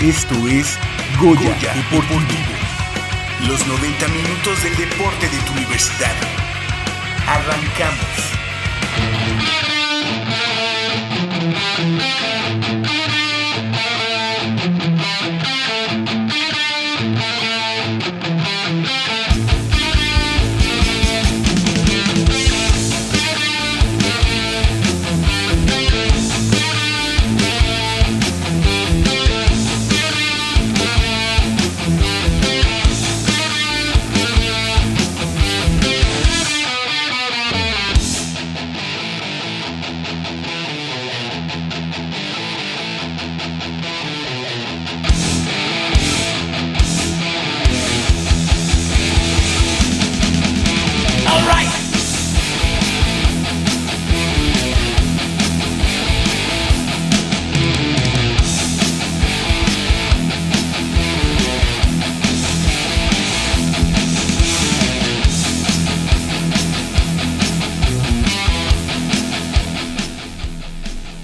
[0.00, 0.78] Esto es
[1.18, 2.22] Goya, Goya Deportivo.
[3.48, 6.14] Los 90 minutos del deporte de tu universidad.
[7.26, 8.38] Arrancamos.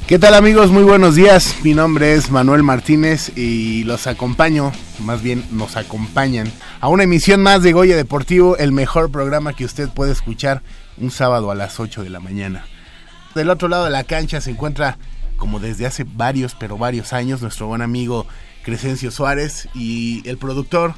[0.07, 0.71] ¿Qué tal amigos?
[0.71, 1.57] Muy buenos días.
[1.65, 6.53] Mi nombre es Manuel Martínez y los acompaño, más bien nos acompañan,
[6.83, 10.61] a una emisión más de Goya Deportivo, el mejor programa que usted puede escuchar
[10.99, 12.67] un sábado a las 8 de la mañana.
[13.35, 14.99] Del otro lado de la cancha se encuentra,
[15.39, 18.27] como desde hace varios, pero varios años, nuestro buen amigo
[18.63, 20.97] Crescencio Suárez y el productor.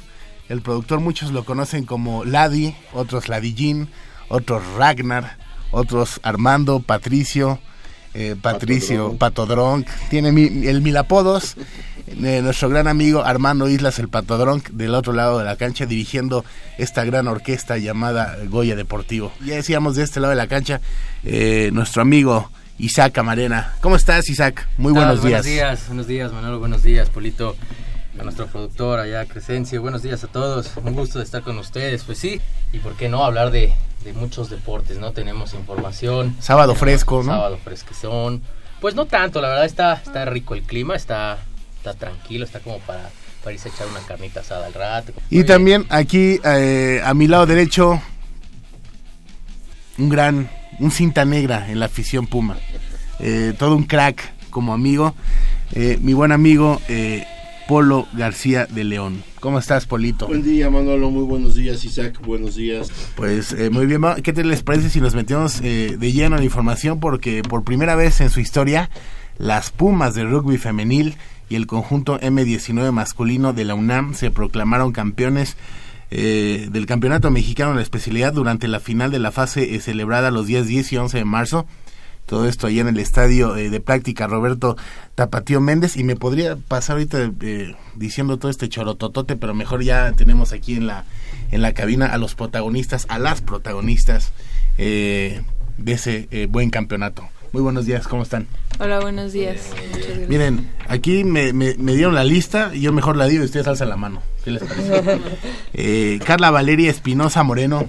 [0.49, 3.87] El productor muchos lo conocen como Ladi, otros Ladillín,
[4.27, 5.37] otros Ragnar,
[5.71, 7.61] otros Armando, Patricio,
[8.17, 11.55] eh, Patricio Patodronk, tiene el mil apodos,
[12.07, 16.43] eh, nuestro gran amigo Armando Islas el Patodronk del otro lado de la cancha dirigiendo
[16.79, 19.31] esta gran orquesta llamada Goya Deportivo.
[19.45, 20.81] Ya decíamos de este lado de la cancha
[21.23, 23.75] eh, nuestro amigo Isaac Camarena.
[23.81, 24.67] ¿Cómo estás Isaac?
[24.77, 25.43] Muy buenos días.
[25.43, 27.55] Buenos días, buenos días Manolo, buenos días Polito
[28.19, 29.81] a nuestro productor allá, Crescencio.
[29.81, 30.71] Buenos días a todos.
[30.77, 32.03] Un gusto de estar con ustedes.
[32.03, 32.41] Pues sí,
[32.73, 33.73] y por qué no hablar de,
[34.03, 35.11] de muchos deportes, ¿no?
[35.11, 36.35] Tenemos información.
[36.39, 37.31] Sábado fresco, ¿no?
[37.31, 38.41] Sábado fresquezón.
[38.81, 41.39] Pues no tanto, la verdad está, está rico el clima, está,
[41.77, 43.09] está tranquilo, está como para,
[43.43, 45.13] para irse a echar una carnita asada al rato.
[45.29, 48.01] Y también aquí eh, a mi lado derecho,
[49.97, 50.49] un gran,
[50.79, 52.57] un cinta negra en la afición Puma.
[53.19, 55.15] Eh, todo un crack como amigo.
[55.73, 56.79] Eh, mi buen amigo
[57.67, 59.23] Polo García de León.
[59.39, 60.27] ¿Cómo estás, Polito?
[60.27, 61.11] Buen día, Manolo.
[61.11, 62.19] Muy buenos días, Isaac.
[62.25, 62.89] Buenos días.
[63.15, 64.01] Pues eh, muy bien.
[64.23, 66.99] ¿Qué te les parece si nos metemos eh, de lleno en información?
[66.99, 68.89] Porque por primera vez en su historia,
[69.37, 71.15] las Pumas de rugby femenil
[71.49, 75.57] y el conjunto M19 masculino de la UNAM se proclamaron campeones
[76.09, 80.47] eh, del Campeonato Mexicano de la Especialidad durante la final de la fase celebrada los
[80.47, 81.65] días 10 y 11 de marzo
[82.27, 84.75] todo esto ahí en el estadio eh, de práctica Roberto
[85.15, 90.11] Tapatío Méndez y me podría pasar ahorita eh, diciendo todo este chorototote, pero mejor ya
[90.11, 91.05] tenemos aquí en la
[91.51, 94.33] en la cabina a los protagonistas, a las protagonistas
[94.77, 95.41] eh,
[95.77, 97.23] de ese buen campeonato.
[97.53, 98.45] Muy buenos días, ¿cómo están?
[98.77, 99.71] Hola, buenos días.
[100.27, 103.87] Miren, aquí me, me, dieron la lista y yo mejor la digo y ustedes alzan
[103.87, 104.21] la mano.
[104.43, 106.19] ¿Qué les parece?
[106.25, 107.87] Carla Valeria Espinosa Moreno,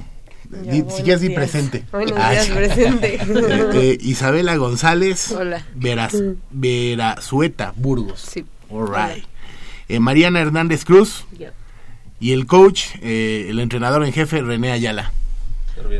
[0.50, 1.84] si quieres di presente.
[1.92, 3.14] Buenos ah, días, presente.
[3.16, 5.32] Este, Isabela González.
[5.32, 5.64] Hola.
[5.74, 6.14] Veraz,
[6.50, 8.20] Verazueta Burgos.
[8.20, 8.44] Sí.
[8.70, 9.24] All right.
[9.88, 11.24] Eh, Mariana Hernández Cruz.
[12.20, 15.12] Y el coach, eh, el entrenador en jefe, René Ayala.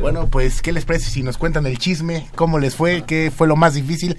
[0.01, 2.27] Bueno, pues, ¿qué les parece si nos cuentan el chisme?
[2.35, 3.03] ¿Cómo les fue?
[3.05, 4.17] ¿Qué fue lo más difícil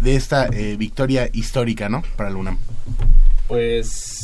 [0.00, 2.02] de esta eh, victoria histórica, no?
[2.16, 2.58] Para el UNAM.
[3.48, 4.23] Pues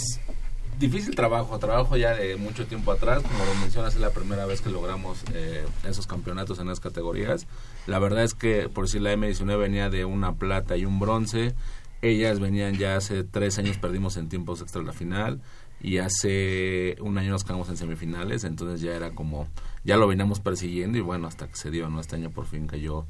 [0.81, 4.63] difícil trabajo, trabajo ya de mucho tiempo atrás, como lo mencionas, es la primera vez
[4.63, 7.47] que logramos eh, esos campeonatos en las categorías.
[7.87, 11.55] La verdad es que, por si la M19 venía de una plata y un bronce,
[12.01, 15.41] ellas venían ya hace tres años, perdimos en tiempos extra la final,
[15.83, 19.49] y hace un año nos quedamos en semifinales, entonces ya era como,
[19.85, 22.01] ya lo veníamos persiguiendo, y bueno, hasta que se dio, ¿no?
[22.01, 23.05] Este año por fin cayó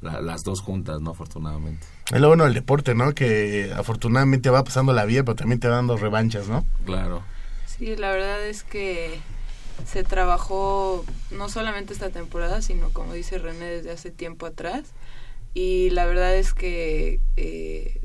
[0.00, 1.10] las dos juntas, ¿no?
[1.10, 1.86] Afortunadamente.
[2.12, 3.14] Es lo bueno del deporte, ¿no?
[3.14, 6.64] Que afortunadamente va pasando la vida, pero también te va dando revanchas, ¿no?
[6.84, 7.22] Claro.
[7.66, 9.18] Sí, la verdad es que
[9.84, 14.84] se trabajó no solamente esta temporada, sino como dice René desde hace tiempo atrás.
[15.54, 18.00] Y la verdad es que eh,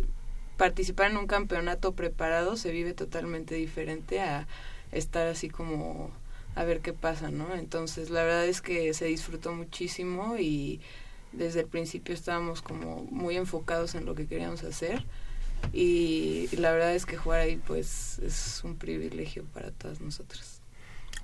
[0.58, 4.48] participar en un campeonato preparado se vive totalmente diferente a
[4.92, 6.12] estar así como
[6.56, 7.56] a ver qué pasa, ¿no?
[7.56, 10.82] Entonces la verdad es que se disfrutó muchísimo y
[11.32, 15.06] desde el principio estábamos como muy enfocados en lo que queríamos hacer
[15.74, 20.62] y, la verdad es que jugar ahí pues es un privilegio para todas nosotras.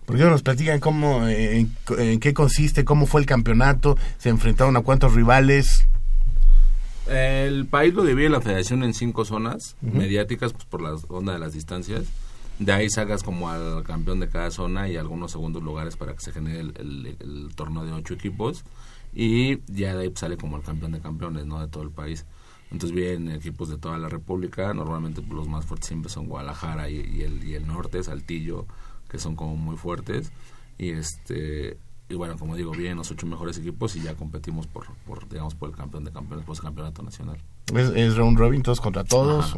[0.06, 1.70] ¿Por qué no nos platican cómo, en,
[2.20, 5.86] qué consiste, cómo fue el campeonato, se enfrentaron a cuántos rivales?
[7.08, 11.40] El país lo divide la federación en cinco zonas mediáticas pues, por la onda de
[11.40, 12.06] las distancias.
[12.60, 16.22] De ahí sacas como al campeón de cada zona y algunos segundos lugares para que
[16.22, 18.64] se genere el, torneo de ocho equipos.
[19.14, 21.60] Y ya de ahí sale como el campeón de campeones, ¿no?
[21.60, 22.26] De todo el país.
[22.72, 24.74] Entonces vienen equipos de toda la República.
[24.74, 28.66] Normalmente pues, los más fuertes siempre son Guadalajara y, el, y el norte, Saltillo,
[29.10, 30.32] que son como muy fuertes.
[30.78, 31.78] Y este
[32.10, 35.56] y bueno, como digo, vienen los ocho mejores equipos y ya competimos por, por digamos,
[35.56, 37.38] por el campeón de campeones, por el campeonato nacional.
[37.74, 39.58] ¿Es, round robin todos contra todos?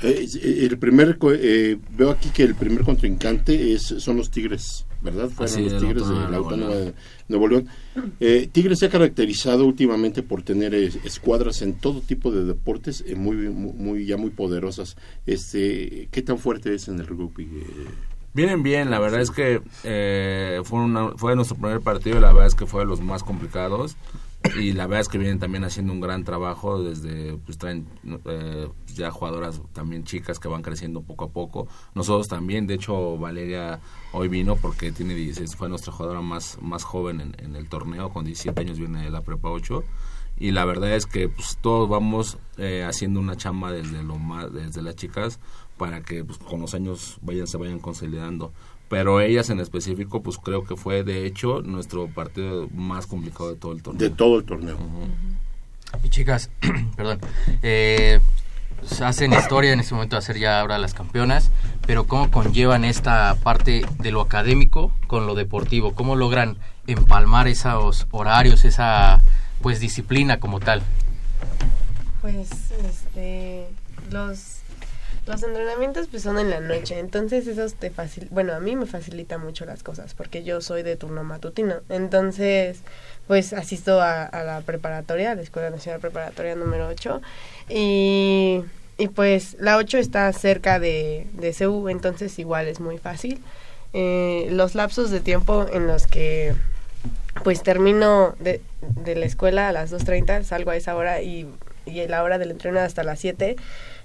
[0.00, 0.26] Eh,
[0.62, 5.28] el primer eh, veo aquí que el primer contrincante es son los Tigres, ¿verdad?
[5.28, 6.94] Fueron los Tigres de la Autónoma de
[7.28, 7.68] Nuevo León.
[8.52, 14.06] Tigres se ha caracterizado últimamente por tener escuadras en todo tipo de deportes muy, muy
[14.06, 14.96] ya muy poderosas.
[15.26, 17.48] Este, ¿qué tan fuerte es en el rugby?
[18.34, 19.60] Vienen bien, la verdad es que
[20.64, 23.22] fue, una, fue nuestro primer partido y la verdad es que fue de los más
[23.22, 23.96] complicados
[24.58, 27.86] y la verdad es que vienen también haciendo un gran trabajo desde pues traen
[28.26, 31.68] eh, ya jugadoras también chicas que van creciendo poco a poco.
[31.94, 33.80] Nosotros también de hecho Valeria
[34.12, 38.24] hoy vino porque tiene 16 fue nuestra jugadora más más joven en, el torneo con
[38.24, 39.84] 17 años viene de la prepa 8
[40.38, 44.52] y la verdad es que pues todos vamos eh, haciendo una chamba desde lo más
[44.52, 45.38] desde las chicas
[45.78, 48.52] para que pues, con los años vayan se vayan consolidando
[48.92, 53.56] pero ellas en específico, pues creo que fue de hecho nuestro partido más complicado de
[53.56, 53.98] todo el torneo.
[53.98, 54.76] De todo el torneo.
[56.04, 56.50] Y chicas,
[56.96, 57.18] perdón,
[57.62, 58.20] eh,
[59.02, 61.50] hacen historia en este momento de ser ya ahora las campeonas,
[61.86, 65.94] pero ¿cómo conllevan esta parte de lo académico con lo deportivo?
[65.94, 69.22] ¿Cómo logran empalmar esos horarios, esa
[69.62, 70.82] pues disciplina como tal?
[72.20, 72.50] Pues
[72.84, 73.68] este
[74.10, 74.61] los
[75.26, 78.86] los entrenamientos pues son en la noche, entonces eso te facil bueno, a mí me
[78.86, 81.76] facilita mucho las cosas porque yo soy de turno matutino.
[81.88, 82.80] Entonces,
[83.28, 87.22] pues asisto a, la preparatoria, a la Escuela Nacional Preparatoria número 8
[87.68, 88.62] y,
[88.98, 93.40] y pues la 8 está cerca de, de CEU, entonces igual es muy fácil.
[93.92, 96.54] Eh, los lapsos de tiempo en los que
[97.44, 101.46] pues termino de, de la escuela a las 2.30, salgo a esa hora y,
[101.86, 103.56] y la hora del entrenamiento hasta las 7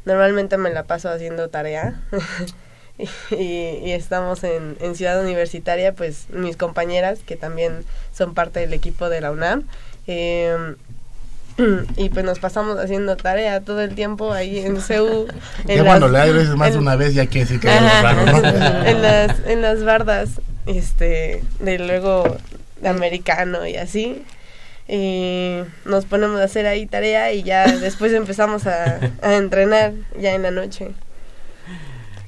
[0.07, 1.99] Normalmente me la paso haciendo tarea.
[3.29, 7.83] y, estamos en, Ciudad Universitaria, pues mis compañeras, que también
[8.13, 9.63] son parte del equipo de la UNAM.
[10.07, 10.77] Em,
[11.97, 15.27] y pues nos pasamos haciendo tarea todo el tiempo ahí en CEU.
[15.67, 19.61] En cuando le veces más de una vez ya que sí que en, las, en
[19.61, 22.37] las bardas, este, de luego
[22.79, 24.23] de americano y así
[24.87, 30.43] y nos ponemos a hacer ahí tarea y ya después empezamos a, entrenar ya en
[30.43, 30.89] la noche.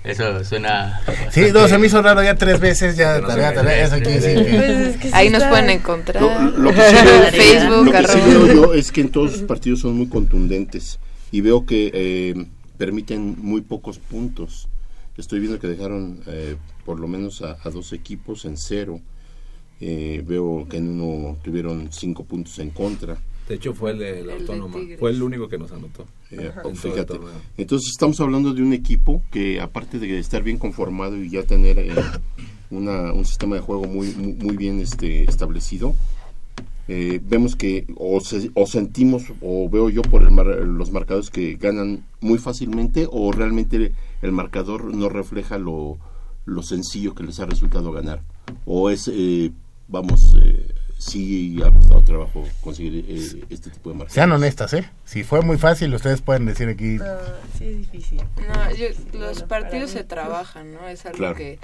[0.03, 1.01] Eso suena.
[1.29, 5.29] Sí, no, se me hizo raro ya tres veces, ya tarea, tarea, eso pues Ahí
[5.29, 6.23] nos pueden encontrar.
[6.23, 9.41] Lo, que sí veo, Facebook, lo que sí veo yo es que en todos sus
[9.41, 10.99] partidos son muy contundentes
[11.31, 12.45] y veo que eh,
[12.77, 14.69] permiten muy pocos puntos.
[15.17, 19.01] Estoy viendo que dejaron eh, por lo menos a, a dos equipos en cero.
[19.81, 23.17] Eh, veo que en uno tuvieron cinco puntos en contra.
[23.47, 26.05] De hecho fue el de la autónoma, fue el único que nos anotó.
[27.57, 31.79] Entonces estamos hablando de un equipo que aparte de estar bien conformado y ya tener
[31.79, 31.91] eh,
[32.69, 35.95] un sistema de juego muy muy, bien este establecido,
[36.87, 38.21] eh, vemos que o,
[38.53, 44.31] o, sentimos o veo yo por los marcadores que ganan muy fácilmente o realmente el
[44.31, 45.97] marcador no refleja lo,
[46.45, 48.21] lo sencillo que les ha resultado ganar.
[48.65, 49.51] O es eh,
[49.89, 54.13] vamos, eh, sí ha costado trabajo conseguir eh, este tipo de marcas.
[54.13, 54.89] Sean honestas, ¿eh?
[55.05, 56.97] Si fue muy fácil, ustedes pueden decir aquí.
[56.97, 57.05] No,
[57.57, 58.21] sí es difícil.
[58.47, 60.87] No, los partidos se trabajan, ¿no?
[60.87, 61.59] Es algo que,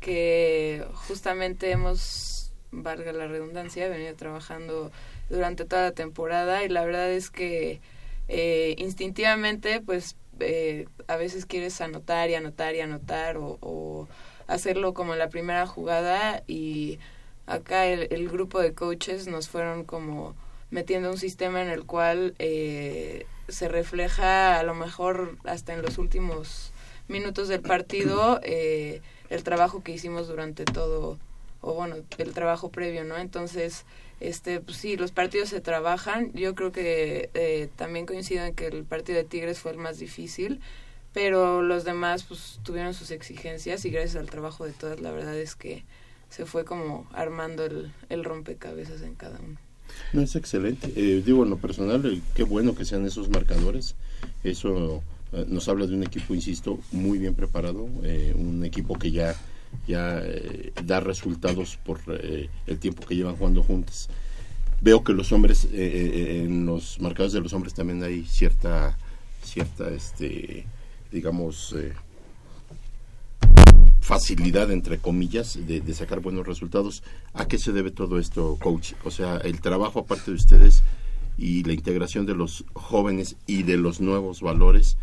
[0.00, 4.90] que justamente hemos, valga la redundancia, venido trabajando
[5.30, 7.80] durante toda la temporada y la verdad es que
[8.28, 14.08] eh, instintivamente, pues eh, a veces quieres anotar y anotar y anotar o, o
[14.46, 16.98] hacerlo como en la primera jugada y
[17.46, 20.34] acá el, grupo de coaches nos fueron como
[20.70, 25.98] metiendo un sistema en el cual eh, se refleja a lo mejor hasta en los
[25.98, 26.72] últimos
[27.08, 31.18] minutos del partido eh, el trabajo que hicimos durante todo
[31.62, 33.16] o bueno, el trabajo previo, ¿no?
[33.16, 33.86] Entonces,
[34.20, 36.32] este, pues sí, los partidos se trabajan.
[36.34, 39.98] Yo creo que eh, también coincido en que el partido de Tigres fue el más
[39.98, 40.60] difícil,
[41.12, 45.36] pero los demás pues tuvieron sus exigencias y gracias al trabajo de todas, la verdad
[45.38, 45.84] es que
[46.32, 49.58] se fue como armando el, el rompecabezas en cada uno.
[50.14, 50.90] No, es excelente.
[50.96, 53.94] Eh, digo, en lo personal, eh, qué bueno que sean esos marcadores.
[54.42, 59.36] Eso eh, nos habla de un equipo, insisto, muy bien preparado, un equipo que ya,
[59.86, 60.22] ya
[60.84, 64.08] da resultados por el tiempo que llevan jugando juntos.
[64.80, 68.96] Veo que los hombres, en los marcadores de los hombres también hay cierta,
[69.44, 70.66] cierta, este,
[71.12, 71.74] digamos,
[74.02, 77.02] facilidad, entre comillas, de, sacar buenos resultados.
[77.32, 78.94] ¿A qué se debe todo esto, coach?
[79.04, 80.82] O sea, el trabajo aparte de ustedes
[81.38, 84.98] y la integración de los jóvenes y de los nuevos valores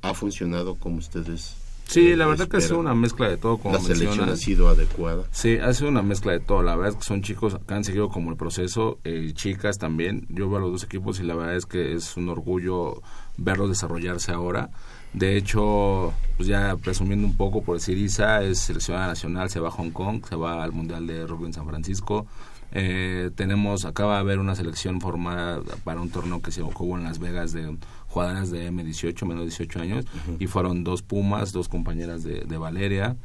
[0.00, 3.58] ha funcionado como ustedes Sí, la verdad que ha sido una mezcla de todo.
[3.58, 5.22] Como la selección ha sido adecuada.
[5.30, 6.62] Sí, ha sido una mezcla de todo.
[6.62, 10.26] La verdad es que son chicos que han seguido como el proceso, eh, chicas también.
[10.28, 13.02] Yo veo a los dos equipos y la verdad es que es un orgullo
[13.36, 14.70] verlos desarrollarse ahora.
[15.12, 19.68] De hecho, pues ya presumiendo un poco por decir Isa, es seleccionada nacional, se va
[19.68, 22.26] a Hong Kong, se va al Mundial de Rugby en San Francisco.
[22.72, 27.04] Eh, tenemos, acaba de haber una selección formada para un torneo que se jugó en
[27.04, 27.76] Las Vegas de
[28.08, 30.04] jugadoras de M18, menos de 18 años,
[30.38, 33.16] y fueron dos Pumas, dos compañeras de, Valeria.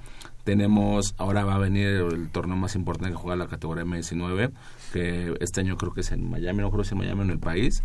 [0.44, 4.52] Tenemos, ahora va a venir el torneo más importante que juega la categoría M19,
[4.94, 7.30] que este año creo que es en Miami, no creo que es en Miami, en
[7.32, 7.84] el país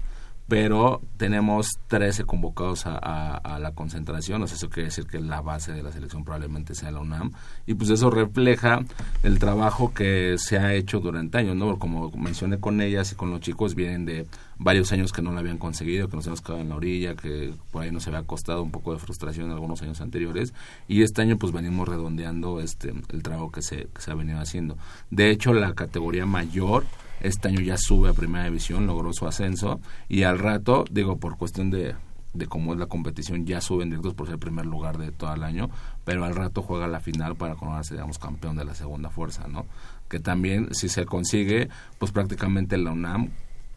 [0.49, 5.73] pero tenemos 13 convocados a, la concentración, o sea, eso quiere decir que la base
[5.73, 7.33] de la selección probablemente sea la UNAM,
[7.67, 8.81] y pues eso refleja
[9.23, 11.79] el trabajo que se ha hecho durante años, ¿no?
[11.79, 14.27] Como mencioné con ellas y con los chicos, vienen de
[14.59, 17.55] varios años que no lo habían conseguido, que nos hemos quedado en la orilla, que
[17.73, 20.55] por ahí nos había costado un poco de frustración en algunos años anteriores,
[20.87, 24.39] y este año pues venimos redondeando este el trabajo que se, que se ha venido
[24.39, 24.77] haciendo.
[25.11, 26.85] De hecho, la categoría mayor
[27.21, 31.37] este año ya sube a primera división, logró su ascenso y al rato, digo, por
[31.37, 31.95] cuestión de,
[32.35, 35.33] de cómo es la competición, ya suben directos por ser el primer lugar de todo
[35.35, 35.71] el año,
[36.05, 39.67] pero al rato juega la final para coronarse, digamos, campeón de la segunda fuerza, ¿no?
[40.09, 41.69] Que también, si se consigue,
[41.99, 43.31] pues prácticamente la UNAM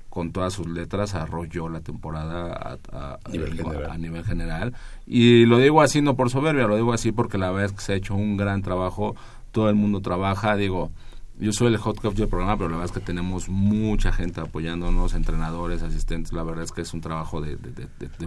[0.09, 4.73] con todas sus letras arrolló la temporada a, a, nivel general.
[5.05, 7.81] Y lo digo así no por soberbia, lo digo así porque la verdad es que
[7.81, 9.15] se ha hecho un gran trabajo,
[9.51, 10.91] todo el mundo trabaja, digo,
[11.39, 14.41] yo soy el hot coach del programa, pero la verdad es que tenemos mucha gente
[14.41, 16.33] apoyándonos, entrenadores, asistentes.
[16.33, 17.57] La verdad es que es un trabajo de,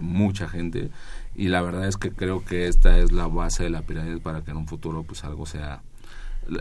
[0.01, 0.91] mucha gente
[1.35, 4.43] y la verdad es que creo que esta es la base de la pirámide para
[4.43, 5.83] que en un futuro pues algo sea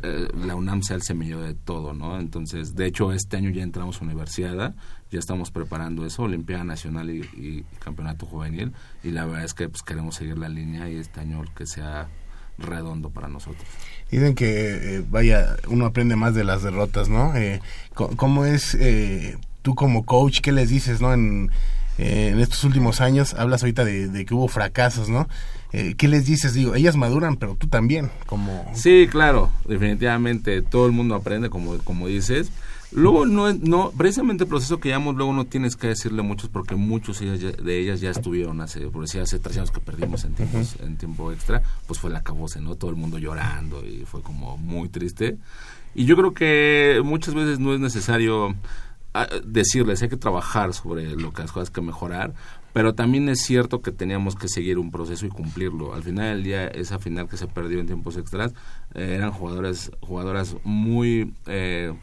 [0.04, 2.20] eh, la UNAM sea el semillero de todo, ¿no?
[2.20, 4.76] Entonces, de hecho, este año ya entramos a universidad,
[5.10, 9.82] ya estamos preparando eso, Olimpiada Nacional y, Campeonato Juvenil, y la verdad es que pues
[9.82, 12.10] queremos seguir la línea y este año que sea
[12.58, 13.66] redondo para nosotros.
[14.12, 17.36] Dicen que, eh, vaya, uno aprende más de las derrotas, ¿no?
[17.36, 17.62] Eh,
[17.94, 21.14] ¿Cómo es eh, tú como coach, qué les dices, ¿no?
[21.14, 21.50] En,
[21.98, 25.28] en estos últimos años, hablas ahorita de, que hubo fracasos, ¿no?
[25.72, 26.54] ¿Qué les dices?
[26.54, 28.70] Digo, ellas maduran, pero tú también, como...
[28.74, 32.52] Sí, claro, definitivamente, todo el mundo aprende, como, como dices.
[32.94, 36.76] Luego, no, no, precisamente el proceso que llamamos, luego no tienes que decirle muchos porque
[36.76, 40.76] muchos de ellas ya estuvieron hace, por decir, hace tres años que perdimos en, tiempos,
[40.82, 42.76] en tiempo extra, pues fue la cabose, ¿no?
[42.76, 45.38] Todo el mundo llorando y fue como muy triste.
[45.96, 48.56] Y yo creo que muchas veces no es necesario
[49.14, 52.34] ah, decirles, hay que trabajar sobre lo que las cosas que mejorar,
[52.74, 55.94] pero también es cierto que teníamos que seguir un proceso y cumplirlo.
[55.94, 58.54] Al final del día, esa final que se perdió en tiempos extras,
[58.96, 61.34] eh, eran jugadoras, jugadoras muy...
[61.48, 61.94] Eh,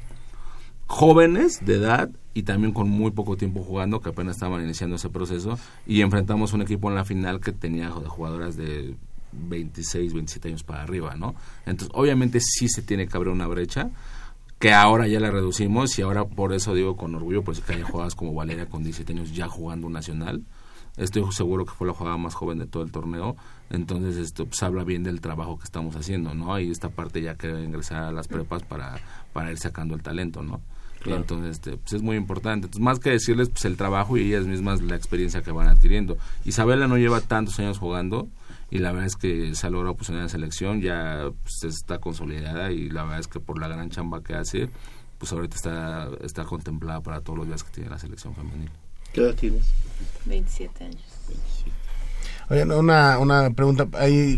[0.89, 5.11] jóvenes de edad y también con muy poco tiempo jugando, que apenas estaban iniciando ese
[5.11, 8.97] proceso, y enfrentamos un equipo en la final que tenía jugadoras de
[9.33, 11.35] 26, 27 años para arriba, ¿no?
[11.67, 13.91] Entonces, obviamente sí se tiene que abrir una brecha,
[14.59, 17.83] que ahora ya la reducimos, y ahora por eso digo con orgullo, pues que hay
[17.83, 20.43] jugadas como Valeria con 17 años ya jugando un nacional,
[20.97, 23.37] estoy seguro que fue la jugada más joven de todo el torneo,
[23.71, 26.59] entonces esto pues, habla bien del trabajo que estamos haciendo, ¿no?
[26.61, 28.97] Y esta parte ya que ingresar a las prepas para,
[29.33, 30.61] para ir sacando el talento, ¿no?
[31.07, 32.67] Entonces, este, pues es muy importante.
[32.67, 36.19] Entonces, más que decirles pues, el trabajo y ellas mismas la experiencia que van adquiriendo.
[36.45, 38.29] Isabela no lleva tantos años jugando
[38.71, 41.99] y la verdad es que se ha logrado pues, en la selección, ya pues, está
[41.99, 44.69] consolidada y la verdad es que por la gran chamba que hace,
[45.19, 48.71] pues ahorita está, está contemplada para todos los días que tiene la selección femenil.
[49.13, 49.67] ¿Qué edad tienes?
[50.27, 51.03] 27 años.
[52.51, 53.87] Oye, una, una pregunta,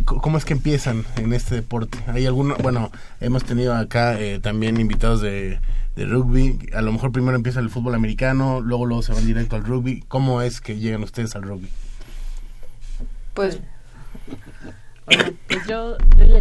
[0.05, 1.99] ¿cómo es que empiezan en este deporte?
[2.09, 2.91] ¿Hay alguno, bueno,
[3.21, 5.61] hemos tenido acá eh, también invitados de,
[5.97, 9.57] de rugby, a lo mejor primero empieza el fútbol americano, luego luego se van directo
[9.57, 10.05] al rugby.
[10.09, 11.69] ¿Cómo es que llegan ustedes al rugby?
[13.35, 13.61] Pues
[15.49, 15.97] pues yo,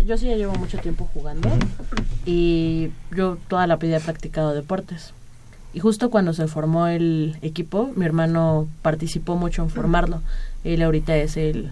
[0.06, 1.50] yo, sí ya llevo mucho tiempo jugando
[2.26, 5.14] y yo toda la vida he practicado deportes.
[5.74, 10.22] Y justo cuando se formó el equipo, mi hermano participó mucho en formarlo.
[10.64, 11.72] Él ahorita es el,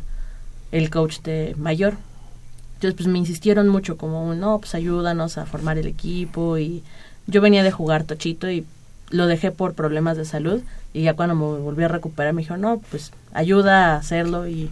[0.71, 1.95] el coach de mayor.
[2.75, 6.83] Entonces pues me insistieron mucho como, no, pues ayúdanos a formar el equipo y
[7.27, 8.65] yo venía de jugar tochito y
[9.09, 10.61] lo dejé por problemas de salud
[10.93, 14.71] y ya cuando me volví a recuperar me dijo, no, pues ayuda a hacerlo y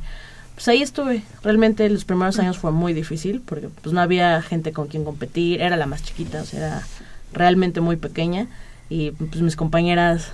[0.55, 1.23] pues ahí estuve.
[1.43, 5.61] Realmente los primeros años fue muy difícil porque pues no había gente con quien competir,
[5.61, 6.87] era la más chiquita, o sea, era
[7.33, 8.47] realmente muy pequeña
[8.89, 10.31] y pues mis compañeras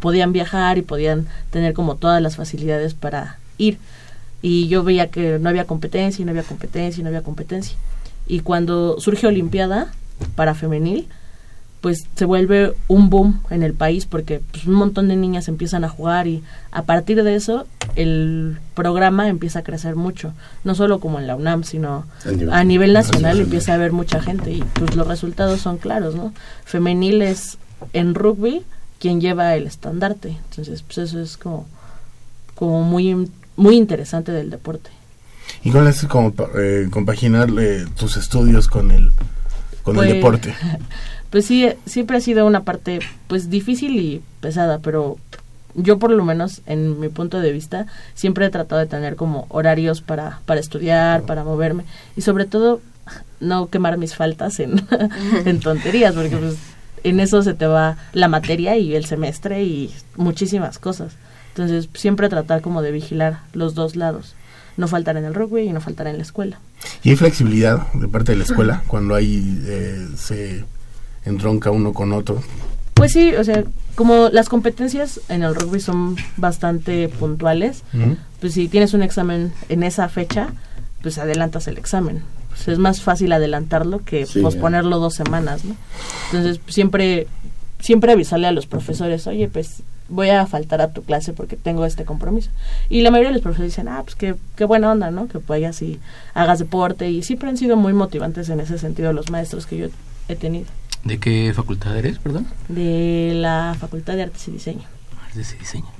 [0.00, 3.78] podían viajar y podían tener como todas las facilidades para ir.
[4.42, 7.76] Y yo veía que no había competencia no había competencia no había competencia.
[8.26, 9.92] Y cuando surge Olimpiada
[10.34, 11.08] para femenil
[11.80, 15.84] pues se vuelve un boom en el país porque pues, un montón de niñas empiezan
[15.84, 21.00] a jugar y a partir de eso el programa empieza a crecer mucho, no solo
[21.00, 22.04] como en la UNAM, sino
[22.50, 26.34] a nivel, nacional, empieza a haber mucha gente y pues los resultados son claros, ¿no?
[26.64, 27.58] Femenil es
[27.92, 28.62] en rugby
[28.98, 31.66] quien lleva el estandarte, entonces pues eso es como,
[32.54, 34.90] como muy, muy interesante del deporte.
[35.64, 39.10] ¿Y cuál es como eh, compaginar eh, tus estudios con el,
[39.82, 40.54] con el pues, deporte?
[41.30, 45.18] pues sí, siempre ha sido una parte pues difícil y pesada, pero
[45.74, 49.46] yo por lo menos en mi punto de vista siempre he tratado de tener como
[49.48, 51.84] horarios para, para estudiar, para moverme
[52.16, 52.80] y sobre todo
[53.38, 54.84] no quemar mis faltas en,
[55.44, 56.56] en tonterías, porque pues
[57.04, 61.14] en eso se te va la materia y el semestre y muchísimas cosas.
[61.48, 64.34] Entonces siempre tratar como de vigilar los dos lados.
[64.76, 66.58] No faltar en el rugby y no faltar en la escuela.
[67.02, 70.64] ¿Y hay flexibilidad de parte de la escuela cuando hay eh, se
[71.24, 72.42] entronca uno con otro.
[72.94, 77.82] Pues sí, o sea, como las competencias en el rugby son bastante puntuales,
[78.40, 80.48] pues si tienes un examen en esa fecha,
[81.02, 82.22] pues adelantas el examen.
[82.50, 85.76] Pues es más fácil adelantarlo que posponerlo dos semanas, ¿no?
[86.32, 87.26] Entonces, siempre
[87.80, 91.84] siempre avisarle a los profesores, oye, pues voy a faltar a tu clase porque tengo
[91.84, 92.50] este compromiso.
[92.88, 95.28] Y la mayoría de los profesores dicen, ah, pues qué, qué buena onda, ¿no?
[95.28, 95.98] Que vayas y
[96.34, 97.10] hagas deporte.
[97.10, 99.86] Y siempre han sido muy motivantes en ese sentido los maestros que yo
[100.28, 100.66] he tenido.
[101.04, 102.46] ¿De qué facultad eres, perdón?
[102.68, 104.86] De la Facultad de Artes y Diseño.
[105.24, 105.90] Artes y Diseño.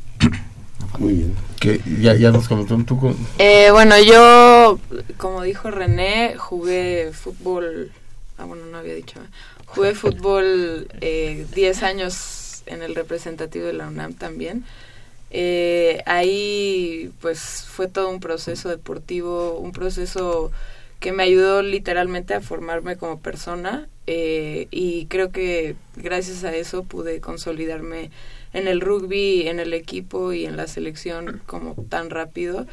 [0.99, 1.35] Muy bien.
[1.59, 3.17] Que ya, ya nos comentó tú.
[3.39, 4.79] Eh, bueno, yo,
[5.17, 7.91] como dijo René, jugué fútbol.
[8.37, 9.21] Ah, bueno, no había dicho.
[9.67, 14.65] Jugué fútbol 10 eh, años en el representativo de la UNAM también.
[15.31, 20.51] Eh, ahí, pues, fue todo un proceso deportivo, un proceso
[20.99, 26.83] que me ayudó literalmente a formarme como persona eh, y creo que gracias a eso
[26.83, 28.11] pude consolidarme
[28.53, 32.67] en el rugby, en el equipo y en la selección como tan rápido.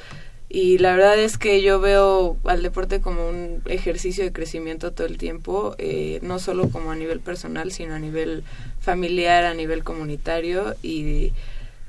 [0.49, 5.05] Y la verdad es que yo veo al deporte como un ejercicio de crecimiento todo
[5.05, 8.43] el tiempo, eh, no solo como a nivel personal, sino a nivel
[8.79, 11.33] familiar, a nivel comunitario y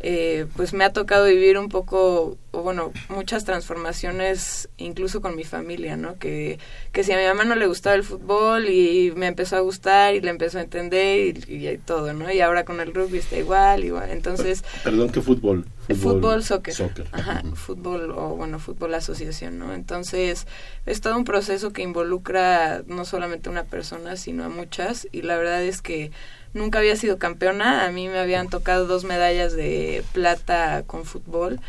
[0.01, 5.43] eh, pues me ha tocado vivir un poco, o bueno, muchas transformaciones incluso con mi
[5.43, 6.19] familia, ¿no?
[6.19, 6.61] Que,
[6.93, 10.15] que si a mi mamá no le gustaba el fútbol y me empezó a gustar
[10.15, 12.33] y le empezó a entender y, todo, ¿no?
[12.33, 14.11] Y ahora con el rugby está igual, igual.
[14.11, 14.63] Entonces...
[14.85, 15.67] Perdón, ¿qué fútbol?
[15.97, 16.75] Fútbol, soccer.
[17.13, 19.75] Ajá, fútbol o bueno, fútbol asociación, ¿no?
[19.75, 20.47] Entonces
[20.87, 25.23] es todo un proceso que involucra no solamente a una persona, sino a muchas y
[25.23, 26.13] la verdad es que
[26.55, 31.61] nunca había sido campeona, a mí me habían tocado dos medallas de plata con fútbol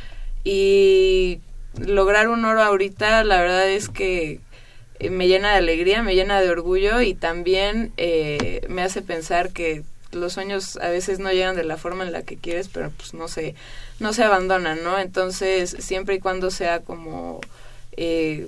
[0.44, 1.40] y
[1.78, 4.40] lograr un oro ahorita la verdad es que
[5.00, 9.52] eh, me llena de alegría, me llena de orgullo y también eh, me hace pensar
[9.52, 12.92] que los sueños a veces no llegan de la forma en la que quieres, pero
[12.92, 13.56] pues no se,
[14.00, 14.98] no se abandonan, ¿no?
[15.00, 17.42] Entonces, siempre y cuando sea como
[17.96, 18.48] eh,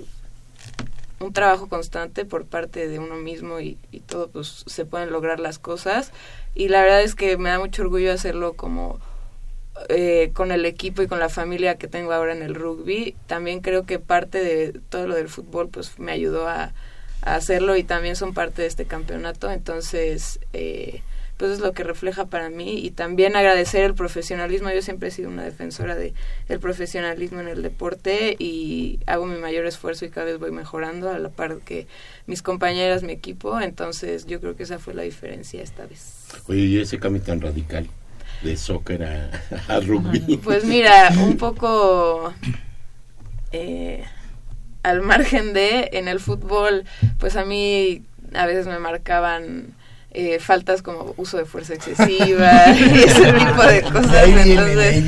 [1.22, 5.58] un trabajo constante por parte de uno mismo y, todo, pues se pueden lograr las
[5.58, 6.12] cosas.
[6.54, 9.00] Y la verdad es que me da mucho orgullo hacerlo como
[9.88, 13.14] eh, con el equipo y con la familia que tengo ahora en el rugby.
[13.26, 16.72] También creo que parte de todo lo del fútbol pues me ayudó a,
[17.22, 19.50] a hacerlo y también son parte de este campeonato.
[19.50, 21.02] Entonces, eh,
[21.42, 24.70] pues es lo que refleja para mí y también agradecer el profesionalismo.
[24.70, 26.14] Yo siempre he sido una defensora de
[26.48, 31.10] el profesionalismo en el deporte y hago mi mayor esfuerzo y cada vez voy mejorando
[31.10, 31.88] a la par que
[32.28, 33.60] mis compañeras, mi equipo.
[33.60, 36.28] Entonces yo creo que esa fue la diferencia esta vez.
[36.46, 37.88] Oye, y ese cambio tan radical
[38.44, 40.36] de soccer a, rugby.
[40.36, 42.32] Pues mira, un poco
[43.50, 44.04] eh,
[44.84, 46.84] al margen de en el fútbol,
[47.18, 49.74] pues a mí a veces me marcaban
[50.12, 54.28] eh, faltas como uso de fuerza excesiva y ese tipo de cosas.
[54.28, 55.04] Entonces,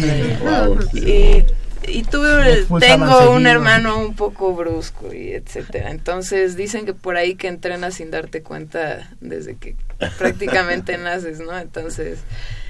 [0.95, 1.45] y
[1.87, 5.91] y tuve, tengo un hermano un poco brusco y etcétera.
[5.91, 9.77] Entonces dicen que por ahí que entrenas sin darte cuenta desde que
[10.19, 11.57] prácticamente naces, ¿no?
[11.59, 12.21] Entonces,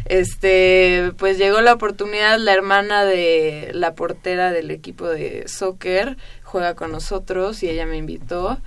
[0.07, 6.75] este, pues llegó la oportunidad, la hermana de la portera del equipo de soccer juega
[6.75, 8.59] con nosotros y ella me invitó.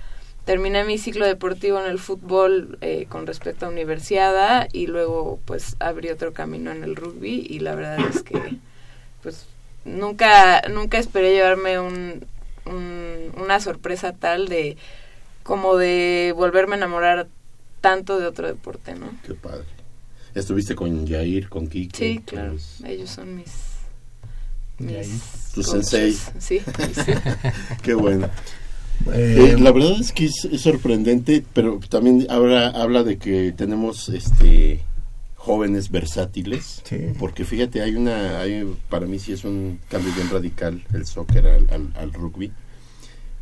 [0.48, 5.76] Terminé mi ciclo deportivo en el fútbol eh, con respecto a universidad y luego pues
[5.78, 8.56] abrí otro camino en el rugby y la verdad es que
[9.22, 9.44] pues
[9.84, 12.24] nunca, nunca esperé llevarme un,
[13.36, 14.78] una sorpresa tal de
[15.42, 17.28] como de volverme a enamorar
[17.82, 19.10] tanto de otro deporte, ¿no?
[19.26, 19.66] Qué padre.
[20.34, 21.94] ¿Estuviste con Jair, con Kike?
[21.94, 22.56] Sí, claro.
[22.86, 23.52] Ellos son mis...
[24.78, 26.14] mis tu sensei.
[26.14, 26.62] Sí, sí.
[27.82, 28.30] Qué bueno.
[29.12, 34.08] Eh, la verdad es que es, es, sorprendente, pero también habla, habla de que tenemos
[34.08, 34.82] este
[35.48, 36.82] jóvenes versátiles,
[37.18, 41.46] porque fíjate, hay una, hay, para mí sí es un cambio bien radical el soccer
[41.46, 42.52] al, rugby,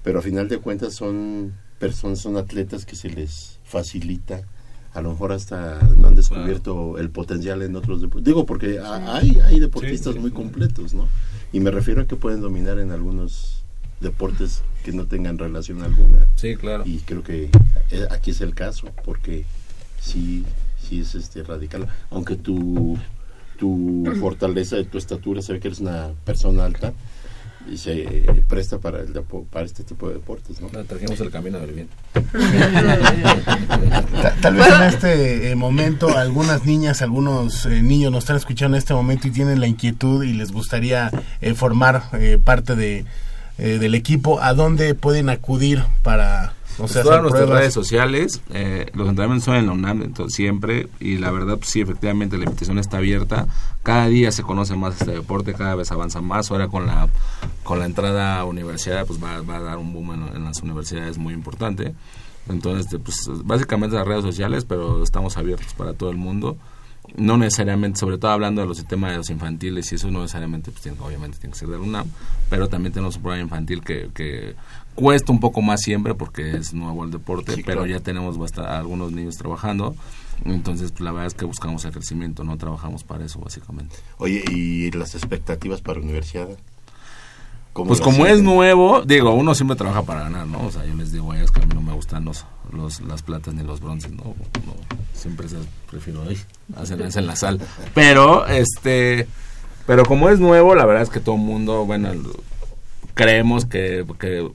[0.05, 4.43] pero a final de cuentas son personas, son atletas que se les facilita,
[4.93, 9.39] a lo mejor hasta no han descubierto el potencial en otros deportes, digo porque hay,
[9.45, 11.09] hay deportistas muy completos, ¿no?
[11.53, 13.56] Y me refiero a que pueden dominar en algunos
[14.01, 16.27] deportes que no tengan relación alguna.
[16.37, 16.85] Sí, claro.
[16.87, 17.51] Y creo que
[17.91, 19.45] eh, aquí es el caso, porque
[20.01, 20.45] sí
[20.89, 22.99] sí es este radical, aunque tu,
[23.59, 26.93] tu fortaleza tu estatura se ve que eres una persona alta
[27.69, 29.13] y se presta para el
[29.51, 30.69] para este tipo de deportes, ¿no?
[30.85, 31.89] trajimos el camino del bien.
[34.41, 38.79] tal, vez en este eh, momento algunas niñas, algunos eh, niños nos están escuchando en
[38.79, 42.05] este momento y tienen la inquietud y les gustaría eh, formar
[42.45, 43.05] parte de
[43.57, 44.41] del equipo.
[44.41, 49.57] ¿A dónde pueden acudir para o sea, todas nuestras redes sociales, eh, los entrenamientos son
[49.57, 53.47] en la UNAM entonces, siempre, y la verdad, pues, sí, efectivamente, la invitación está abierta.
[53.83, 56.51] Cada día se conoce más este deporte, cada vez avanza más.
[56.51, 57.09] Ahora con la
[57.63, 61.33] con la entrada a universidad, pues va, a dar un boom en, las universidades muy
[61.33, 61.95] importante.
[62.49, 66.59] Entonces, pues, básicamente las redes sociales, pero estamos abiertos para todo el mundo
[67.17, 70.71] no necesariamente, sobre todo hablando de los sistemas de los infantiles, y eso no necesariamente,
[70.71, 72.09] pues obviamente tiene que ser de la UNAM,
[72.51, 74.55] pero también tenemos un programa infantil que, que
[74.97, 79.37] Cuesta un poco más siempre porque es nuevo el deporte, pero ya tenemos algunos niños
[79.37, 79.95] trabajando.
[80.47, 83.95] Entonces, pues, la verdad es que buscamos el crecimiento, no trabajamos para eso, básicamente.
[84.17, 86.49] Oye, ¿y las expectativas para la universidad?
[87.85, 90.67] Pues como es nuevo, digo, uno siempre trabaja para ganar, ¿no?
[90.67, 93.01] O sea, yo les digo a ellos que a mí no me gustan los, los
[93.03, 94.35] las platas ni los bronces, ¿no?
[95.13, 95.57] siempre se,
[95.91, 96.39] prefiero ahí,
[96.77, 97.61] hacen, hacen la sal.
[97.95, 99.27] Pero, este,
[99.87, 102.11] pero como es nuevo, la verdad es que todo el mundo, bueno,
[103.17, 104.05] creemos que,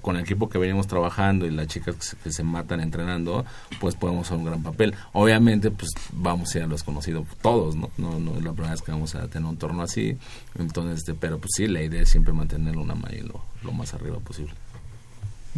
[0.02, 3.44] con el equipo que venimos trabajando y las chicas que se, matan entrenando,
[3.80, 4.94] pues podemos hacer un gran papel.
[5.14, 7.90] Obviamente, pues vamos a ir a los conocidos todos, ¿no?
[7.98, 10.16] No, no es la primera vez que vamos a tener un torno así.
[10.60, 13.96] Entonces, este, pero pues sí, la idea es siempre mantener una malla lo, lo más
[13.96, 14.54] arriba posible.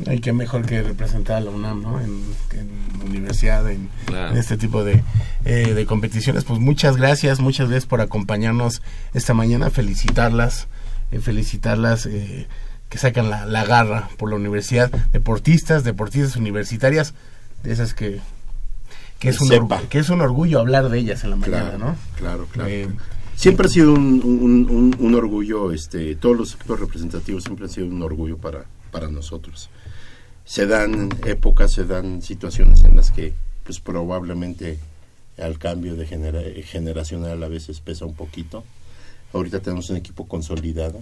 [0.07, 1.99] Hay que mejor que representar a la UNAM, ¿no?
[1.99, 2.23] En,
[3.05, 3.89] universidad, en,
[4.33, 5.03] este tipo de,
[5.43, 6.45] eh, de competiciones.
[6.45, 8.81] Pues muchas gracias, muchas gracias por acompañarnos
[9.13, 10.69] esta mañana, felicitarlas,
[11.11, 12.05] eh, felicitarlas.
[12.05, 12.47] Eh,
[12.93, 17.15] que sacan la, garra por la universidad, deportistas, deportistas universitarias,
[17.63, 18.21] de esas que
[19.17, 19.49] que es, un
[19.89, 21.95] que es un orgullo hablar de ellas en la mañana, ¿no?
[22.17, 22.69] Claro, claro.
[22.69, 22.87] Eh,
[23.35, 28.03] siempre ha sido un, un, orgullo, este, todos los equipos representativos siempre han sido un
[28.03, 29.71] orgullo para, para nosotros.
[30.45, 34.77] Se dan épocas, se dan situaciones en las que, pues probablemente
[35.39, 36.05] al cambio de
[36.63, 38.63] generacional a veces pesa un poquito.
[39.33, 41.01] Ahorita tenemos un equipo consolidado,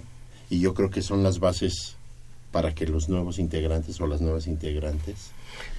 [0.52, 1.96] y yo creo que son las bases
[2.50, 5.30] para que los nuevos integrantes o las nuevas integrantes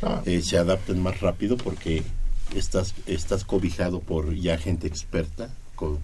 [0.02, 0.24] ah.
[0.26, 2.02] eh, se adapten más rápido porque
[2.56, 6.00] estás, estás cobijado por ya gente experta, con,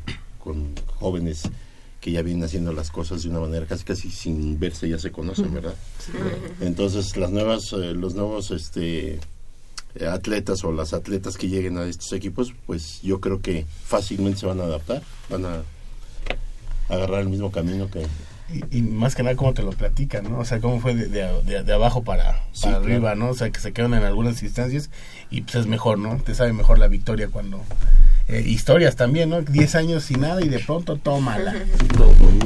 [0.99, 1.49] jóvenes
[1.99, 5.12] que ya vienen haciendo las cosas de una manera casi casi sin verse ya se
[5.12, 5.75] conocen, ¿verdad?
[6.62, 9.19] Entonces las nuevas, eh, los nuevos este
[10.08, 14.45] atletas o las atletas que lleguen a estos equipos, pues yo creo que fácilmente se
[14.45, 15.63] van a adaptar, van a
[16.88, 18.05] agarrar el mismo camino que,
[18.71, 20.39] y, más que nada cómo te lo platican, ¿no?
[20.39, 23.29] O sea, cómo fue de, de, abajo para, arriba, ¿no?
[23.29, 24.89] O sea, que se quedan en algunas instancias
[25.29, 26.17] y pues es mejor, ¿no?
[26.17, 27.62] Te sabe mejor la victoria cuando...
[28.29, 29.41] Eh, historias también, ¿no?
[29.41, 31.51] Diez años sin nada y de pronto tómala.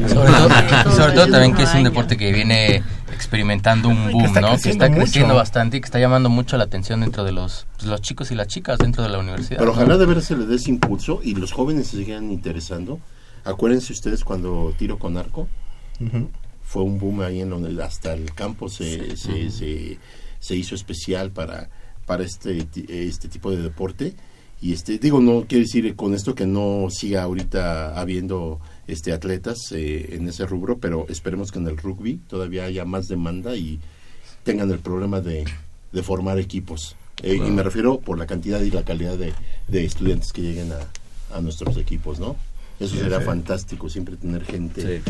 [0.08, 4.58] Sobre todo, sobre todo también que es un deporte que viene experimentando un boom, ¿no?
[4.58, 7.86] Que está creciendo bastante y que está llamando mucho la atención dentro de los, pues,
[7.86, 9.60] los chicos y las chicas dentro de la universidad.
[9.60, 13.02] Pero ojalá de veras se le dé ese impulso y los jóvenes se sigan interesando.
[13.44, 15.50] Acuérdense ustedes cuando tiro con arco,
[16.64, 19.98] fue un boom ahí en donde hasta el campo se, se,
[20.40, 21.70] se, hizo especial para,
[22.06, 24.14] para este, este tipo de deporte.
[24.62, 29.58] Y este, digo, no quiero decir con esto que no siga ahorita habiendo este atletas
[29.72, 33.80] eh, en ese rubro, pero esperemos que en el rugby todavía haya más demanda y
[34.44, 35.44] tengan el problema de,
[35.92, 36.96] de formar equipos.
[37.22, 39.34] Eh, y me refiero por la cantidad y la calidad de,
[39.68, 42.36] de estudiantes que lleguen a, a nuestros equipos, ¿no?
[42.80, 45.02] Eso será fantástico, siempre tener gente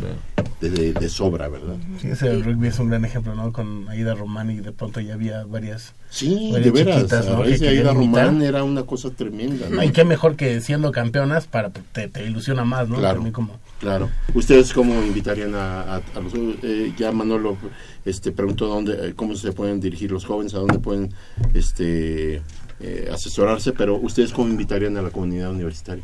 [0.61, 1.75] de, sobra, ¿verdad?
[1.99, 3.51] Sí, ese el rugby es un gran ejemplo, ¿no?
[3.51, 5.93] Con Aida Román y de pronto ya había varias.
[6.09, 7.27] Sí, de veras.
[7.27, 7.41] ¿no?
[7.41, 9.69] Aida Román era una cosa tremenda.
[9.69, 9.83] ¿no?
[9.83, 12.97] y qué mejor que siendo campeonas para te, te ilusiona más, ¿no?
[12.97, 13.23] Claro.
[13.31, 13.59] Como...
[13.79, 14.09] Claro.
[14.33, 16.33] ¿Ustedes cómo invitarían a, a, los.
[16.35, 17.57] Eh, ya Manolo
[18.05, 21.13] este, preguntó dónde, eh, cómo se pueden dirigir los jóvenes, a dónde pueden
[21.53, 22.41] este,
[22.79, 26.03] eh, asesorarse, pero ¿ustedes cómo invitarían a la comunidad universitaria?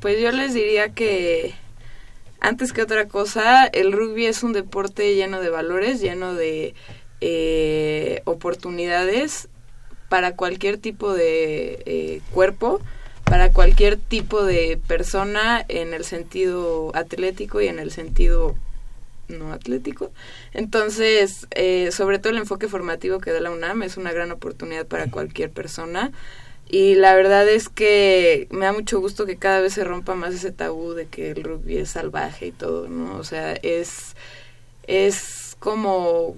[0.00, 1.54] Pues yo les diría que
[2.40, 6.74] antes que otra cosa, el rugby es un deporte lleno de valores, lleno de
[7.20, 9.48] eh, oportunidades
[10.08, 12.80] para cualquier tipo de eh, cuerpo,
[13.24, 18.56] para cualquier tipo de persona en el sentido atlético y en el sentido
[19.28, 20.10] no atlético.
[20.54, 24.86] Entonces, eh, sobre todo el enfoque formativo que da la UNAM es una gran oportunidad
[24.86, 26.10] para cualquier persona.
[26.72, 30.34] Y la verdad es que me da mucho gusto que cada vez se rompa más
[30.34, 33.16] ese tabú de que el rugby es salvaje y todo, ¿no?
[33.18, 34.14] O sea, es,
[34.86, 36.36] es como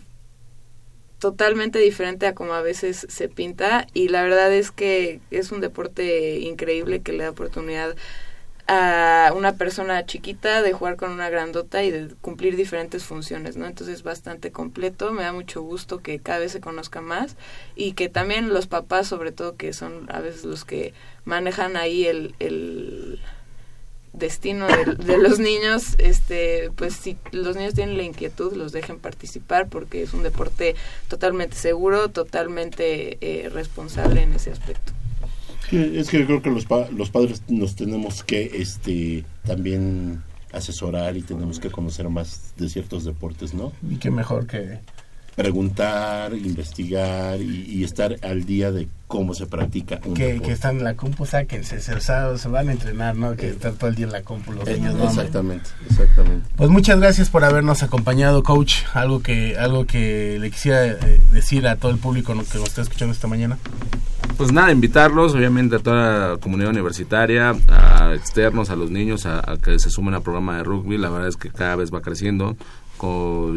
[1.19, 5.61] totalmente diferente a como a veces se pinta y la verdad es que es un
[5.61, 7.95] deporte increíble que le da oportunidad
[8.67, 13.67] a una persona chiquita de jugar con una grandota y de cumplir diferentes funciones, ¿no?
[13.67, 17.37] Entonces es bastante completo, me da mucho gusto que cada vez se conozca más
[17.75, 20.95] y que también los papás, sobre todo, que son a veces los que
[21.25, 23.21] manejan ahí el,
[24.13, 29.69] destino de, los niños, este, pues si los niños tienen la inquietud, los dejen participar
[29.69, 30.77] porque es un deporte
[31.09, 34.93] totalmente seguro, totalmente eh, responsable en ese aspecto
[35.73, 41.23] es que yo creo que los, los padres nos tenemos que este también asesorar y
[41.23, 43.73] tenemos que conocer más de ciertos deportes, ¿no?
[43.89, 44.81] Y qué mejor que
[45.35, 50.85] preguntar, investigar y, estar al día de cómo se practica un que, que están en
[50.85, 53.35] la compu, sáquense, se, se van a entrenar, ¿no?
[53.35, 54.95] Que están todo el día en la compu los eh, niños.
[55.03, 56.49] Exactamente, exactamente.
[56.57, 58.83] Pues muchas gracias por habernos acompañado, coach.
[58.93, 62.83] Algo que algo que le quisiera eh, decir a todo el público que nos está
[62.83, 63.59] escuchando esta mañana.
[64.43, 69.41] Pues nada, invitarlos, obviamente, a toda la comunidad universitaria, a externos, a los niños, a,
[69.63, 70.99] que se sumen al programa de rugby.
[70.99, 72.57] La verdad es que cada vez va creciendo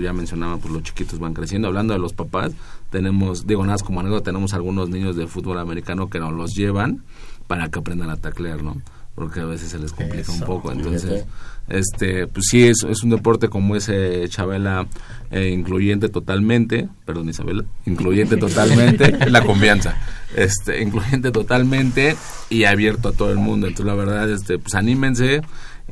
[0.02, 1.68] ya mencionaba, pues los chiquitos van creciendo.
[1.68, 2.54] Hablando de los papás,
[2.90, 7.04] tenemos, digo nada, como anécdota, tenemos algunos niños de fútbol americano que nos los llevan
[7.48, 8.78] para que aprendan a taclear, ¿no?
[9.16, 10.72] Porque a veces se les complica un poco.
[10.72, 11.26] Entonces,
[11.68, 14.88] este, pues sí, es, es un deporte como ese Chabela,
[15.32, 19.98] eh, incluyente totalmente, perdón Isabela, incluyente totalmente, la confianza,
[20.36, 22.16] este, incluyente totalmente
[22.50, 23.68] y abierto a todo el mundo.
[23.68, 25.42] Entonces, la verdad, este, pues anímense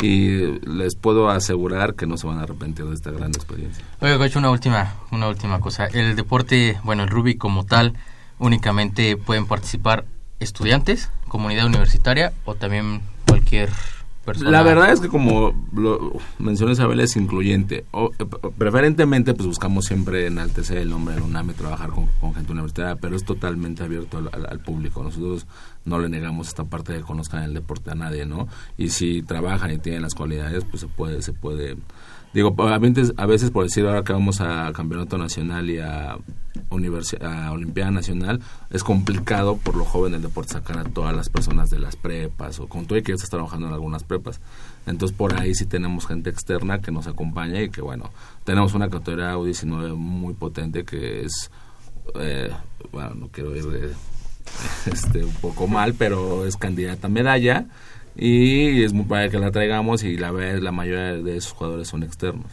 [0.01, 3.83] y les puedo asegurar que no se van a arrepentir de esta gran experiencia.
[4.01, 5.86] Oye, Coach, una última, una última cosa.
[5.86, 7.93] El deporte, bueno, el rugby como tal,
[8.39, 10.05] únicamente pueden participar
[10.39, 13.69] estudiantes, comunidad universitaria o también cualquier
[14.39, 17.83] la verdad es que como lo mencionó Isabel es incluyente.
[17.91, 18.25] O, eh,
[18.57, 23.17] preferentemente pues buscamos siempre enaltecer el nombre del UNAM y trabajar con, gente universitaria, pero
[23.17, 25.03] es totalmente abierto al, público.
[25.03, 25.45] Nosotros
[25.83, 28.47] no le negamos esta parte de que conozcan el deporte a nadie, ¿no?
[28.77, 31.75] Y si trabajan y tienen las cualidades, pues se puede, se puede
[32.34, 37.91] Digo, a veces por decir ahora que vamos a campeonato nacional y a, a Olimpiada
[37.91, 38.39] Nacional,
[38.72, 42.60] es complicado por lo joven el deporte sacar a todas las personas de las prepas
[42.60, 44.41] o con todo y que ya estás trabajando en algunas prepas.
[44.88, 48.10] Entonces por ahí sí tenemos gente externa que nos acompaña y que bueno,
[48.46, 51.52] tenemos una categoría U19 muy potente que es,
[52.15, 52.50] eh,
[52.91, 53.93] bueno, no quiero ir
[54.91, 57.67] este, un poco mal, pero es candidata a medalla
[58.15, 61.88] y es muy padre que la traigamos y la vez la mayoría de esos jugadores
[61.88, 62.52] son externos.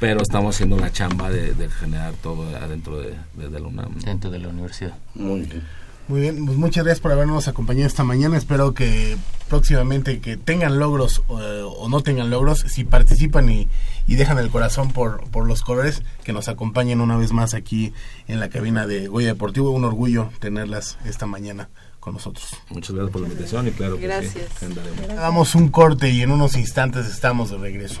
[0.00, 4.48] Pero estamos haciendo la chamba de, generar todo adentro de, la UNAM dentro de la
[4.48, 4.96] universidad.
[5.14, 5.62] Muy bien.
[6.06, 8.36] Muy bien, pues muchas gracias por habernos acompañado esta mañana.
[8.36, 9.16] Espero que
[9.48, 13.68] próximamente que tengan logros eh, o no tengan logros, si participan y,
[14.06, 17.94] y, dejan el corazón por, por los colores, que nos acompañen una vez más aquí
[18.28, 19.70] en la cabina de Goya Deportivo.
[19.70, 21.70] Un orgullo tenerlas esta mañana
[22.04, 22.46] con nosotros.
[22.68, 24.50] Muchas gracias por la invitación y claro gracias.
[24.60, 24.74] que sí,
[25.08, 28.00] Damos un corte y en unos instantes estamos de regreso.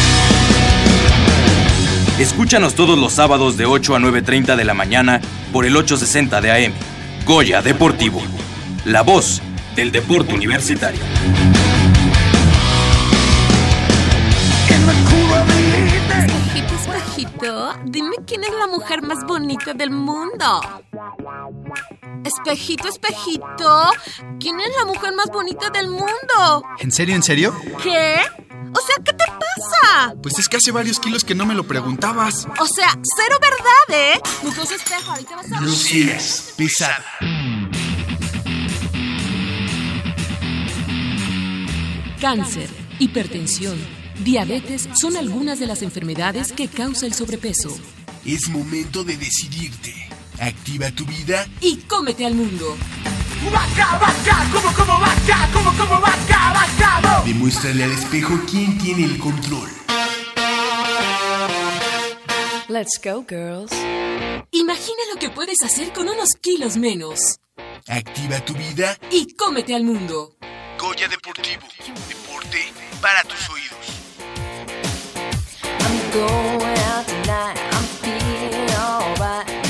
[2.21, 5.19] Escúchanos todos los sábados de 8 a 9.30 de la mañana
[5.51, 6.73] por el 860 de AM.
[7.25, 8.21] Goya Deportivo.
[8.85, 9.41] La voz
[9.75, 11.01] del deporte universitario.
[16.19, 20.61] Espejito, espejito, dime quién es la mujer más bonita del mundo.
[22.23, 23.89] Espejito, espejito,
[24.39, 26.63] ¿quién es la mujer más bonita del mundo?
[26.77, 27.55] ¿En serio, en serio?
[27.81, 28.19] ¿Qué?
[28.73, 30.15] O sea, ¿qué te pasa?
[30.21, 32.47] Pues es que hace varios kilos que no me lo preguntabas.
[32.59, 34.21] O sea, cero verdad, ¿eh?
[34.43, 35.61] Mucoso espejo, ahorita vas a...
[35.61, 37.05] Lucías, pisada.
[42.19, 43.77] Cáncer, hipertensión,
[44.23, 47.75] diabetes son algunas de las enfermedades que causa el sobrepeso.
[48.25, 49.93] Es momento de decidirte.
[50.39, 52.77] Activa tu vida y cómete al mundo.
[53.49, 54.47] ¡Vaca, vaca!
[54.53, 55.49] ¿Cómo, cómo, vaca?
[55.53, 57.23] ¿Cómo, cómo, vaca, vaca?
[57.25, 59.69] Demuéstrale al espejo quién tiene el control.
[62.67, 63.71] Let's go, girls.
[64.51, 67.39] Imagina lo que puedes hacer con unos kilos menos.
[67.87, 70.35] Activa tu vida y cómete al mundo.
[70.79, 71.67] Goya Deportivo.
[72.07, 73.71] Deporte para tus oídos.
[75.79, 77.57] I'm going out tonight.
[77.73, 79.61] I'm feeling alright.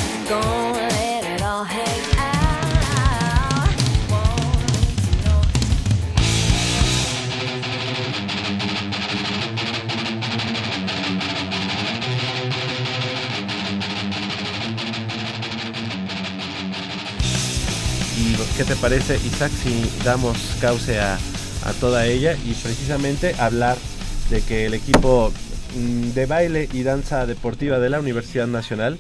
[18.57, 21.15] Qué te parece, Isaac, si damos cauce a,
[21.65, 23.77] a toda ella y precisamente hablar
[24.29, 25.31] de que el equipo
[25.75, 28.99] mm, de baile y danza deportiva de la Universidad Nacional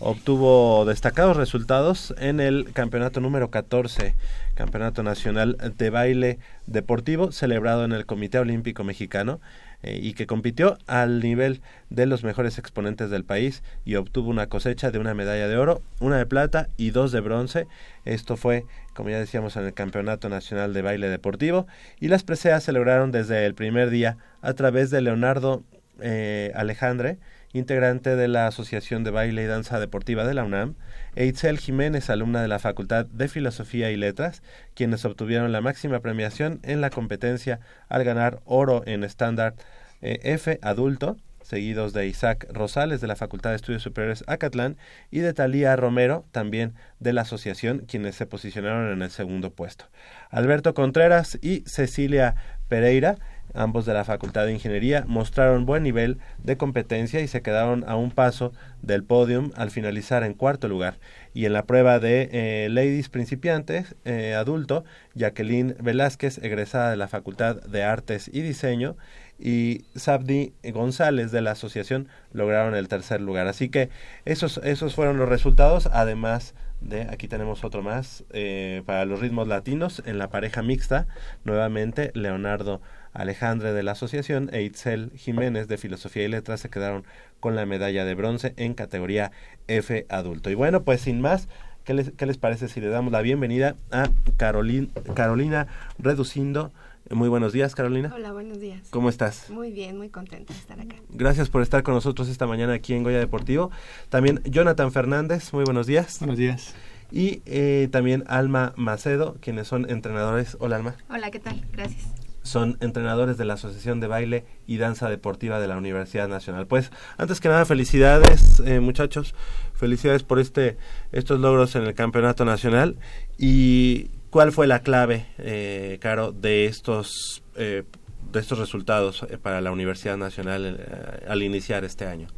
[0.00, 4.14] obtuvo destacados resultados en el campeonato número 14,
[4.54, 9.40] Campeonato Nacional de Baile Deportivo, celebrado en el Comité Olímpico Mexicano
[9.84, 14.46] eh, y que compitió al nivel de los mejores exponentes del país y obtuvo una
[14.46, 17.66] cosecha de una medalla de oro, una de plata y dos de bronce.
[18.06, 21.66] Esto fue, como ya decíamos, en el Campeonato Nacional de Baile Deportivo
[22.00, 25.62] y las preseas se lograron desde el primer día a través de Leonardo
[26.00, 27.18] eh, Alejandre,
[27.54, 30.74] integrante de la Asociación de Baile y Danza Deportiva de la UNAM,
[31.14, 34.42] e Itzel Jiménez, alumna de la Facultad de Filosofía y Letras,
[34.74, 39.54] quienes obtuvieron la máxima premiación en la competencia al ganar oro en estándar
[40.02, 44.76] eh, F adulto, seguidos de Isaac Rosales de la Facultad de Estudios Superiores Acatlán
[45.10, 49.86] y de Talía Romero, también de la asociación, quienes se posicionaron en el segundo puesto.
[50.30, 52.34] Alberto Contreras y Cecilia
[52.68, 53.16] Pereira
[53.54, 57.96] ambos de la Facultad de Ingeniería, mostraron buen nivel de competencia y se quedaron a
[57.96, 60.98] un paso del podium al finalizar en cuarto lugar.
[61.32, 67.08] Y en la prueba de eh, Ladies Principiantes, eh, adulto, Jacqueline Velázquez, egresada de la
[67.08, 68.96] Facultad de Artes y Diseño,
[69.38, 73.46] y Sabdi González de la asociación lograron el tercer lugar.
[73.48, 73.90] Así que
[74.24, 79.48] esos, esos fueron los resultados, además de, aquí tenemos otro más, eh, para los ritmos
[79.48, 81.06] latinos, en la pareja mixta,
[81.44, 82.80] nuevamente Leonardo
[83.14, 87.04] Alejandre de la Asociación e Itzel Jiménez de Filosofía y Letras se quedaron
[87.40, 89.30] con la medalla de bronce en categoría
[89.68, 90.50] F adulto.
[90.50, 91.48] Y bueno, pues sin más,
[91.84, 96.72] ¿qué les, qué les parece si le damos la bienvenida a Carolina, Carolina Reducindo?
[97.10, 98.10] Muy buenos días, Carolina.
[98.14, 98.88] Hola, buenos días.
[98.90, 99.50] ¿Cómo estás?
[99.50, 100.96] Muy bien, muy contenta de estar acá.
[101.10, 103.70] Gracias por estar con nosotros esta mañana aquí en Goya Deportivo.
[104.08, 106.18] También Jonathan Fernández, muy buenos días.
[106.18, 106.74] Buenos días.
[107.12, 110.56] Y eh, también Alma Macedo, quienes son entrenadores.
[110.60, 110.96] Hola, Alma.
[111.10, 111.62] Hola, ¿qué tal?
[111.72, 112.06] Gracias
[112.44, 116.66] son entrenadores de la Asociación de Baile y Danza Deportiva de la Universidad Nacional.
[116.66, 119.34] Pues, antes que nada, felicidades, eh, muchachos.
[119.72, 120.76] Felicidades por este
[121.10, 122.96] estos logros en el Campeonato Nacional.
[123.38, 127.84] ¿Y cuál fue la clave, eh, Caro, de estos, eh,
[128.30, 132.28] de estos resultados eh, para la Universidad Nacional eh, al iniciar este año?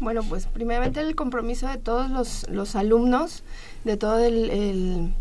[0.00, 3.44] Bueno, pues primeramente el compromiso de todos los, los alumnos,
[3.84, 5.14] de todo el, el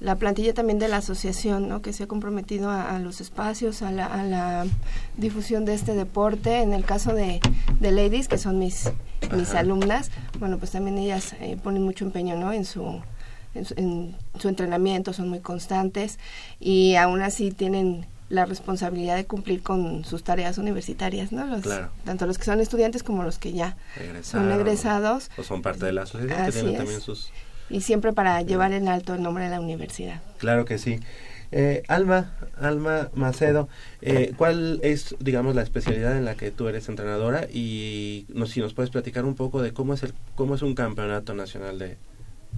[0.00, 1.82] la plantilla también de la asociación, ¿no?
[1.82, 4.66] que se ha comprometido a, a los espacios, a la, a la,
[5.16, 6.60] difusión de este deporte.
[6.62, 7.40] En el caso de,
[7.80, 8.90] de Ladies, que son mis,
[9.34, 12.52] mis alumnas, bueno, pues también ellas eh, ponen mucho empeño ¿no?
[12.52, 13.00] en, su,
[13.54, 16.18] en, su, en su entrenamiento, son muy constantes
[16.60, 21.46] y aún así tienen la responsabilidad de cumplir con sus tareas universitarias, ¿no?
[21.46, 21.90] Los, claro.
[22.04, 23.76] Tanto los que son estudiantes como los que ya
[24.22, 25.30] son egresados.
[25.38, 27.30] O son parte de la asociación, que tienen también sus
[27.70, 30.20] y siempre para llevar en alto el nombre de la universidad.
[30.38, 31.00] Claro que sí.
[31.52, 33.68] Eh, Alma, Alma Macedo,
[34.02, 37.46] eh, ¿cuál es, digamos, la especialidad en la que tú eres entrenadora?
[37.52, 40.74] Y no, si nos puedes platicar un poco de cómo es, el, cómo es un
[40.74, 41.96] campeonato nacional de,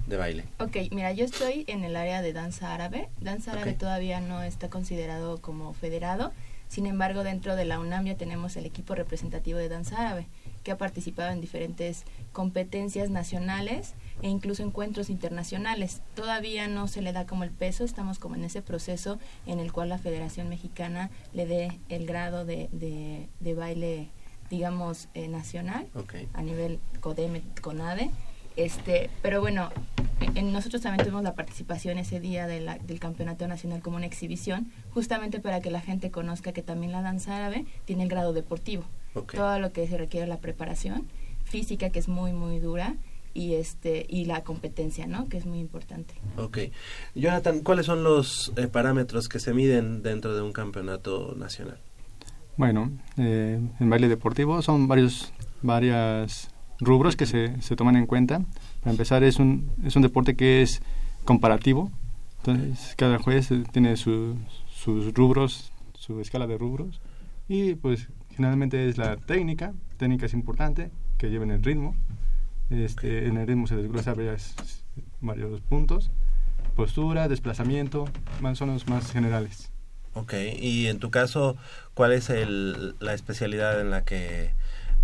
[0.07, 0.45] de baile.
[0.59, 3.09] Ok, mira, yo estoy en el área de danza árabe.
[3.21, 6.33] Danza árabe todavía no está considerado como federado.
[6.69, 10.27] Sin embargo, dentro de la UNAM ya tenemos el equipo representativo de danza árabe,
[10.65, 16.03] que ha participado en diferentes competencias nacionales e incluso encuentros internacionales.
[16.15, 19.73] Todavía no se le da como el peso, estamos como en ese proceso en el
[19.73, 24.09] cual la Federación Mexicana le dé el grado de, de, de baile,
[24.51, 25.87] digamos, eh, nacional
[26.35, 28.11] a nivel CODEME, CONADE.
[28.57, 29.71] Este, pero bueno,
[30.35, 34.07] en- nosotros también tuvimos la participación ese día de la- del Campeonato Nacional como una
[34.07, 38.33] exhibición, justamente para que la gente conozca que también la danza árabe tiene el grado
[38.33, 38.83] deportivo.
[39.37, 41.07] Todo lo que se requiere la preparación
[41.45, 42.97] física, que es muy, muy dura,
[43.39, 45.29] y, este, y la competencia, ¿no?
[45.29, 46.15] Que es muy importante.
[46.37, 46.59] Ok.
[47.15, 51.79] Jonathan, ¿cuáles son los eh, parámetros que se miden dentro de un campeonato nacional?
[52.57, 55.33] Bueno, eh, en baile deportivo son varios
[55.63, 58.43] varias rubros que se, se toman en cuenta.
[58.81, 60.83] Para empezar, es un, es un deporte que es
[61.25, 61.93] comparativo.
[62.39, 64.37] Entonces, cada juez eh, tiene sus,
[64.75, 67.01] sus rubros, su escala de rubros.
[67.49, 69.73] Y pues generalmente es la técnica.
[69.97, 71.95] Técnica es importante, que lleven el ritmo.
[72.71, 74.55] Este, En el ritmo se desglosa varias,
[75.21, 76.11] varios puntos.
[76.77, 78.05] Postura, desplazamiento,
[78.41, 79.71] más son los más generales.
[80.15, 81.57] Ok, y en tu caso,
[81.95, 84.51] ¿cuál es el, la especialidad en la que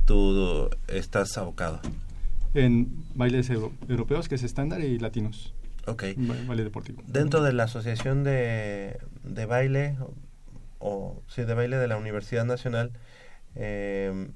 [0.07, 1.81] tú estás abocado?
[2.55, 5.55] En bailes euro- europeos, que es estándar, y latinos.
[5.87, 6.05] Ok.
[6.17, 7.03] Ba- Baile deportivo.
[7.07, 10.13] Dentro de la Asociación de, de Baile, o,
[10.79, 12.93] o, sí, de Baile de la Universidad Nacional,
[13.57, 14.29] eh,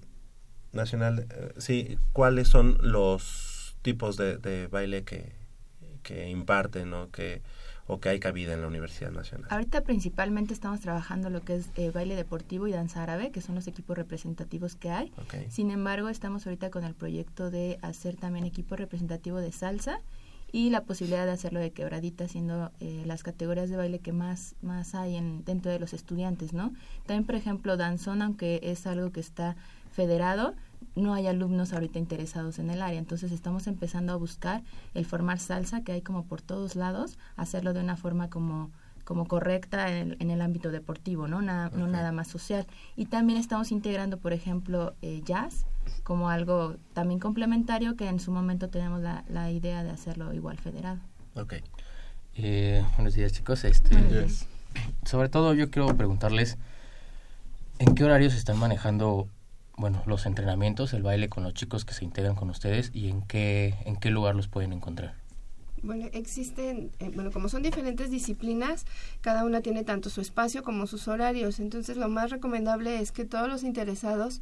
[0.72, 5.32] Nacional, eh, sí, ¿cuáles son los tipos de, de baile que,
[6.02, 7.42] que imparten o que,
[7.86, 9.48] o que hay cabida en la Universidad Nacional?
[9.50, 13.54] Ahorita principalmente estamos trabajando lo que es eh, baile deportivo y danza árabe, que son
[13.54, 15.12] los equipos representativos que hay.
[15.48, 20.00] Sin embargo, estamos ahorita con el proyecto de hacer también equipo representativo de salsa
[20.50, 24.54] y la posibilidad de hacerlo de quebradita, siendo eh, las categorías de baile que más,
[24.62, 26.72] más hay en, dentro de los estudiantes, ¿no?
[27.06, 29.56] También, por ejemplo, danzón, aunque es algo que está
[29.98, 30.54] federado,
[30.94, 33.00] no hay alumnos ahorita interesados en el área.
[33.00, 34.62] Entonces estamos empezando a buscar
[34.94, 38.70] el formar salsa que hay como por todos lados, hacerlo de una forma como
[39.04, 41.40] como correcta en el, en el ámbito deportivo, ¿no?
[41.40, 42.66] Nada, no nada más social.
[42.94, 45.64] Y también estamos integrando, por ejemplo, eh, jazz
[46.04, 50.58] como algo también complementario que en su momento tenemos la, la idea de hacerlo igual
[50.58, 51.00] federado.
[51.36, 51.54] Ok.
[52.34, 53.64] Eh, buenos días chicos.
[53.64, 54.46] Este, días.
[55.06, 56.58] Sobre todo yo quiero preguntarles
[57.78, 59.26] en qué horarios están manejando
[59.78, 63.22] bueno los entrenamientos, el baile con los chicos que se integran con ustedes y en
[63.22, 65.14] qué en qué lugar los pueden encontrar.
[65.82, 68.84] Bueno, existen, eh, bueno, como son diferentes disciplinas,
[69.20, 71.60] cada una tiene tanto su espacio como sus horarios.
[71.60, 74.40] Entonces, lo más recomendable es que todos los interesados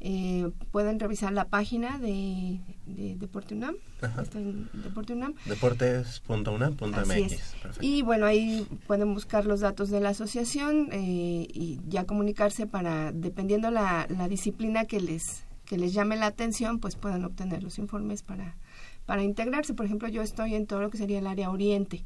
[0.00, 3.74] eh, puedan revisar la página de, de Deporte UNAM.
[4.00, 4.22] Ajá.
[4.22, 5.34] Está en Deporte UNAM.
[5.44, 7.80] Deportes.unam.mx.
[7.80, 13.10] Y bueno, ahí pueden buscar los datos de la asociación eh, y ya comunicarse para,
[13.12, 17.78] dependiendo la, la disciplina que les, que les llame la atención, pues puedan obtener los
[17.78, 18.56] informes para,
[19.04, 19.74] para integrarse.
[19.74, 22.04] Por ejemplo, yo estoy en todo lo que sería el área oriente.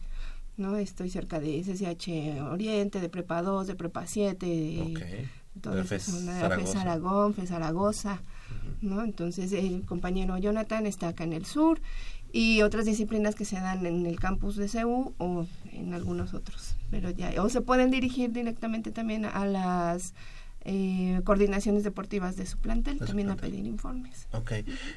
[0.57, 0.77] ¿no?
[0.77, 5.07] Estoy cerca de SSH Oriente, de Prepa 2, de Prepa 7, de, toda
[5.61, 6.81] Esa FES Zaragoza.
[6.81, 8.21] Aragón, FES Zaragoza,
[8.81, 9.03] ¿no?
[9.03, 11.81] Entonces el compañero Jonathan está acá en el sur
[12.33, 16.77] y otras disciplinas que se dan en el campus de CEU o en algunos otros,
[16.91, 20.15] pero ya o se pueden dirigir directamente también a las
[20.65, 23.49] eh, coordinaciones deportivas de su plantel, De su también plantel.
[23.49, 24.29] a pedir informes.
[24.33, 24.53] Ok.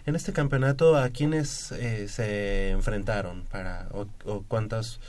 [0.06, 3.44] En este campeonato, ¿a quiénes eh, se enfrentaron?
[3.52, 5.02] para o, o cuántos,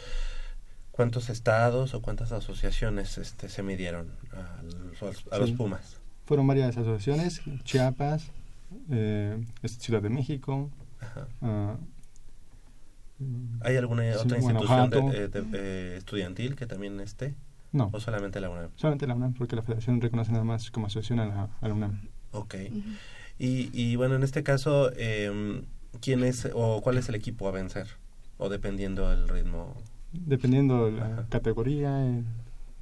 [0.96, 4.62] cuántos estados o cuántas asociaciones este, se midieron a
[5.00, 5.54] los, a los Sí.
[5.54, 5.98] Pumas?
[6.24, 8.30] Fueron varias asociaciones, Chiapas,
[8.90, 10.70] eh, Ciudad de México,
[11.42, 11.76] ah,
[13.62, 17.34] ¿Hay alguna sí, otra institución de- eh, de- eh, estudiantil que también esté?
[17.72, 17.88] No.
[17.92, 18.70] ¿O solamente la UNAM?
[18.76, 21.74] Solamente la UNAM, porque la federación reconoce nada más como asociación a la, a la
[21.74, 22.08] UNAM.
[22.32, 22.54] Ok.
[23.38, 25.62] Y, y bueno, en este caso, eh,
[26.02, 27.86] ¿quién es o cuál es el equipo a vencer?
[28.38, 29.74] O dependiendo del ritmo.
[30.12, 32.22] Dependiendo de la categoría, eh,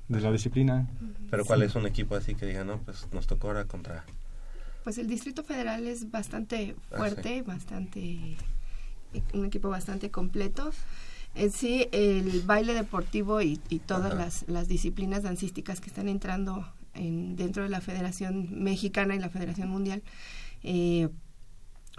[0.08, 0.88] de la disciplina.
[1.30, 1.66] Pero ¿cuál Sí.
[1.66, 4.04] es un equipo así que diga, no, pues nos tocó ahora contra...
[4.84, 8.36] Pues el Distrito Federal es bastante Ah, fuerte, bastante
[9.32, 10.72] un equipo bastante completo.
[11.34, 14.24] En sí, el baile deportivo y, y todas Ajá.
[14.24, 19.30] las, las disciplinas dancísticas que están entrando en, dentro de la Federación Mexicana y la
[19.30, 20.02] Federación Mundial,
[20.62, 21.08] eh,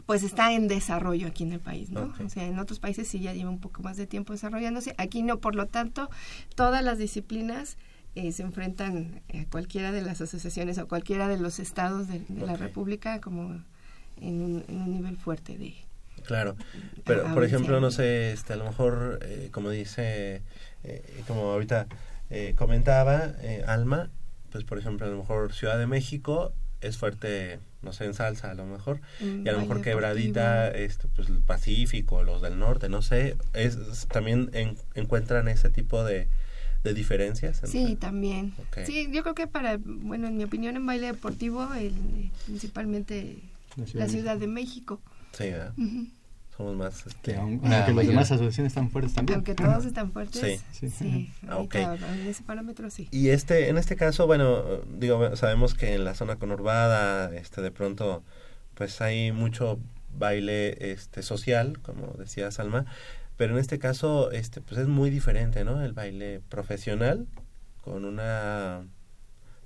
[0.05, 2.13] pues está en desarrollo aquí en el país, ¿no?
[2.23, 5.23] O sea, en otros países sí ya lleva un poco más de tiempo desarrollándose, aquí
[5.23, 6.09] no, por lo tanto,
[6.55, 7.77] todas las disciplinas
[8.15, 12.45] eh, se enfrentan a cualquiera de las asociaciones o cualquiera de los estados de, de
[12.45, 12.55] la.
[12.55, 13.61] República como
[14.21, 15.75] en un, en un nivel fuerte de...
[16.25, 16.55] Claro,
[17.03, 20.41] pero por ejemplo, no sé, este, a lo mejor, eh, como dice,
[20.83, 21.87] eh, como ahorita
[22.29, 24.09] eh, comentaba eh, Alma,
[24.51, 26.53] pues por ejemplo, a lo mejor Ciudad de México
[26.85, 30.65] es fuerte, no sé, en salsa a lo mejor, Mm, y a lo mejor Quebradita,
[30.65, 30.85] Deportivo.
[30.85, 35.69] este, pues el Pacífico, los del norte, no sé, es, es- también en- encuentran ese
[35.69, 36.27] tipo de,
[36.83, 37.63] de diferencias.
[37.63, 38.53] entre- Sí, también.
[38.85, 43.37] Sí, yo creo que para, bueno, en mi opinión, en baile deportivo, el, principalmente
[43.75, 45.01] La Ciudad la de Ciudad de México.
[45.33, 45.73] Sí, ¿verdad?
[45.77, 46.07] Ujú.
[46.57, 47.05] Somos más...
[47.05, 49.35] este, Que aunque las mayor- demás asociaciones están fuertes también.
[49.37, 50.89] Aunque todos están fuertes, Sí.
[50.89, 51.33] sí, Sí.
[51.49, 51.65] Ah,
[52.13, 53.07] en ese parámetro sí.
[53.11, 54.63] Y este, en este caso, bueno,
[54.97, 58.23] digo, sabemos que en la zona conurbada, este, de pronto,
[58.73, 59.79] pues hay mucho
[60.17, 62.85] baile, este, social, como decía Salma,
[63.35, 65.83] pero en este caso, este, pues es muy diferente, ¿no?
[65.83, 67.27] El baile profesional,
[67.83, 68.85] con una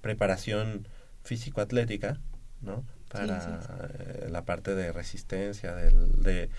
[0.02, 0.88] preparación
[1.24, 2.20] físico-atlética,
[2.62, 2.84] ¿no?
[3.10, 6.50] Para Sí, sí, eh, la parte de resistencia, del, de,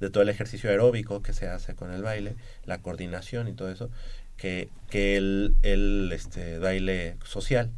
[0.00, 3.70] de todo el ejercicio aeróbico que se hace con el baile, la coordinación y todo
[3.70, 3.90] eso,
[4.36, 7.70] que, que el, el este, baile social.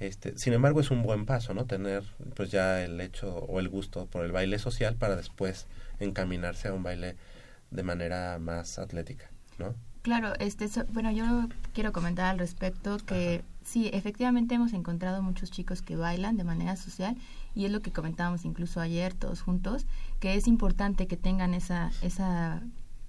[0.00, 1.64] Este, sin embargo, es un buen paso, ¿no?
[1.66, 2.02] Tener
[2.34, 5.66] pues ya el hecho o el gusto por el baile social para después
[6.00, 7.14] encaminarse a un baile
[7.70, 9.74] de manera más atlética, ¿no?
[10.02, 15.52] Claro, este, so- bueno, yo quiero comentar al respecto que sí, efectivamente hemos encontrado muchos
[15.52, 17.16] chicos que bailan de manera social
[17.54, 19.86] y es lo que comentábamos incluso ayer todos juntos,
[20.20, 22.62] que es importante que tengan esa, esa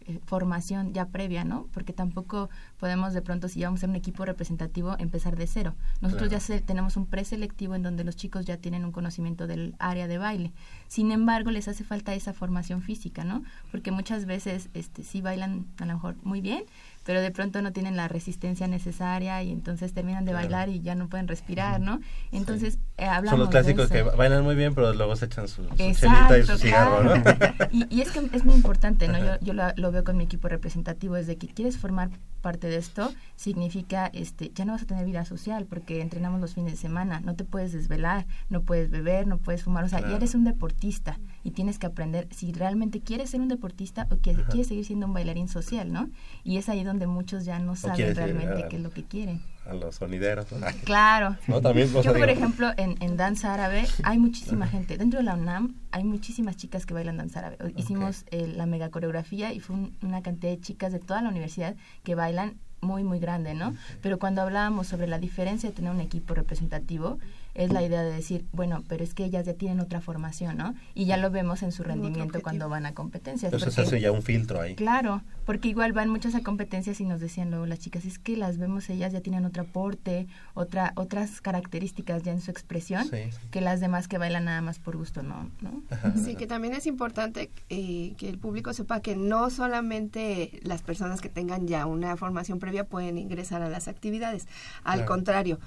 [0.06, 1.68] eh, formación ya previa, ¿no?
[1.74, 5.76] Porque tampoco podemos de pronto, si vamos a ser un equipo representativo, empezar de cero.
[6.02, 6.42] Nosotros Claro.
[6.42, 10.10] ya se- tenemos un preselectivo en donde los chicos ya tienen un conocimiento del área
[10.10, 10.52] de baile.
[10.90, 13.44] Sin embargo, les hace falta esa formación física, ¿no?
[13.72, 16.66] Porque muchas veces este, sí bailan a lo mejor muy bien,
[17.04, 20.44] pero de pronto no tienen la resistencia necesaria y entonces terminan de Claro.
[20.48, 22.00] bailar y ya no pueden respirar, ¿no?
[22.32, 24.18] Entonces, eh, hablamos Son los de clásicos que eso.
[24.18, 27.14] bailan muy bien, pero luego se echan su, su Exacto, y su cigarro, ¿no?
[27.72, 29.18] y, y es que es muy importante, ¿no?
[29.20, 32.10] Yo, yo lo, lo veo con mi equipo representativo, desde que quieres formar
[32.42, 36.54] parte de esto, significa, este, ya no vas a tener vida social porque entrenamos los
[36.56, 40.00] fines de semana, no te puedes desvelar, no puedes beber, no puedes fumar, o sea,
[40.00, 40.18] ya Claro.
[40.18, 44.34] eres un deportista y tienes que aprender si realmente quieres ser un deportista o que
[44.50, 46.10] quieres seguir siendo un bailarín social, ¿no?
[46.44, 49.42] Y es ahí donde muchos ya no saben realmente a- qué es lo que quieren.
[49.66, 50.52] A los sonideros.
[50.52, 50.66] ¿no?
[50.84, 51.38] Claro.
[51.48, 54.98] No, también, Yo, por ejemplo, en, en danza árabe hay muchísima gente.
[54.98, 57.58] Dentro de la UNAM hay muchísimas chicas que bailan danza árabe.
[57.78, 61.30] Hicimos eh, la mega coreografía y fue un- una cantidad de chicas de toda la
[61.30, 63.74] universidad que bailan muy, muy grande, ¿no?
[64.02, 67.18] Pero cuando hablábamos sobre la diferencia de tener un equipo representativo,
[67.56, 70.74] es la idea de decir, bueno, pero es que ellas ya tienen otra formación, ¿no?
[70.96, 73.54] Y ya lo vemos en su rendimiento cuando van a competencias.
[73.54, 74.76] Entonces porque- hace ya un filtro ahí.
[74.76, 78.36] Claro, porque igual van muchas a competencias y nos decían luego las chicas, es que
[78.38, 83.30] las vemos ellas ya tienen otro aporte, otra, otras características ya en su expresión, Sí.
[83.52, 85.50] que las demás que bailan nada más por gusto, ¿no?
[85.62, 85.84] ¿no?
[86.24, 91.22] Sí, que también es importante eh, que el público sepa que no solamente las personas
[91.22, 94.48] que tengan ya una formación previa pueden ingresar a las actividades.
[94.84, 95.12] Al Claro.
[95.12, 95.60] contrario,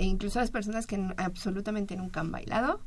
[0.00, 2.80] e incluso las personas que absolutamente nunca han bailado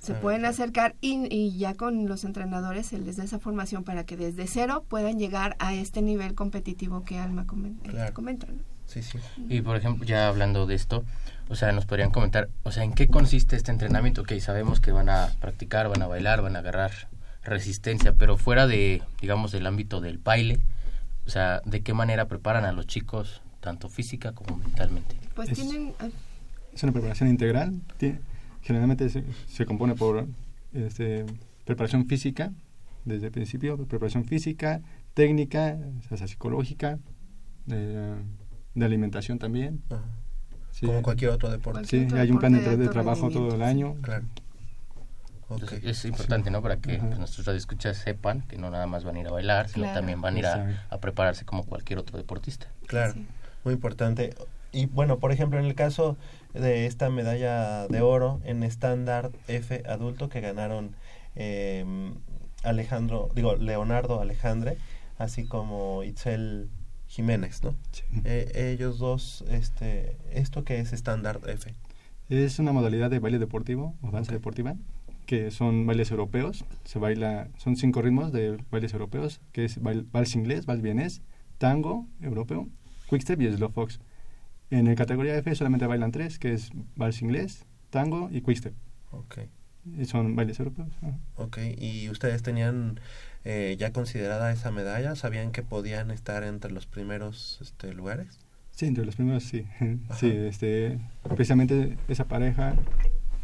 [0.00, 0.52] se Ah, pueden claro.
[0.54, 4.46] acercar y, y ya con los entrenadores se les da esa formación para que desde
[4.46, 7.44] cero puedan llegar a este nivel competitivo que Alma
[7.84, 8.14] eh, Claro.
[8.14, 8.46] comenta.
[8.46, 8.62] ¿no?
[8.86, 9.18] Sí, sí.
[9.48, 11.04] Y por ejemplo, ya hablando de esto,
[11.48, 14.22] o sea, nos podrían comentar, o sea, ¿en qué consiste este entrenamiento?
[14.22, 16.92] Que sabemos que van a practicar, van a bailar, van a agarrar
[17.42, 20.60] resistencia, pero fuera de, digamos, del ámbito del baile,
[21.26, 25.16] o sea, ¿de qué manera preparan a los chicos, tanto física como mentalmente?
[25.34, 25.94] Pues Es- tienen...
[26.74, 27.80] Es una preparación integral.
[28.62, 30.26] generalmente se, se compone por
[30.72, 31.24] este,
[31.64, 32.52] preparación física,
[33.04, 34.80] desde el principio, preparación física,
[35.14, 35.78] técnica,
[36.10, 36.98] o sea, psicológica,
[37.66, 38.14] de,
[38.74, 39.82] de alimentación también.
[40.70, 40.86] Sí.
[40.86, 41.84] Como cualquier otro deporte.
[41.86, 43.96] Sí, hay un plan de, de trabajo todo el año.
[44.02, 44.24] Claro.
[45.50, 46.60] Entonces, es importante, ¿no?
[46.60, 49.68] Para que pues, nuestros radioescuchas sepan que no nada más van a ir a bailar,
[49.68, 49.98] sino Claro.
[50.00, 52.66] también van a ir a prepararse como cualquier otro deportista.
[52.86, 53.14] Claro,
[53.64, 54.34] muy importante.
[54.72, 56.18] Y bueno, por ejemplo, en el caso
[56.54, 60.96] de esta medalla de oro en estándar F adulto que ganaron
[61.36, 61.84] eh,
[62.62, 64.76] Alejandro, digo, Leonardo Alejandre,
[65.18, 66.68] así como Itzel
[67.06, 67.74] Jiménez, ¿no?
[68.24, 71.72] Eh, ellos dos, este, ¿esto qué es estándar F?
[72.28, 74.76] Es una modalidad de baile deportivo o danza deportiva
[75.28, 76.64] que son bailes europeos.
[76.84, 81.20] Se baila, son cinco ritmos de bailes europeos, que es vals inglés, vals vienés,
[81.58, 82.66] tango europeo,
[83.10, 84.00] quickstep y slow fox.
[84.70, 88.74] En el categoría F solamente bailan tres, que es vals inglés, tango y quickstep.
[89.10, 89.38] Ok.
[89.98, 90.88] y son bailes europeos.
[91.02, 91.16] ajá.
[91.36, 93.00] Ok, ¿y ustedes tenían
[93.44, 95.16] eh, ya considerada esa medalla?
[95.16, 98.38] ¿Sabían que podían estar entre los primeros este, lugares?
[98.72, 99.64] Sí, entre los primeros sí.
[100.18, 100.98] Sí, este,
[101.34, 102.74] precisamente esa pareja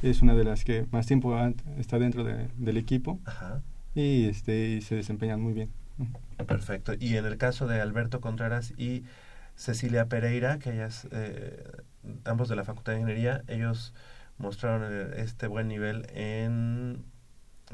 [0.03, 1.35] es una de las que más tiempo
[1.79, 3.63] está dentro de- del equipo Ajá.
[3.95, 5.71] y este y se desempeñan muy bien.
[6.47, 6.93] Perfecto.
[6.99, 9.05] Y en el caso de Alberto Contreras y
[9.57, 11.65] Cecilia Pereira, que ellas, eh,
[12.25, 13.93] ambos de la Facultad de Ingeniería, ellos
[14.39, 17.05] mostraron eh, este buen nivel en...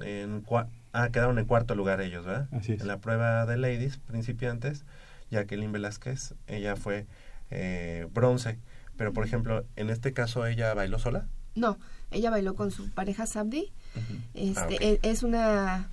[0.03, 2.49] en cua- ah, quedaron en cuarto lugar ellos, ¿verdad?
[2.53, 2.81] Así es.
[2.83, 4.85] En la prueba de ladies principiantes,
[5.31, 7.07] Jacqueline Velázquez, ella fue
[7.51, 8.59] eh, bronce.
[8.97, 11.27] Pero, por ejemplo, en este caso, ¿ella bailó sola?
[11.55, 11.79] No,
[12.11, 13.73] ella bailó con su pareja Sabdi.
[14.35, 14.83] Este, Ah, ok.
[14.83, 15.89] e- es una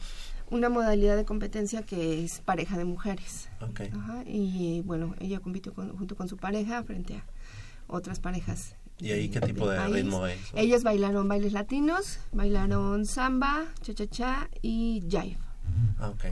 [0.49, 3.49] una modalidad de competencia que es pareja de mujeres.
[3.61, 3.81] Ok.
[3.93, 7.23] Ajá, y bueno, ella compitió con- junto con su pareja frente a
[7.87, 8.75] otras parejas.
[8.99, 10.39] ¿Y ahí qué tipo de ritmo es?
[10.55, 15.37] Ellos bailaron bailes latinos, bailaron samba, cha-cha-cha y jive.
[16.01, 16.25] Ok.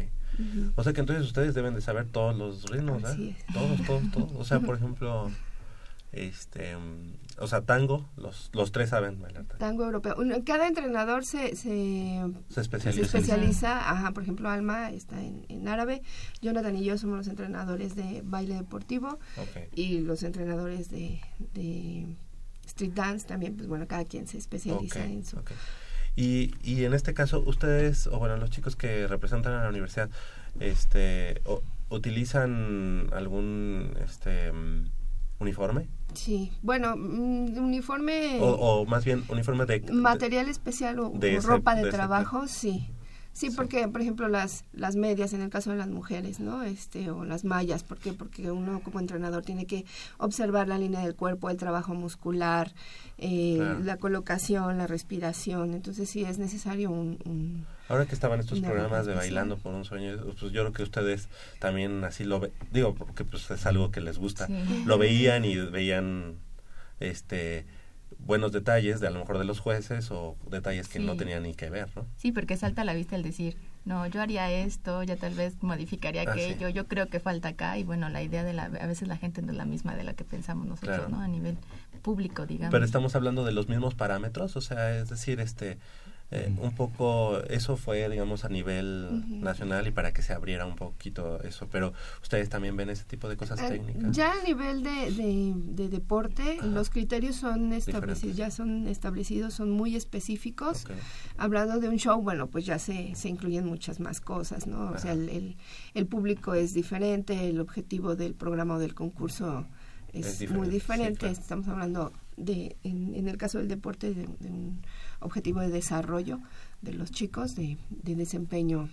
[0.76, 3.36] O sea que entonces ustedes deben de saber todos los ritmos, es.
[3.54, 4.32] Todos, todos, todos.
[4.36, 5.32] O sea, por ejemplo,
[6.12, 9.60] este, mm, o sea, tango, los, los tres saben bailar tango.
[9.60, 10.16] Tango europeo.
[10.46, 13.02] Cada entrenador se, se, Se especializa.
[13.06, 13.90] especializa.
[13.92, 16.02] Ajá, por ejemplo, Alma está en, en árabe.
[16.42, 19.20] Jonathan y yo somos los entrenadores de baile deportivo.
[19.74, 21.20] Y los entrenadores de,
[21.54, 22.06] de
[22.66, 25.42] street dance también, pues bueno, cada quien se especializa en su...
[26.18, 30.10] Y, y en este caso, ustedes, o bueno, los chicos que representan a la universidad,
[30.62, 34.86] este, o- ¿utilizan algún este mm,
[35.40, 35.88] uniforme?
[36.14, 38.40] Sí, bueno, mm, uniforme...
[38.42, 39.82] O, o más bien, uniforme de...
[39.92, 42.88] material especial o, de o ese- ropa de, trabajo, sí.
[43.34, 46.64] Sí, porque, por ejemplo, las, las medias en el caso de las mujeres, ¿no?
[46.64, 48.14] Este, o las mallas, ¿por qué?
[48.14, 49.84] Porque uno como entrenador tiene que
[50.20, 52.74] observar la línea del cuerpo, el trabajo muscular,
[53.18, 53.80] eh, Claro.
[53.84, 55.74] la colocación, la respiración.
[55.74, 57.18] Entonces, sí es necesario un...
[57.26, 59.14] un- Ahora que estaban estos programas de.
[59.14, 61.28] Bailando por un Sueño, pues yo creo que ustedes
[61.60, 64.84] también así lo ven, digo, porque pues es algo que les gusta, Sí.
[64.86, 66.36] lo veían y veían
[67.00, 67.66] este
[68.20, 71.54] buenos detalles de a lo mejor de los jueces o detalles que no tenían ni
[71.54, 72.06] que ver, ¿no?
[72.18, 75.62] Sí, porque salta a la vista el decir, no, yo haría esto, ya tal vez
[75.62, 76.40] modificaría Ah, sí.
[76.42, 79.18] aquello, yo creo que falta acá y bueno, la idea de la, a veces la
[79.18, 81.10] gente no es la misma de la que pensamos nosotros, Claro.
[81.12, 81.20] ¿no?
[81.22, 81.58] A nivel
[82.02, 82.72] público, digamos.
[82.72, 85.78] Pero estamos hablando de los mismos parámetros, o sea, es decir, este
[86.32, 90.76] eh, un poco eso fue digamos a nivel nacional y para que se abriera un
[90.76, 94.16] poquito eso, pero ustedes también ven ese tipo de cosas Ah, técnicas.
[94.16, 99.70] Ya a nivel de, de, de deporte, los criterios son establecidos, ya son establecidos, son
[99.70, 100.86] muy específicos.
[101.38, 104.92] Hablando de un show, bueno, pues ya se, se incluyen muchas más cosas, ¿no?
[104.92, 105.58] O sea, el, el,
[105.94, 109.68] el público es diferente, el objetivo del programa o del concurso
[110.12, 111.20] es, Es diferente, muy sí, diferente.
[111.20, 111.34] claro.
[111.34, 114.82] Estamos hablando de, en, en el caso del deporte, de, de un
[115.20, 116.40] objetivo de desarrollo
[116.82, 118.90] de los chicos, de, de desempeño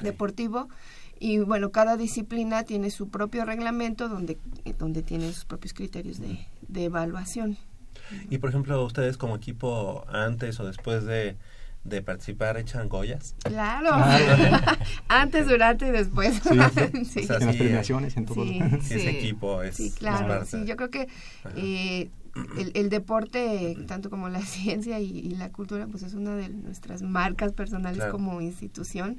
[0.00, 0.68] deportivo.
[1.18, 6.18] Y bueno, cada disciplina tiene su propio reglamento donde, eh, donde tiene sus propios criterios
[6.18, 7.58] de, de evaluación.
[8.30, 11.36] Y por ejemplo, ustedes como equipo antes o después de,
[11.84, 13.34] de participar echan Goyas.
[13.42, 13.88] Claro.
[13.92, 14.76] Ah,
[15.08, 16.34] Antes, durante y después.
[16.42, 17.20] Sí, Sí.
[17.20, 18.44] O sea, En las premiaciones, en todo.
[18.44, 20.44] Sí, sí, ese equipo es, Sí, es claro.
[20.44, 21.08] Sí, yo creo que
[21.56, 22.10] eh,
[22.58, 26.48] el, el deporte, tanto como la ciencia y, y la cultura, pues es una de
[26.50, 28.12] nuestras marcas personales Claro.
[28.12, 29.18] como institución.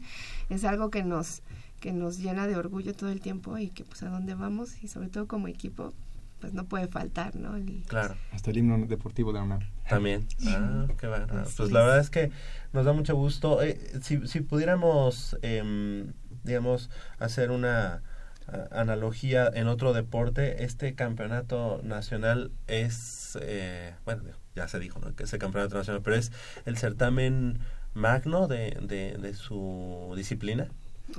[0.50, 1.42] Es algo que nos
[1.80, 4.88] que nos llena de orgullo todo el tiempo y que pues a dónde vamos y
[4.88, 5.94] sobre todo como equipo
[6.42, 7.56] pues no puede faltar, ¿no?
[7.56, 8.16] El- Claro.
[8.34, 9.62] Hasta el himno deportivo de la UNAM.
[9.88, 10.28] También.
[10.48, 11.42] Ah, qué bárbaro.
[11.42, 11.74] Así Pues es.
[11.74, 12.32] la verdad es que
[12.74, 13.62] nos da mucho gusto.
[13.62, 16.12] Eh, si, si pudiéramos, em,
[16.44, 16.90] digamos,
[17.20, 18.02] hacer una
[18.48, 24.24] a- analogía en otro deporte, este campeonato nacional es, eh, bueno,
[24.56, 25.16] ya se dijo, ¿no?
[25.16, 26.32] Que es el campeonato nacional, pero es
[26.66, 27.60] el certamen
[27.94, 30.68] magno de, de, de su disciplina.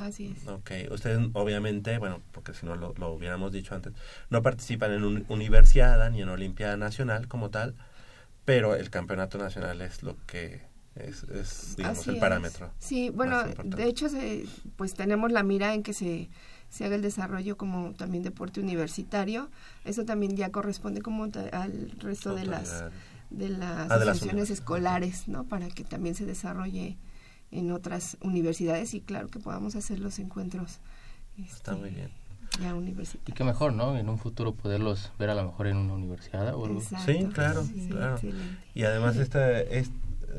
[0.01, 0.49] Así es.
[0.49, 3.93] Ok, ustedes obviamente, bueno, porque si no lo, lo hubiéramos dicho antes,
[4.31, 7.75] no participan en un universidad ni en Olimpiada Nacional como tal,
[8.45, 10.63] pero el campeonato nacional es lo que
[10.97, 12.21] es, es digamos, Así el es.
[12.21, 12.71] parámetro.
[12.79, 14.45] Sí, bueno, de hecho, se-
[14.77, 16.29] pues tenemos la mira en que se,
[16.69, 19.51] se haga el desarrollo como también deporte universitario.
[19.85, 22.85] Eso también ya corresponde como al resto de las
[23.31, 25.45] de las Ah, de las escolares, ¿no?
[25.45, 26.99] Para que también se desarrolle
[27.53, 30.79] en otras universidades y claro que podamos hacer los encuentros
[31.39, 32.11] Está muy bien.
[32.61, 33.37] ya Y universitarios.
[33.37, 33.97] qué mejor, ¿no?
[33.97, 36.81] En un futuro poderlos ver a lo mejor en una universidad o algo.
[36.81, 37.13] Exacto.
[37.13, 38.15] Sí, claro, Sí, claro.
[38.15, 38.59] excelente.
[38.75, 39.91] Y además esta es,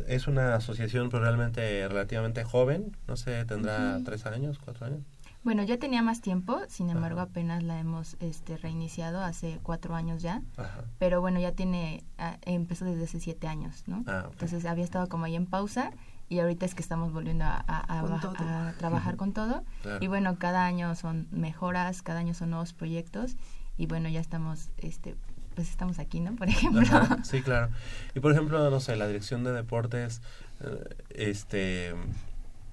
[0.08, 5.00] es una asociación pues, realmente relativamente joven, no sé, tendrá tres años, cuatro años.
[5.44, 10.22] Bueno, ya tenía más tiempo, sin embargo apenas la hemos este, reiniciado hace cuatro años
[10.22, 10.86] ya, Ajá.
[11.00, 14.06] pero bueno, ya tiene, ah, empezó desde hace siete años, ¿no?
[14.08, 14.30] Ah.
[14.32, 15.92] Entonces había estado como ahí en pausa
[16.30, 19.64] y ahorita es que estamos volviendo a, trabajar con todo.
[19.82, 20.00] Claro.
[20.02, 23.36] Y bueno, cada año son mejoras, cada año son nuevos proyectos
[23.78, 25.16] y bueno, ya estamos, este,
[25.56, 26.36] pues estamos aquí, ¿no?
[26.36, 26.82] Por ejemplo.
[26.82, 27.70] Ajá, sí, claro.
[28.16, 30.22] Y por ejemplo, no sé, la dirección de deportes,
[30.62, 31.94] eh, este,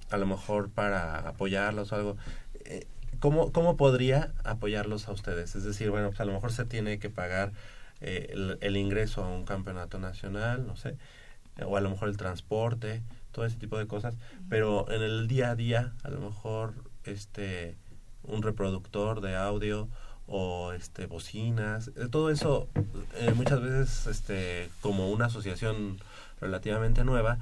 [0.09, 2.17] a lo mejor para apoyarlos o algo,
[2.65, 2.87] eh,
[3.19, 5.55] ¿cómo, ¿cómo podría apoyarlos a ustedes?
[5.55, 7.51] Es decir, bueno, pues a lo mejor se tiene que pagar
[7.99, 10.97] eh, el, el ingreso a un campeonato nacional, no sé,
[11.65, 14.15] o a lo mejor el transporte, todo ese tipo de cosas,
[14.49, 16.73] pero en el día a día, a lo mejor,
[17.03, 17.77] este,
[18.23, 19.89] un reproductor de audio
[20.27, 22.69] o este bocinas eh, todo eso
[23.17, 25.97] eh, muchas veces este como una asociación
[26.39, 27.39] relativamente nueva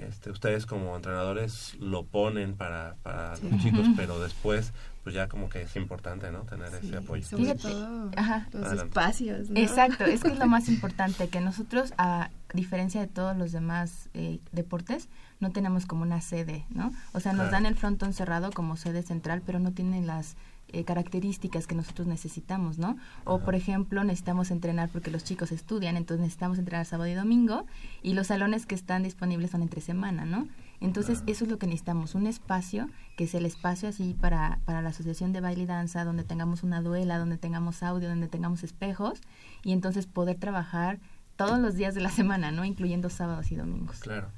[0.00, 3.48] este ustedes como entrenadores lo ponen para para Sí.
[3.50, 4.72] los chicos pero después
[5.04, 8.48] pues ya como que es importante no tener ese apoyo Sobre Fíjate, todo ajá.
[8.52, 8.88] los Adelante.
[8.88, 9.60] espacios, ¿no?
[9.60, 14.08] Exacto, es que es lo más importante, que nosotros, a diferencia de todos los demás
[14.14, 15.08] eh, deportes,
[15.42, 16.92] no tenemos como una sede, ¿no?
[17.12, 17.50] O sea, nos Claro.
[17.52, 20.36] dan el frontón cerrado como sede central, pero no tienen las
[20.74, 22.96] eh, características que nosotros necesitamos, ¿no?
[23.24, 27.66] O, por ejemplo, necesitamos entrenar porque los chicos estudian, entonces necesitamos entrenar sábado y domingo,
[28.02, 30.48] y los salones que están disponibles son entre semana, ¿no?
[30.80, 34.80] Entonces, eso es lo que necesitamos, un espacio, que es el espacio así para, para
[34.80, 38.64] la Asociación de Baile y Danza, donde tengamos una duela, donde tengamos audio, donde tengamos
[38.64, 39.20] espejos,
[39.62, 40.98] y entonces poder trabajar
[41.36, 42.64] todos los días de la semana, ¿no?
[42.64, 43.98] Incluyendo sábados y domingos.
[44.00, 44.28] claro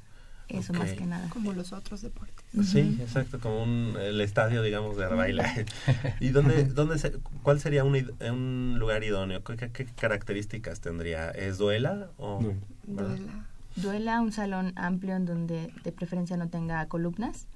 [0.49, 1.29] Eso más que nada.
[1.31, 2.45] Como los otros deportes.
[2.65, 5.43] Sí, exacto, como un, el estadio, digamos, de baile.
[6.21, 9.43] ¿Y dónde, dónde se- cuál sería un, lugar idóneo?
[9.43, 11.31] ¿Qué, qué- qué características tendría?
[11.31, 12.41] ¿Es duela o...?
[12.87, 13.47] Duela.
[13.77, 17.47] Duela un salón amplio en donde de preferencia no tenga columnas,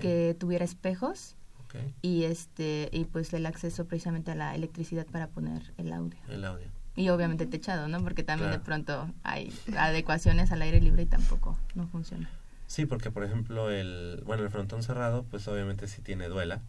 [0.00, 1.36] que tuviera espejos
[2.02, 6.18] y este y pues el acceso precisamente a la electricidad para poner el audio.
[6.28, 6.66] El audio.
[6.94, 8.02] Y obviamente techado, ¿no?
[8.02, 8.58] Porque también Claro.
[8.60, 12.28] de pronto hay adecuaciones al aire libre y tampoco no funciona.
[12.66, 16.62] Sí, porque por ejemplo el, bueno, el frontón cerrado, pues obviamente sí tiene duela.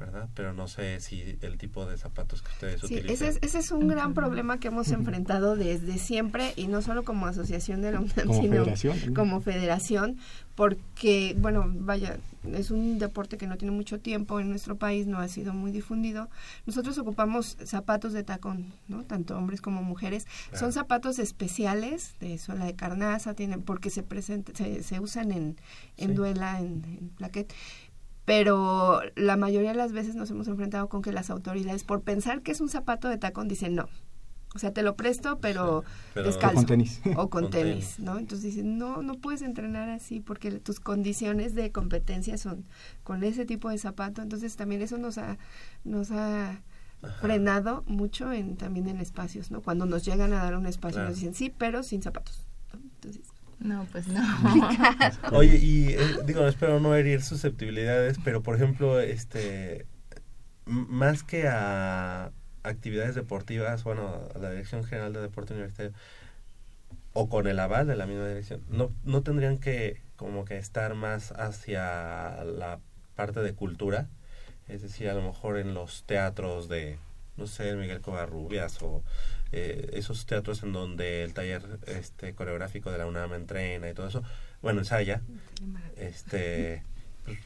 [0.00, 0.28] ¿Verdad?
[0.34, 3.12] Pero no sé si el tipo de zapatos que ustedes Sí, utilizan.
[3.14, 7.04] ese es, ese es un gran problema que hemos enfrentado desde siempre y no solo
[7.04, 9.14] como asociación de la UNAM, Como sino federación.
[9.14, 10.16] como federación,
[10.56, 12.18] porque, bueno, vaya,
[12.52, 15.70] es un deporte que no tiene mucho tiempo en nuestro país, no ha sido muy
[15.70, 16.28] difundido.
[16.66, 19.04] Nosotros ocupamos zapatos de tacón, ¿no?
[19.04, 20.24] Tanto hombres como mujeres.
[20.50, 20.58] Claro.
[20.58, 25.56] Son zapatos especiales de suela de carnaza, tienen, porque se, presenta, se, se usan en,
[25.96, 26.14] en Sí.
[26.14, 27.52] duela, en, en plaquet
[28.24, 32.42] pero la mayoría de las veces nos hemos enfrentado con que las autoridades, por pensar
[32.42, 33.88] que es un zapato de tacón, dicen no.
[34.52, 36.56] O sea, te lo presto, pero, pero- descalzo.
[36.56, 37.00] O con tenis.
[37.04, 38.00] O con, Con tenis, tenis.
[38.00, 38.18] ¿no?
[38.18, 42.64] Entonces dicen, no, no puedes entrenar así porque tus condiciones de competencia son
[43.04, 44.22] con ese tipo de zapato.
[44.22, 45.38] Entonces también eso nos ha,
[45.84, 46.62] nos ha
[47.20, 49.62] frenado mucho en también en espacios, ¿no?
[49.62, 51.10] Cuando nos llegan a dar un espacio Claro.
[51.10, 52.44] nos dicen, sí, pero sin zapatos.
[52.74, 52.80] ¿no?
[52.96, 53.29] Entonces,
[53.60, 54.22] No, pues no.
[55.32, 59.86] Oye, y eh, digo, espero no herir susceptibilidades, pero por ejemplo, este,
[60.64, 62.32] más que a
[62.62, 65.92] actividades deportivas, bueno, a la Dirección General de Deporte Universitario,
[67.12, 70.94] o con el aval de la misma dirección, no, no tendrían que como que estar
[70.94, 72.80] más hacia la
[73.14, 74.08] parte de cultura,
[74.68, 76.98] es decir, a lo mejor en los teatros de,
[77.36, 79.02] no sé, Miguel Covarrubias o
[79.52, 84.08] eh, esos teatros en donde el taller este coreográfico de la UNAM entrena y todo
[84.08, 84.22] eso,
[84.62, 85.22] bueno, ensaya,
[85.96, 86.82] este,
[87.24, 87.38] pues,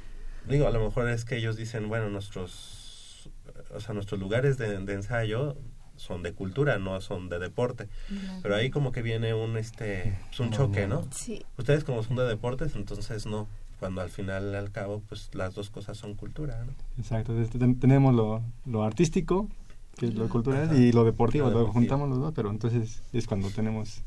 [0.48, 3.30] digo, a lo mejor es que ellos dicen, bueno, nuestros,
[3.74, 5.56] o sea, nuestros lugares de, de ensayo
[5.96, 7.88] son de cultura, no son de deporte.
[8.08, 8.40] Claro.
[8.42, 11.06] Pero ahí como que viene un este pues, un choque, ¿no?
[11.12, 11.44] Sí.
[11.56, 13.46] Ustedes como son de deportes, entonces no.
[13.80, 16.72] Cuando al final al cabo pues las dos cosas son cultura, ¿no?
[16.98, 19.48] Exacto, ten- tenemos lo, lo artístico,
[19.96, 20.76] que es lo cultural, Ajá.
[20.76, 24.02] y lo deportivo, Lo juntamos los dos, pero entonces es cuando tenemos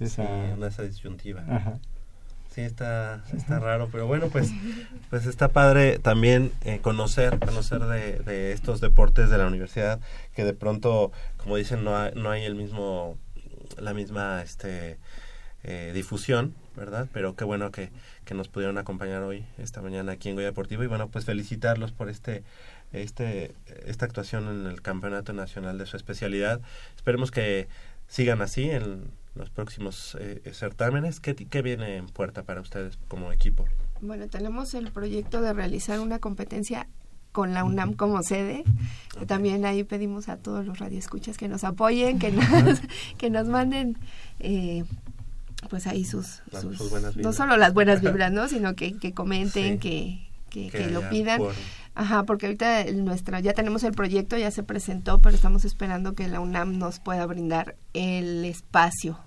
[0.00, 0.24] esa...
[0.24, 1.44] Sí, esa disyuntiva.
[1.48, 1.78] Ajá.
[2.54, 4.50] Sí, está, está raro, pero bueno, pues,
[5.08, 10.00] pues está padre también eh, conocer, conocer de, de estos deportes de la universidad,
[10.34, 13.16] que de pronto, como dicen, no hay, no hay el mismo,
[13.78, 14.98] la misma este,
[15.64, 17.08] eh, difusión, ¿verdad?
[17.14, 17.88] Pero qué bueno que,
[18.26, 21.92] que nos pudieron acompañar hoy, esta mañana aquí en Goya Deportivo, y bueno, pues felicitarlos
[21.92, 22.42] por este,
[22.92, 23.54] este,
[23.86, 26.60] esta actuación en el Campeonato Nacional de su especialidad.
[26.96, 27.68] Esperemos que
[28.08, 31.20] sigan así en los próximos eh, certámenes.
[31.20, 33.64] ¿Qué, ¿Qué viene en puerta para ustedes como equipo?
[34.00, 36.88] Bueno, tenemos el proyecto de realizar una competencia
[37.30, 38.62] con la UNAM como sede.
[39.18, 42.80] que También ahí pedimos a todos los radioescuchas que nos apoyen, que nos,
[43.16, 43.96] que nos manden
[44.40, 44.84] eh,
[45.70, 48.48] pues ahí sus, sus- sus no solo las buenas vibras, ¿no?
[48.48, 50.28] sino que, que comenten, Sí.
[50.50, 51.38] que, que, lo pidan.
[51.38, 51.54] por-
[51.94, 56.14] Ajá, porque ahorita el- nuestra, ya tenemos el proyecto, ya se presentó, pero estamos esperando
[56.14, 59.18] que la UNAM nos pueda brindar el espacio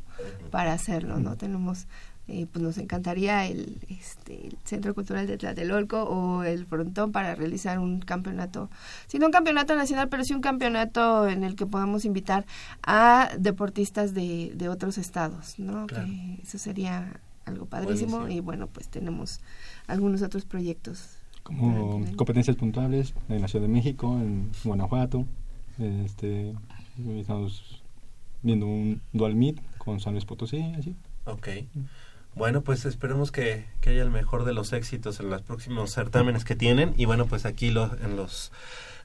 [0.49, 1.35] para hacerlo, ¿no?
[1.35, 1.87] Tenemos,
[2.27, 7.35] eh, pues nos encantaría el, este, el Centro Cultural de Tlatelolco o el Frontón para
[7.35, 8.71] realizar un campeonato,
[9.05, 12.45] si no un campeonato nacional, pero sí un campeonato en el que podamos invitar
[12.81, 15.85] a deportistas de, de otros estados, ¿no?
[15.85, 16.07] Claro.
[16.07, 18.37] Que eso sería algo padrísimo Buenísimo.
[18.39, 19.39] y bueno, pues tenemos
[19.85, 21.14] algunos otros proyectos.
[21.45, 25.25] Como competencias puntuales en la Ciudad de México, en Guanajuato.
[25.77, 26.53] Este,
[27.19, 27.83] estamos
[28.41, 30.95] viendo un dual meet con San Luis Potosí, así.
[31.25, 31.49] Ok.
[32.33, 36.45] Bueno, pues esperemos que, que haya el mejor de los éxitos en los próximos certámenes
[36.45, 36.95] que tienen.
[36.97, 38.51] Y bueno, pues aquí los, en los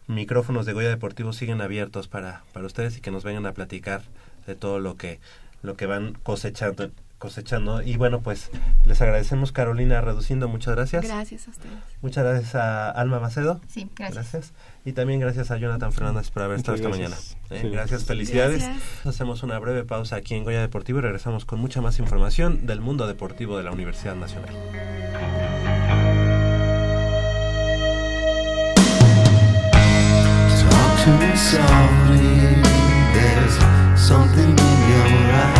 [0.06, 4.02] micrófonos de Goya Deportivo siguen abiertos para, para ustedes y que nos vengan a platicar
[4.46, 5.20] de todo lo que,
[5.62, 8.50] lo que van cosechando cosechando y bueno pues
[8.84, 11.74] les agradecemos Carolina Reduciendo muchas gracias Gracias a ustedes.
[12.02, 14.52] muchas gracias a Alma Macedo Sí, gracias.
[14.84, 17.36] y también gracias a Jonathan Fernández por haber estado esta mañana gracias.
[17.50, 17.68] Eh, Sí.
[17.68, 19.06] gracias felicidades Gracias.
[19.06, 22.80] hacemos una breve pausa aquí en Goya Deportivo y regresamos con mucha más información del
[22.80, 24.54] mundo deportivo de la Universidad Nacional
[30.60, 32.62] Talk to me softly.
[33.14, 33.54] There's
[34.08, 34.56] something in
[34.90, 35.59] your eyes.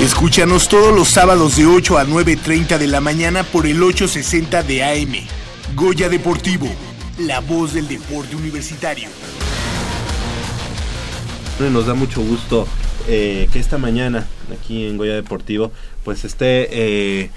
[0.00, 4.84] Escúchanos todos los sábados de 8 a 9.30 de la mañana por el 860 de
[4.84, 5.12] AM.
[5.74, 6.68] Goya Deportivo,
[7.18, 9.08] la voz del deporte universitario.
[11.72, 12.68] Nos da mucho gusto
[13.08, 14.26] eh, que esta mañana
[14.56, 15.72] aquí en Goya Deportivo
[16.04, 16.68] pues esté...
[16.70, 17.30] eh,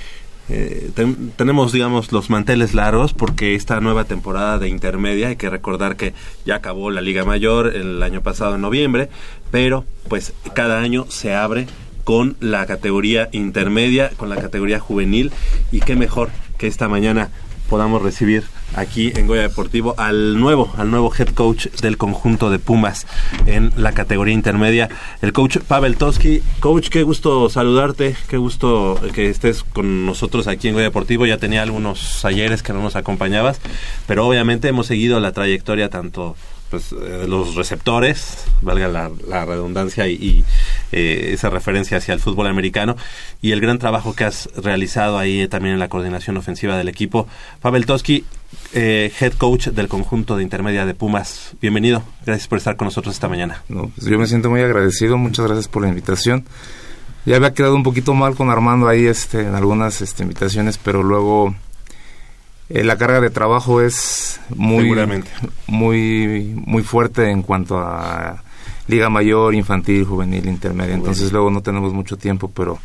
[0.50, 5.50] eh, ten- tenemos digamos los manteles largos porque esta nueva temporada de intermedia hay que
[5.50, 6.14] recordar que
[6.46, 9.10] ya acabó la Liga Mayor el año pasado en noviembre
[9.50, 11.68] pero pues cada año se abre
[12.04, 15.32] con la categoría intermedia con la categoría juvenil
[15.72, 17.30] y qué mejor que esta mañana
[17.70, 18.44] podamos recibir
[18.76, 23.08] aquí en Goya Deportivo al nuevo, al nuevo head coach del conjunto de Pumas
[23.46, 24.90] en la categoría intermedia,
[25.22, 26.42] el coach Pavel Toski.
[26.60, 31.26] Coach, qué gusto saludarte, qué gusto que estés con nosotros aquí en Goya Deportivo.
[31.26, 33.60] Ya tenía algunos ayeres que no nos acompañabas,
[34.06, 36.36] pero obviamente hemos seguido la trayectoria tanto
[36.72, 40.46] pues, eh, los receptores, valga la, la redundancia y, y,
[40.92, 42.96] eh, esa referencia hacia el fútbol americano,
[43.42, 46.88] y el gran trabajo que has realizado ahí eh, también en la coordinación ofensiva del
[46.88, 47.28] equipo.
[47.62, 48.26] Pavel Toski,
[48.74, 53.16] eh, head coach del conjunto de intermedia de Pumas, bienvenido, gracias por estar con nosotros
[53.16, 53.64] esta mañana.
[53.70, 56.46] No, pues yo me siento muy agradecido, muchas gracias por la invitación.
[57.26, 61.04] Ya había quedado un poquito mal con Armando ahí este, en algunas este, invitaciones, pero
[61.04, 61.54] luego
[62.70, 64.90] eh, la carga de trabajo es muy,
[65.68, 68.44] muy, muy fuerte en cuanto a
[68.88, 70.96] Liga Mayor, Infantil, Juvenil, Intermedia.
[70.96, 72.80] Entonces luego no tenemos mucho tiempo, pero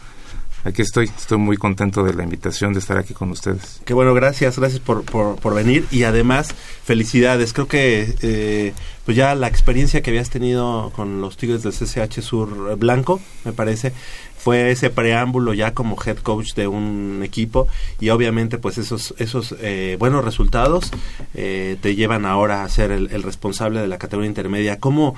[0.64, 1.06] aquí estoy.
[1.06, 3.80] Estoy muy contento de la invitación de estar aquí con ustedes.
[3.84, 7.52] Qué bueno, gracias, gracias por, por, por venir y además felicidades.
[7.52, 8.72] Creo que eh,
[9.04, 13.52] pues ya la experiencia que habías tenido con los Tigres del CCH Sur Blanco, me
[13.52, 13.92] parece,
[14.36, 17.66] fue ese preámbulo ya como head coach de un equipo
[17.98, 20.90] y obviamente pues esos esos eh, buenos resultados
[21.34, 24.78] eh, te llevan ahora a ser el, el responsable de la categoría intermedia.
[24.78, 25.16] ¿Cómo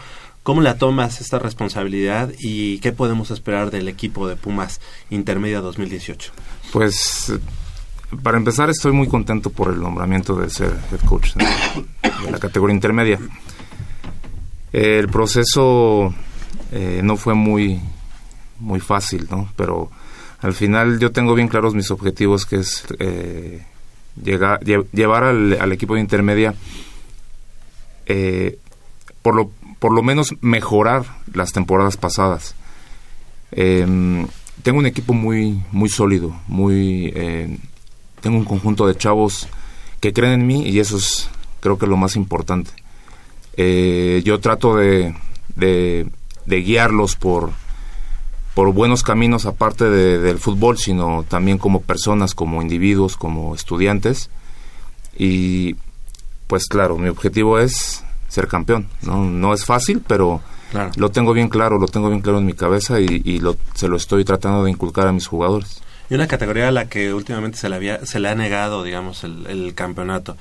[0.49, 4.81] ¿Cómo la tomas esta responsabilidad y qué podemos esperar del equipo de Pumas
[5.11, 6.33] Intermedia 2018?
[6.73, 7.35] Pues
[8.23, 11.45] para empezar estoy muy contento por el nombramiento de ser head coach de,
[12.31, 13.21] la categoría intermedia.
[14.73, 16.15] El proceso
[16.73, 17.79] eh, no fue muy
[18.59, 19.53] muy fácil, ¿no?
[19.55, 19.91] Pero
[20.41, 23.67] al final yo tengo bien claros mis objetivos, que es eh,
[24.25, 26.55] llegar, lle- llevar al, al equipo de intermedia
[28.07, 28.59] eh,
[29.21, 32.55] por lo por lo menos mejorar las temporadas pasadas.
[33.53, 34.27] Em,
[34.63, 37.59] tengo un equipo muy muy sólido, muy eh,
[38.21, 39.49] tengo un conjunto de chavos
[40.01, 41.29] que creen en mí y eso es
[41.61, 42.71] creo que lo más importante.
[43.57, 45.15] Eh, yo trato de,
[45.57, 46.07] de,
[46.47, 47.51] de guiarlos por,
[48.55, 54.31] por buenos caminos aparte de- del fútbol, sino también como personas, como individuos, como estudiantes.
[55.17, 55.75] Y
[56.47, 58.87] pues claro, mi objetivo es ser campeón.
[59.03, 60.41] No, no es fácil, pero
[60.97, 63.89] lo tengo bien claro, lo tengo bien claro en mi cabeza y, y lo, se
[63.89, 65.83] lo estoy tratando de inculcar a mis jugadores.
[66.11, 69.25] Y una categoría a la que últimamente se le, había, se le ha negado, digamos,
[69.25, 70.39] el, el campeonato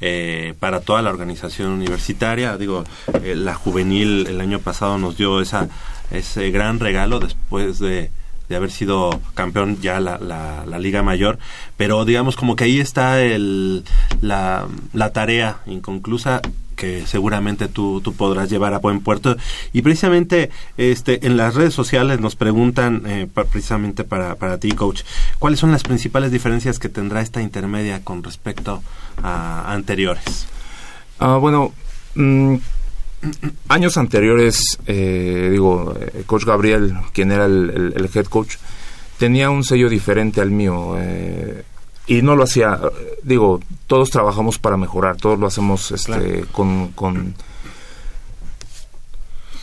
[0.00, 2.56] eh, para toda la organización universitaria.
[2.56, 2.84] Digo,
[3.22, 5.68] eh, la juvenil el año pasado nos dio esa,
[6.10, 8.10] ese gran regalo después de,
[8.48, 11.38] de haber sido campeón ya la, la, la Liga Mayor.
[11.76, 13.84] Pero digamos como que ahí está el,
[14.22, 16.40] la, la tarea inconclusa
[16.80, 19.36] que seguramente tú, tú podrás llevar a buen puerto.
[19.74, 25.02] Y precisamente este, en las redes sociales nos preguntan, eh, precisamente para, para ti, coach,
[25.38, 28.82] ¿cuáles son las principales diferencias que tendrá esta intermedia con respecto
[29.22, 30.46] a anteriores?
[31.18, 31.74] Ah, bueno,
[32.14, 32.54] mm,
[33.68, 38.56] años anteriores, eh, digo, eh, coach Gabriel, quien era el, el- el head coach,
[39.18, 40.94] tenía un sello diferente al mío.
[40.98, 41.62] eh,
[42.10, 42.80] y no lo hacía,
[43.22, 47.34] digo, todos trabajamos para mejorar, todos lo hacemos este, con, con,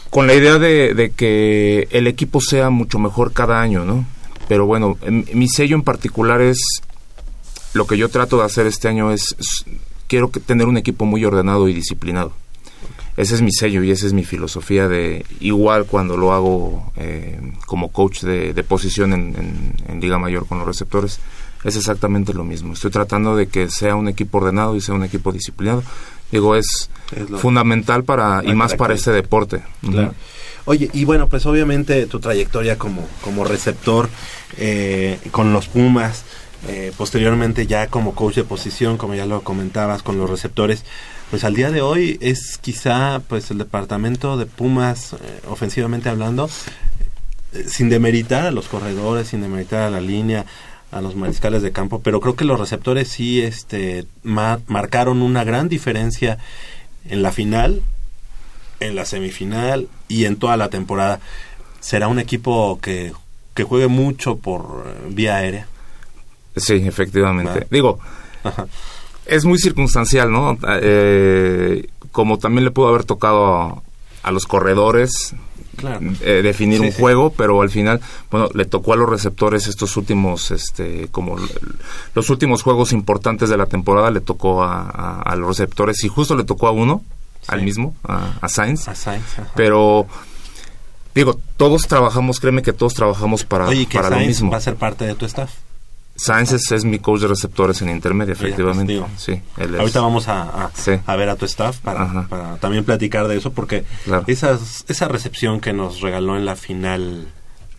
[0.09, 4.05] con la idea de, de que el equipo sea mucho mejor cada año, ¿no?
[4.47, 4.97] Pero bueno,
[5.33, 6.59] mi sello en particular es
[7.73, 9.65] lo que yo trato de hacer este año es, es-
[10.07, 12.31] quiero que tener un equipo muy ordenado y disciplinado.
[13.17, 17.41] Ese es mi sello y esa es mi filosofía de igual cuando lo hago eh,
[17.65, 21.19] como coach de, de posición en, en- en Liga Mayor con los receptores.
[21.63, 22.73] Es exactamente lo mismo.
[22.73, 25.83] Estoy tratando de que sea un equipo ordenado y sea un equipo disciplinado.
[26.31, 26.89] Digo, es,
[27.39, 29.63] fundamental para y más para este deporte.
[29.81, 30.13] Claro.
[30.65, 34.09] Oye, y bueno, pues obviamente tu trayectoria como, como receptor
[34.57, 36.25] eh, con los Pumas,
[36.67, 40.83] eh, posteriormente ya como coach de posición, como ya lo comentabas, con los receptores,
[41.29, 46.49] pues al día de hoy es quizá pues el departamento de Pumas, eh, ofensivamente hablando,
[47.53, 50.45] eh, sin demeritar a los corredores, sin demeritar a la línea,
[50.91, 55.43] a los mariscales de campo, pero creo que los receptores sí este, ma- marcaron una
[55.43, 56.37] gran diferencia
[57.09, 57.81] en la final,
[58.79, 61.19] en la semifinal y en toda la temporada.
[61.79, 63.11] Será un equipo que,
[63.53, 65.67] que juegue mucho por eh, vía aérea.
[66.55, 67.59] Sí, efectivamente.
[67.61, 67.65] Va.
[67.69, 67.99] Digo,
[69.25, 70.57] es muy circunstancial, ¿no?
[70.81, 73.81] Eh, como también le pudo haber tocado a,
[74.23, 75.35] a los corredores
[75.77, 76.01] Claro.
[76.21, 76.99] eh, definir Sí, un sí.
[76.99, 81.37] juego, pero al final, bueno, le tocó a los receptores estos últimos, este, como
[82.13, 86.07] los últimos juegos importantes de la temporada le tocó a, a- a los receptores y
[86.09, 87.01] justo le tocó a uno,
[87.47, 88.87] al mismo, a, a Sainz.
[88.89, 89.51] A Sainz, ajá.
[89.55, 90.05] Pero
[91.15, 94.51] digo, todos trabajamos, créeme que todos trabajamos para, Oye, que para lo Sainz mismo.
[94.51, 95.51] va a ser parte de tu staff.
[96.17, 99.01] Sainz es, es mi coach de receptores en intermedia, pues, efectivamente.
[99.17, 99.79] sí, él es.
[99.79, 100.93] Ahorita vamos a, a, Sí.
[101.05, 104.23] a ver a tu staff para, para también platicar de eso, porque Claro.
[104.27, 107.27] esas, esa recepción que nos regaló en la final,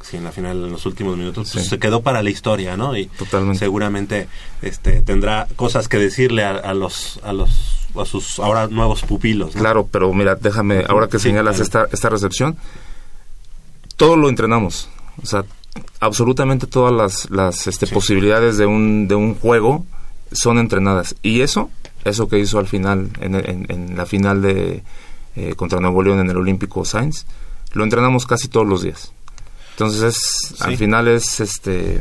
[0.00, 2.96] sí, en la final, en los últimos minutos, pues, se quedó para la historia, ¿no?
[2.96, 3.58] Y Totalmente.
[3.58, 4.28] seguramente
[4.62, 9.56] este, tendrá cosas que decirle a, a los, a los, a sus ahora nuevos pupilos.
[9.56, 9.60] ¿no?
[9.60, 12.56] Claro, pero mira, déjame, ahora que señalas esta, esta recepción,
[13.96, 14.88] todo lo entrenamos.
[15.20, 15.44] O sea,
[16.00, 19.84] absolutamente todas las, las este, posibilidades de un, de un juego
[20.32, 21.14] son entrenadas.
[21.22, 21.70] Y eso,
[22.04, 24.82] eso que hizo al final, en, en- en la final de
[25.36, 27.24] eh, contra Nuevo León en el Olímpico Sainz,
[27.72, 29.12] lo entrenamos casi todos los días.
[29.72, 32.00] Entonces, es, al final es este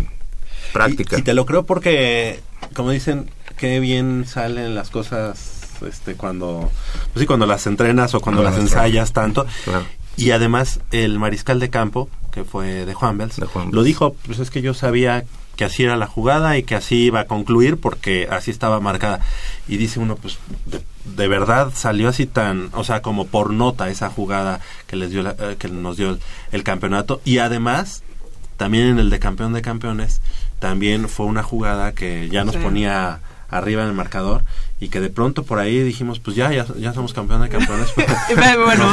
[0.73, 1.17] práctica.
[1.17, 2.39] Y, y te lo creo porque,
[2.73, 5.53] como dicen, qué bien salen las cosas
[5.87, 6.71] este cuando
[7.13, 9.45] pues sí, cuando las entrenas o cuando las ensayas tanto.
[9.63, 9.85] Claro.
[10.15, 13.39] Y además el mariscal de campo, que fue de Juan Bels,
[13.71, 15.25] lo dijo, pues es que yo sabía
[15.55, 19.21] que así era la jugada y que así iba a concluir porque así estaba marcada.
[19.67, 20.81] Y dice uno, pues de,
[21.15, 25.23] de verdad salió así tan, o sea, como por nota esa jugada que les dio
[25.23, 26.19] la- eh, que nos dio el,
[26.51, 28.03] el campeonato y además
[28.57, 30.21] también en el de campeón de campeones
[30.59, 32.61] también fue una jugada que ya nos Sí.
[32.61, 33.19] ponía
[33.49, 34.43] arriba en el marcador
[34.79, 37.87] y que de pronto por ahí dijimos pues ya ya, ya somos campeón de campeones
[38.65, 38.91] Bueno.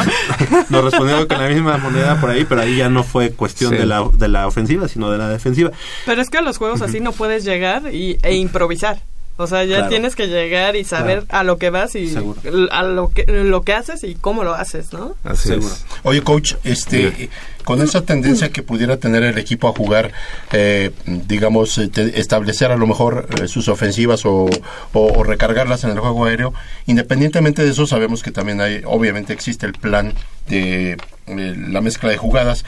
[0.50, 3.72] nos, nos respondieron con la misma moneda por ahí pero ahí ya no fue cuestión
[3.72, 3.76] Sí.
[3.78, 5.70] de la de la ofensiva sino de la defensiva
[6.06, 9.02] Pero es que a los juegos así no puedes llegar y, e improvisar.
[9.36, 9.88] O sea, ya Claro.
[9.90, 12.40] tienes que llegar y saber a lo que vas y Seguro.
[12.70, 15.16] a lo que lo que haces y cómo lo haces, ¿no?
[15.24, 15.74] Así Seguro.
[16.04, 17.30] Oye, coach, este,
[17.64, 20.12] con esa tendencia que pudiera tener el equipo a jugar,
[20.52, 24.44] eh, digamos, eh, te- establecer a lo mejor eh, sus ofensivas o,
[24.92, 26.54] o- o recargarlas en el juego aéreo,
[26.86, 30.14] independientemente de eso, sabemos que también hay, obviamente existe el plan
[30.46, 30.92] de
[31.26, 32.64] eh, la mezcla de jugadas.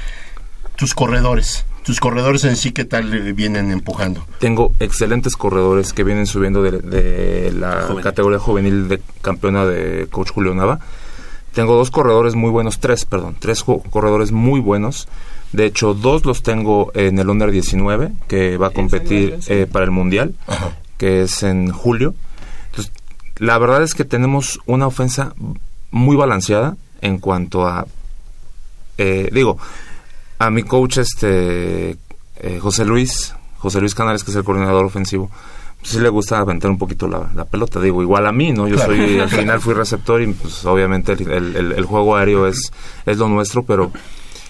[0.75, 4.27] Tus corredores, tus corredores en sí, ¿qué tal vienen empujando?
[4.41, 8.03] Tengo excelentes corredores que vienen subiendo de, de la Juvenil.
[8.03, 10.81] categoría juvenil de campeona de Coach Julio Nava.
[11.55, 15.07] Tengo dos corredores muy buenos, tres, perdón, tres corredores muy buenos.
[15.53, 19.85] De hecho, dos los tengo en el Under 19, que va a competir eh, para
[19.85, 20.35] el Mundial,
[20.99, 22.17] que es en julio.
[22.71, 22.93] Entonces,
[23.37, 25.35] la verdad es que tenemos una ofensa
[25.93, 27.87] muy balanceada en cuanto a,
[28.99, 29.57] eh, digo,
[30.39, 31.97] a mi coach, este,
[32.37, 35.31] eh, José Luis, José Luis Canales, que es el coordinador ofensivo,
[35.81, 38.67] pues sí le gusta aventar un poquito la, la pelota, digo, igual a mí, ¿no?
[38.69, 38.95] Yo Claro.
[38.97, 42.73] soy, al final fui receptor y pues obviamente el, el- el- el juego aéreo es,
[43.07, 43.93] es lo nuestro, pero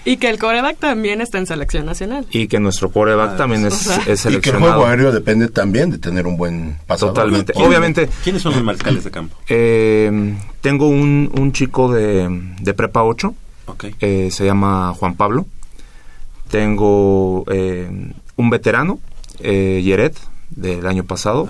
[0.04, 2.26] Y que el coreback también está en selección nacional.
[2.30, 4.66] y que nuestro coreback también es, o sea- es Y que el seleccionado.
[4.74, 7.14] juego aéreo depende también de tener un buen pasador.
[7.14, 7.52] Totalmente.
[7.52, 8.08] ¿Quién- Obviamente.
[8.22, 9.36] ¿Quiénes son los mariscales de campo?
[9.48, 12.28] Eh, tengo un, un chico de,
[12.60, 13.34] de Prepa 8.
[13.66, 13.84] Ok.
[14.00, 15.46] eh, se llama Juan Pablo.
[16.50, 17.88] Tengo eh,
[18.36, 18.98] un veterano,
[19.40, 20.16] eh, Yeret,
[20.50, 21.48] del año pasado.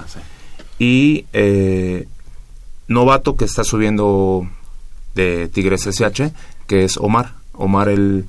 [0.79, 2.07] Y eh,
[2.89, 4.47] novato que está subiendo
[5.15, 6.33] de Tigres SH,
[6.67, 7.35] que es Omar.
[7.53, 8.27] Omar, el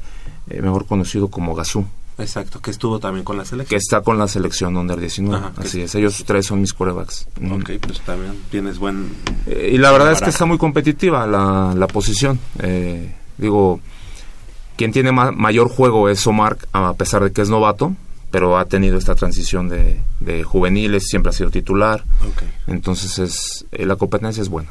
[0.49, 1.85] eh, mejor conocido como Gazú.
[2.19, 3.77] Exacto, que estuvo también con la Que selección.
[3.77, 5.37] está con la selección Under 19.
[5.37, 7.27] Ajá, que Así es, ellos tres son mis corebacks.
[7.51, 9.11] Ok, pues también tienes buen...
[9.45, 12.39] Eh, y la verdad es que está muy competitiva la, la posición.
[12.59, 13.81] Eh, digo,
[14.77, 17.93] quien tiene ma- mayor juego es Omar, a pesar de que es novato,
[18.31, 22.03] pero ha tenido esta transición de, de juveniles, siempre ha sido titular.
[22.67, 24.69] Entonces es eh, la competencia es buena.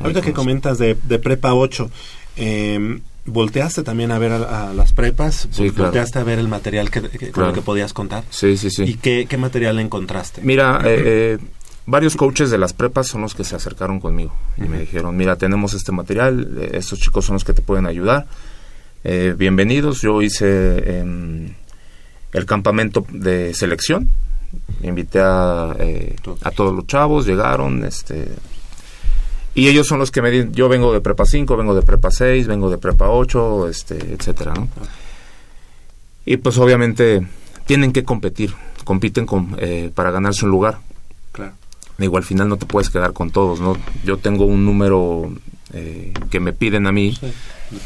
[0.00, 1.90] Ahorita que comentas de, de Prepa 8,
[2.36, 5.48] eh, ¿volteaste también a ver a, a las prepas?
[5.50, 5.84] Sí, claro.
[5.84, 8.24] ¿Volteaste a ver el material que, que- con el que podías contar?
[8.30, 8.82] Sí, sí, sí.
[8.84, 10.42] ¿Y qué, qué material encontraste?
[10.42, 11.38] Mira, eh, eh,
[11.86, 15.36] varios coaches de las prepas son los que se acercaron conmigo y me dijeron, mira,
[15.36, 18.26] tenemos este material, eh, estos chicos son los que te pueden ayudar.
[19.08, 21.54] Eh, bienvenidos, yo hice em,
[22.32, 24.10] el campamento de selección,
[24.82, 28.32] invité a, eh, a todos los chavos, llegaron, este...
[29.54, 32.10] Y ellos son los que me dicen, yo vengo de prepa 5, vengo de prepa
[32.10, 34.68] 6, vengo de prepa 8, este, etcétera, ¿no?
[36.24, 37.24] Y pues obviamente
[37.64, 40.78] tienen que competir, compiten con, eh, para ganarse un lugar.
[41.30, 41.52] Claro.
[41.96, 43.76] Digo, al final no te puedes quedar con todos, ¿no?
[44.04, 45.32] Yo tengo un número
[45.72, 47.16] eh, que me piden a mí,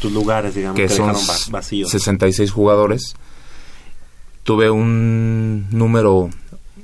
[0.01, 1.13] tus lugares, digamos, que, que son
[1.51, 1.89] vacíos.
[1.89, 3.15] 66 jugadores.
[4.43, 6.29] Tuve un número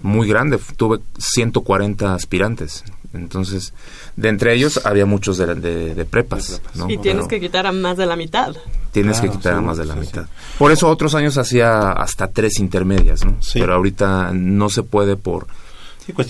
[0.03, 2.83] muy grande, tuve 140 aspirantes.
[3.13, 3.73] Entonces,
[4.15, 6.89] de entre ellos había muchos de, de- de prepas, ¿no?
[6.89, 8.55] y tienes Pero que quitar a más de la mitad.
[8.91, 10.25] tienes Claro, que quitar a más de la sí, mitad.
[10.59, 13.37] Por eso otros años hacía hasta tres intermedias, ¿no?
[13.53, 15.47] Pero ahorita no se puede por...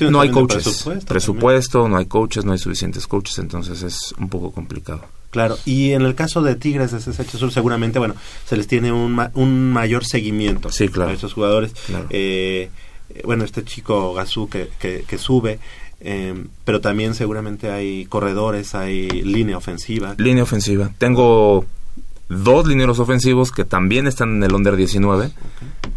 [0.10, 0.64] No hay coaches.
[0.64, 5.02] presupuesto Presupuesto, no hay coaches, no hay suficientes coaches, entonces es un poco complicado.
[5.30, 8.16] Claro, y en el caso de Tigres de CSH Sur, seguramente, bueno,
[8.46, 11.12] se les tiene un, ma- un mayor seguimiento Sí, claro.
[11.12, 11.74] a esos jugadores.
[11.86, 12.06] Claro.
[12.10, 12.70] Eh,
[13.26, 15.60] bueno, este chico Gazú que, que, que sube,
[16.00, 20.16] eh, pero también seguramente hay corredores, hay línea ofensiva.
[20.18, 20.92] Línea ofensiva.
[20.98, 21.66] Tengo
[22.30, 25.32] dos lineros ofensivos que también están en el Under 19.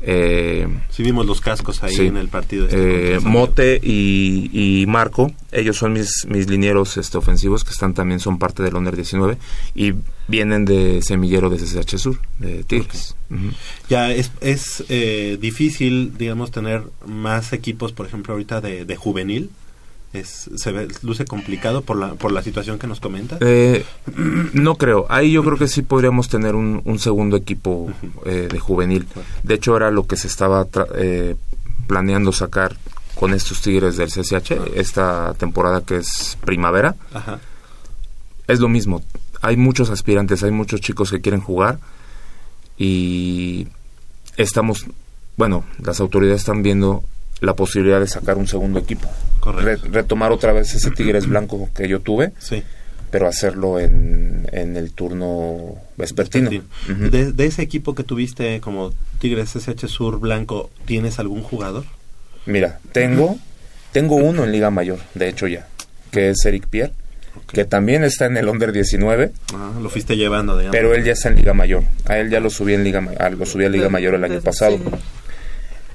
[0.03, 2.07] Eh, Sí vimos los cascos ahí sí.
[2.07, 2.67] en el partido.
[2.67, 7.95] este Eh, Mote y, y Marco, ellos son mis, mis linieros este, ofensivos que están
[7.95, 9.37] también son parte del Under 19
[9.75, 9.95] y
[10.29, 13.17] vienen de semillero de CSH Sur, de Tigres.
[13.89, 19.51] Ya es, es eh, difícil, digamos, tener más equipos, por ejemplo, ahorita de, de juvenil.
[20.13, 23.39] Es, se ve, luce complicado por la, por la situación que nos comenta.
[23.41, 23.85] Eh,
[24.55, 25.07] no creo.
[25.09, 27.93] Ahí yo creo que sí podríamos tener un, un segundo equipo
[28.25, 29.07] eh, de juvenil.
[29.45, 31.37] De hecho, era lo que se estaba tra- eh,
[31.87, 32.77] planeando sacar
[33.15, 36.97] con estos Tigres del CCH esta temporada que es primavera.
[37.15, 37.39] Ajá.
[38.49, 39.03] Es lo mismo.
[39.43, 41.79] Hay muchos aspirantes, hay muchos chicos que quieren jugar
[42.77, 43.69] y
[44.37, 44.87] estamos,
[45.37, 47.05] bueno, las autoridades están viendo
[47.41, 49.09] la posibilidad de sacar un segundo equipo.
[49.45, 52.63] Re- retomar otra vez ese Tigres blanco que yo tuve, Sí.
[53.11, 56.51] pero hacerlo en, en el turno vespertino.
[56.89, 61.85] De, de ese equipo que tuviste como Tigres SH Sur Blanco, ¿tienes algún jugador?
[62.47, 63.39] Mira, tengo,
[63.93, 65.67] tengo uno en Liga Mayor, de hecho ya,
[66.11, 66.93] que es Eric Pierre,
[67.53, 70.77] que también está en el Under 19, Ah, lo fuiste llevando, digamos.
[70.77, 71.85] pero él ya está en Liga Mayor.
[72.07, 74.41] A él ya lo subí en Liga, ah, lo subí a Liga Mayor el año
[74.41, 74.79] pasado.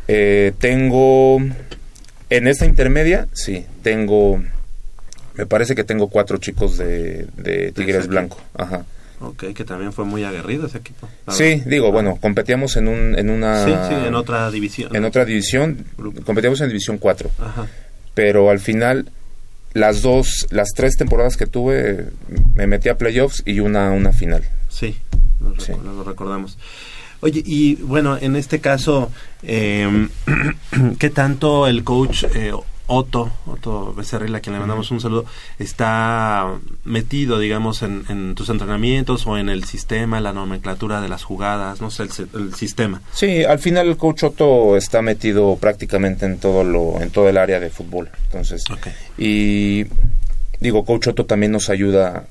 [0.07, 1.37] Eh, tengo,
[2.29, 4.43] en esta intermedia, sí, tengo,
[5.35, 8.07] me parece que tengo cuatro chicos de, de Tigres.
[8.07, 8.39] Blanco.
[8.55, 8.85] Ajá.
[9.21, 11.07] Ok, que también fue muy aguerrido ese equipo.
[11.29, 11.65] Sí, verdad.
[11.67, 13.63] digo, bueno, competíamos en, un, en una...
[13.65, 14.95] Sí, sí, en otra división.
[14.95, 15.85] En otra división,
[16.25, 17.31] competíamos en División 4.
[17.39, 17.67] Ajá.
[18.13, 19.09] Pero al final,
[19.73, 22.07] las dos, las tres temporadas que tuve,
[22.55, 24.43] me metí a playoffs y una, una final.
[24.69, 24.97] Sí,
[25.41, 26.57] lo, recu- lo recordamos.
[27.21, 29.11] Oye, y bueno, en este caso,
[29.43, 30.07] eh,
[30.99, 32.51] ¿qué tanto el coach eh,
[32.87, 35.25] Otto, Otto Becerril, a quien le mandamos un saludo,
[35.57, 41.23] está metido, digamos, en, en tus entrenamientos o en el sistema, la nomenclatura de las
[41.23, 43.01] jugadas, no sé, el, el sistema?
[43.11, 47.37] Sí, al final el coach Otto está metido prácticamente en todo lo, en todo el
[47.37, 48.09] área de fútbol.
[48.25, 48.63] Entonces,
[49.17, 49.85] y
[50.59, 52.27] digo, coach Otto también nos ayuda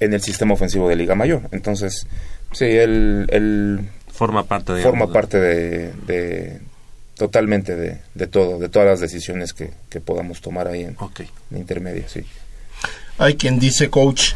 [0.00, 1.42] en el sistema ofensivo de Liga Mayor.
[1.52, 2.08] Entonces,
[2.52, 6.60] sí, él, él forma parte de forma parte de, de-
[7.16, 10.96] totalmente de, de todo, de todas las decisiones que, que podamos tomar ahí en,
[11.50, 12.24] en intermedia, sí.
[13.18, 14.32] Hay quien dice, coach,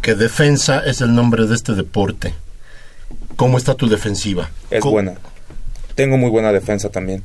[0.00, 2.34] que defensa es el nombre de este deporte.
[3.36, 4.50] ¿Cómo está tu defensiva?
[4.70, 5.14] Es ¿Cómo- buena.
[5.94, 7.22] Tengo muy buena defensa también.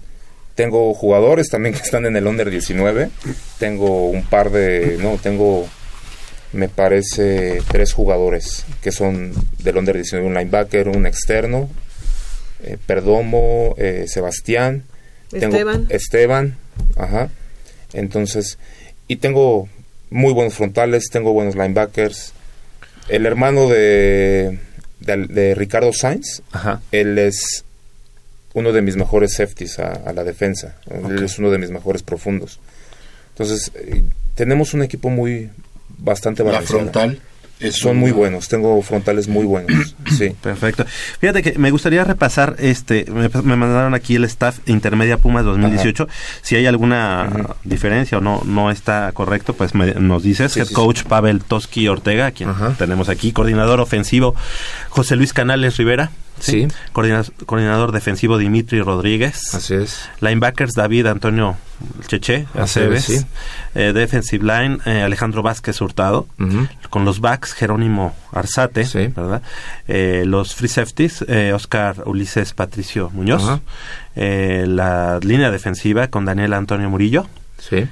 [0.55, 3.09] Tengo jugadores también que están en el under 19.
[3.59, 5.67] Tengo un par de, no, tengo
[6.53, 11.69] me parece tres jugadores que son del under 19, un linebacker, un externo,
[12.63, 14.83] eh, Perdomo, eh, Sebastián,
[15.29, 15.87] tengo Esteban.
[15.89, 16.57] Esteban,
[16.95, 17.29] ajá.
[17.93, 18.57] Entonces,
[19.07, 19.67] y tengo
[20.09, 22.33] muy buenos frontales, tengo buenos linebackers.
[23.09, 24.59] El hermano de,
[24.99, 26.41] de, de Ricardo Sainz,
[26.91, 27.63] él es
[28.53, 30.77] uno de mis mejores safeties a, a la defensa.
[30.89, 32.59] Él es uno de mis mejores profundos.
[33.29, 34.03] Entonces, eh,
[34.35, 35.49] tenemos un equipo muy
[35.97, 36.79] bastante La balanceado.
[36.83, 37.19] frontal
[37.59, 39.95] es Son muy buenos, tengo frontales muy buenos.
[40.15, 40.29] sí.
[40.41, 40.85] Perfecto.
[41.19, 46.07] Fíjate que me gustaría repasar, este, me, me mandaron aquí el staff Intermedia Pumas 2018.
[46.43, 50.51] Si hay alguna diferencia o no no está correcto, pues me- nos dices.
[50.51, 53.31] Sí, Head sí, coach Pavel Toski Ortega, quien tenemos aquí.
[53.31, 54.35] Coordinador ofensivo
[54.89, 56.11] José Luis Canales Rivera.
[56.39, 56.67] Sí.
[56.93, 59.53] Coordina- coordinador defensivo Dimitri Rodríguez.
[59.55, 60.09] Así es.
[60.21, 61.57] Linebackers David Antonio
[62.07, 63.25] Cheche, Aceves, sí.
[63.75, 66.27] Eh, defensive line eh, Alejandro Vázquez Hurtado.
[66.89, 68.85] Con los backs Jerónimo Arzate,
[69.15, 69.41] ¿verdad?
[69.87, 71.23] Eh, los free safeties
[71.53, 73.59] Oscar Ulises Patricio Muñoz.
[74.15, 77.27] La línea defensiva con Daniel Antonio Murillo.
[77.59, 77.87] Sí.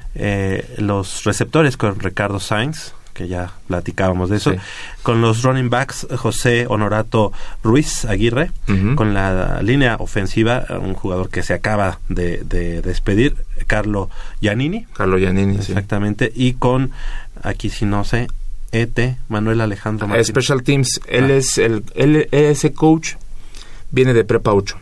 [0.78, 4.52] Los receptores con Ricardo Sainz, que ya platicábamos de eso.
[4.52, 4.58] Sí.
[5.02, 7.32] Con los running backs José Honorato
[7.64, 8.52] Ruiz Aguirre.
[8.96, 13.36] Con la línea ofensiva, un jugador que se acaba de, de despedir,
[13.66, 14.10] Carlo
[14.42, 14.86] Giannini.
[14.94, 15.72] Carlo Giannini, sí.
[15.72, 16.32] Exactamente.
[16.36, 16.92] Y con,
[17.42, 18.28] aquí si no sé,
[18.74, 20.28] ET, Manuel Alejandro Martínez.
[20.28, 21.34] Special Teams, él Ah.
[21.36, 23.14] es el él, ese coach
[23.92, 24.78] viene de Prepa 8.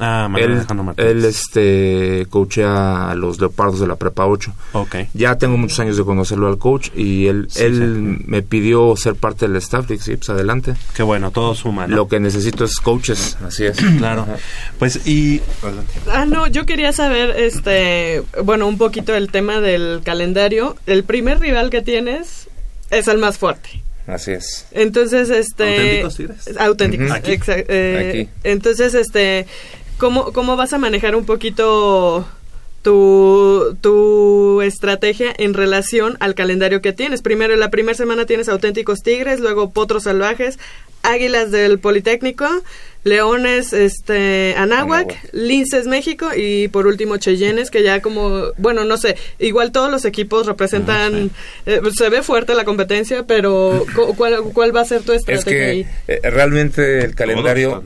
[0.00, 1.10] Ah, Manuel él, Alejandro Martínez.
[1.10, 4.52] él este coachea a los Leopardos de la Prepa 8.
[4.74, 4.96] Ok.
[5.14, 9.14] Ya tengo muchos años de conocerlo al coach y él Sí, él me pidió ser
[9.16, 10.74] parte del staff, dije, sí, pues adelante.
[10.94, 11.96] Qué bueno, todo suma, ¿no?
[11.96, 13.76] Lo que necesito es coaches, así es.
[13.98, 14.26] Claro.
[14.78, 15.40] Pues y
[16.12, 20.76] Ah, no, yo quería saber, este, bueno, un poquito el tema del calendario.
[20.86, 22.48] El primer rival que tienes
[22.90, 23.82] es el más fuerte.
[24.06, 24.66] Así es.
[24.70, 26.02] Entonces, este...
[26.02, 26.56] ¿Auténticos Tigres?
[26.58, 27.10] Auténticos.
[27.10, 27.38] Aquí.
[27.48, 28.28] eh, Aquí.
[28.44, 29.46] Entonces, este,
[29.98, 32.26] ¿cómo, ¿cómo vas a manejar un poquito
[32.82, 37.22] tu, tu estrategia en relación al calendario que tienes?
[37.22, 40.58] Primero, la primera semana tienes auténticos tigres, luego potros salvajes,
[41.02, 42.46] águilas del Politécnico,
[43.04, 49.16] leones, este, Anáhuac, linces México y por último Cheyennes, que ya como, bueno, no sé,
[49.38, 51.30] igual todos los equipos representan,
[51.66, 55.18] eh, se ve fuerte la competencia, pero cu- ¿cuál, cuál va a ser tu Es
[55.20, 55.86] estrategia que ahí?
[56.08, 57.82] eh, realmente el calendario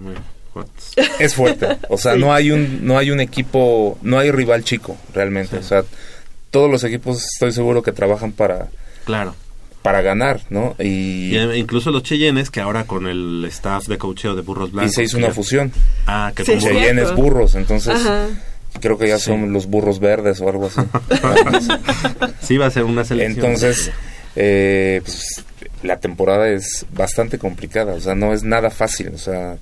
[1.18, 1.78] es fuerte.
[1.88, 2.20] O sea, Sí.
[2.20, 5.56] no hay un no hay un equipo, no hay rival chico realmente.
[5.56, 5.84] O sea,
[6.50, 8.68] todos los equipos estoy seguro que trabajan para
[9.04, 9.34] Claro.
[9.82, 10.76] para ganar, ¿no?
[10.78, 14.68] Y, Y, eh, incluso los Cheyennes, que ahora con el staff de coacheo de Burros
[14.68, 14.94] y Blancos.
[14.94, 15.72] se hizo una ya- fusión.
[16.06, 18.28] Ah, que Sí, Cheyennes burros, entonces Ajá.
[18.80, 20.80] creo que ya son los burros verdes o algo así.
[22.42, 23.44] sí, va a ser una selección.
[23.44, 23.90] Entonces,
[24.36, 25.44] eh, pues,
[25.82, 29.56] la temporada es bastante complicada, o sea, no es nada fácil, o sea,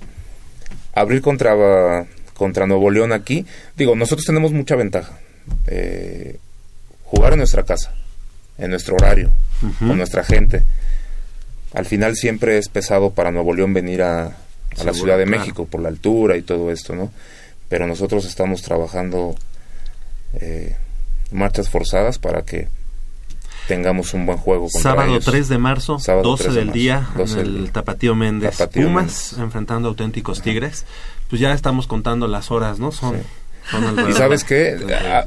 [1.00, 3.46] abrir contra, contra Nuevo León aquí,
[3.76, 5.18] digo, nosotros tenemos mucha ventaja.
[5.66, 6.38] Eh,
[7.04, 7.94] jugar en nuestra casa,
[8.58, 9.32] en nuestro horario,
[9.78, 10.62] con nuestra gente.
[11.72, 15.40] Al final siempre es pesado para Nuevo León venir a, a la Ciudad de claro.
[15.40, 17.12] México por la altura y todo esto, ¿no?
[17.68, 19.34] Pero nosotros estamos trabajando
[20.34, 20.76] eh,
[21.30, 22.68] marchas forzadas para que
[23.68, 25.24] tengamos un buen juego Sábado ellos.
[25.24, 27.72] 3 de marzo, Sábado 12 3 de del marzo, día, 12 en el.
[27.72, 28.56] Tapatío Méndez.
[28.56, 30.84] Tapatío Pumas enfrentando a auténticos Tigres.
[31.28, 32.90] Pues ya estamos contando las horas, ¿no?
[32.92, 33.16] Son,
[33.70, 35.24] son alrededor Y sabes qué, de- A-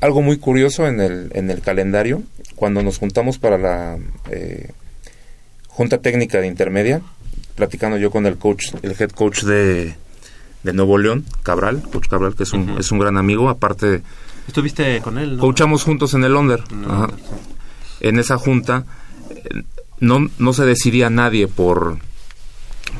[0.00, 2.22] algo muy curioso en el, en el calendario,
[2.56, 3.98] cuando nos juntamos para la
[4.30, 4.70] eh,
[5.68, 7.00] Junta Técnica de Intermedia,
[7.56, 9.94] platicando yo con el coach, el head coach de,
[10.62, 14.02] de Nuevo León, Cabral, coach Cabral, que es un, es un gran amigo, aparte
[14.48, 15.40] Estuviste con él, ¿no?
[15.42, 16.62] coachamos juntos en el Under.
[16.88, 17.08] Ajá.
[18.02, 18.84] En esa junta
[20.00, 21.96] no, no se decidía nadie por,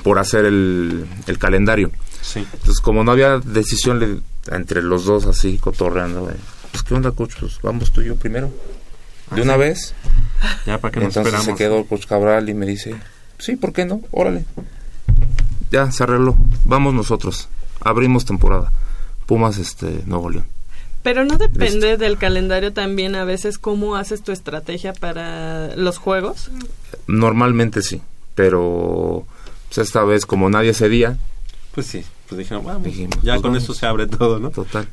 [0.02, 1.90] por hacer el, el calendario.
[2.34, 4.20] Entonces, como no había decisión le-
[4.54, 6.36] entre los dos así, cotorreando, eh,
[6.70, 7.34] pues, ¿qué onda, coach?
[7.40, 8.50] Pues, vamos tú y yo primero.
[9.30, 9.58] Ah, De una sí.
[9.60, 9.94] vez.
[10.66, 11.46] Ya, ¿para qué nos Entonces esperamos?
[11.46, 12.94] se quedó el coach Cabral y me dice,
[13.38, 14.00] sí, ¿por qué no?
[14.12, 14.44] Órale.
[15.70, 16.36] Ya, se arregló.
[16.64, 17.48] Vamos nosotros.
[17.80, 18.72] Abrimos temporada.
[19.26, 20.46] Pumas, este, Nuevo León.
[21.02, 26.50] Pero no depende del calendario también a veces cómo haces tu estrategia para los juegos.
[27.08, 28.00] Normalmente sí,
[28.34, 29.26] pero
[29.68, 31.16] pues, esta vez como nadie cedía,
[31.74, 33.62] Pues sí, pues dijeron, vamos, Dijimos, ya pues con vamos.
[33.62, 34.50] esto se abre todo, ¿no?
[34.50, 34.86] Total.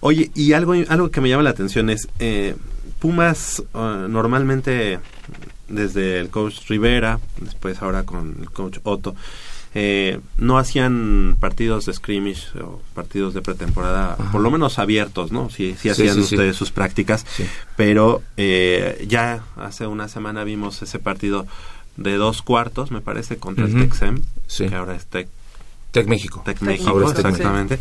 [0.00, 2.54] Oye, y algo, algo que me llama la atención es, eh,
[3.00, 4.98] Pumas eh, normalmente
[5.68, 9.14] desde el coach Rivera, después ahora con el coach Otto,
[9.80, 15.50] eh, no hacían partidos de scrimmage o partidos de pretemporada, por lo menos abiertos, ¿no?
[15.50, 16.34] Sí, sí hacían sí, sí.
[16.34, 17.24] ustedes sus prácticas,
[17.76, 21.46] pero eh, ya hace una semana vimos ese partido
[21.96, 23.76] de dos cuartos, me parece, contra Ujú.
[23.76, 24.68] el Texem, Sí.
[24.68, 25.28] que ahora es Tec,
[25.92, 26.42] Tec México.
[26.44, 27.28] Tec Ahora México, es Tec México.
[27.28, 27.78] exactamente.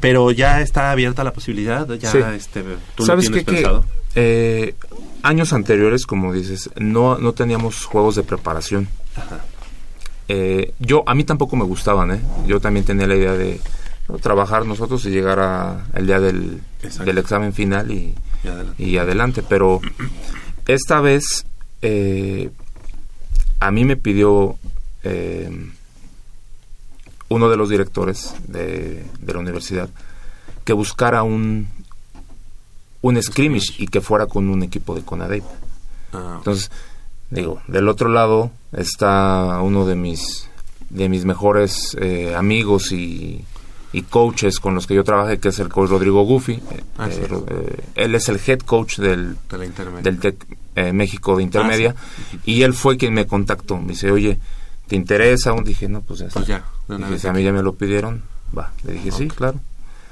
[0.00, 2.18] Pero ya está abierta la posibilidad, ya Sí.
[2.36, 2.62] este,
[2.94, 3.50] tú lo ¿Sabes tienes qué?
[3.50, 3.84] Que, pensado.
[4.16, 4.74] eh,
[5.22, 8.88] años anteriores, como dices, no, no teníamos juegos de preparación.
[10.28, 12.20] Eh, yo, a mí tampoco me gustaban, ¿eh?
[12.46, 13.60] Yo también tenía la idea de
[14.08, 14.18] ¿no?
[14.18, 16.62] trabajar nosotros y llegar a el día del,
[17.04, 18.82] del examen final y, Y adelante.
[18.82, 19.42] y adelante.
[19.48, 19.80] Pero
[20.66, 21.44] esta vez
[21.82, 22.50] eh,
[23.60, 24.56] a mí me pidió
[27.28, 29.88] uno de los directores de, de la universidad
[30.64, 31.66] que buscara un,
[33.00, 35.42] un scrimmage y que fuera con un equipo de Conadep.
[36.12, 36.70] Ah, Entonces,
[37.30, 40.48] digo, del otro lado está uno de mis
[40.90, 43.44] de mis mejores eh, amigos y,
[43.94, 46.60] y coaches con los que yo trabajé, que es el coach Rodrigo Gufi.
[46.98, 47.20] Ah, sí.
[47.22, 51.94] Eh, eh, él es el head coach del, De del TEC eh, México de Intermedia.
[51.96, 53.78] Ah, Y él fue quien me contactó.
[53.78, 54.38] Me dice, oye,
[54.86, 55.50] ¿te interesa?
[55.50, 55.64] aún?
[55.64, 56.40] Dije, no, pues ya está.
[56.40, 58.22] Pues ya, Dije, si a mí ya me lo pidieron,
[58.56, 58.72] va.
[58.84, 59.58] Le dije, sí, claro.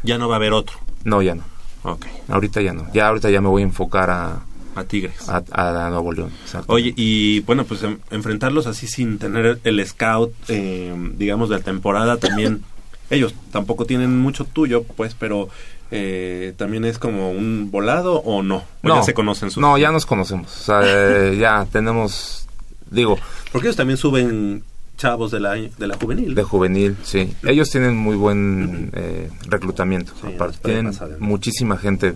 [0.03, 0.79] Ya no va a haber otro.
[1.05, 1.43] No, ya no.
[1.83, 2.07] Ok.
[2.29, 2.91] Ahorita ya no.
[2.95, 4.41] Ya ahorita ya me voy a enfocar a...
[4.75, 5.29] A Tigres.
[5.29, 6.31] A, a Nuevo León.
[6.43, 6.73] exacto.
[6.73, 11.63] Oye, y bueno, pues em- enfrentarlos así sin tener el scout, eh, digamos, de la
[11.63, 12.63] temporada también.
[13.11, 15.49] ellos tampoco tienen mucho tuyo, pues, pero
[15.91, 18.65] eh, también es como un volado o no.
[18.83, 19.61] O ya se conocen sus.
[19.61, 20.57] No, ya nos conocemos.
[20.61, 22.47] O sea, eh, ya tenemos...
[22.91, 23.19] Digo...
[23.53, 24.63] Porque ellos también suben
[24.97, 26.35] chavos de la, de la juvenil.
[26.35, 27.35] De juvenil, sí.
[27.43, 30.13] Ellos tienen muy buen eh, reclutamiento.
[30.23, 32.15] aparte, tienen pasar, muchísima gente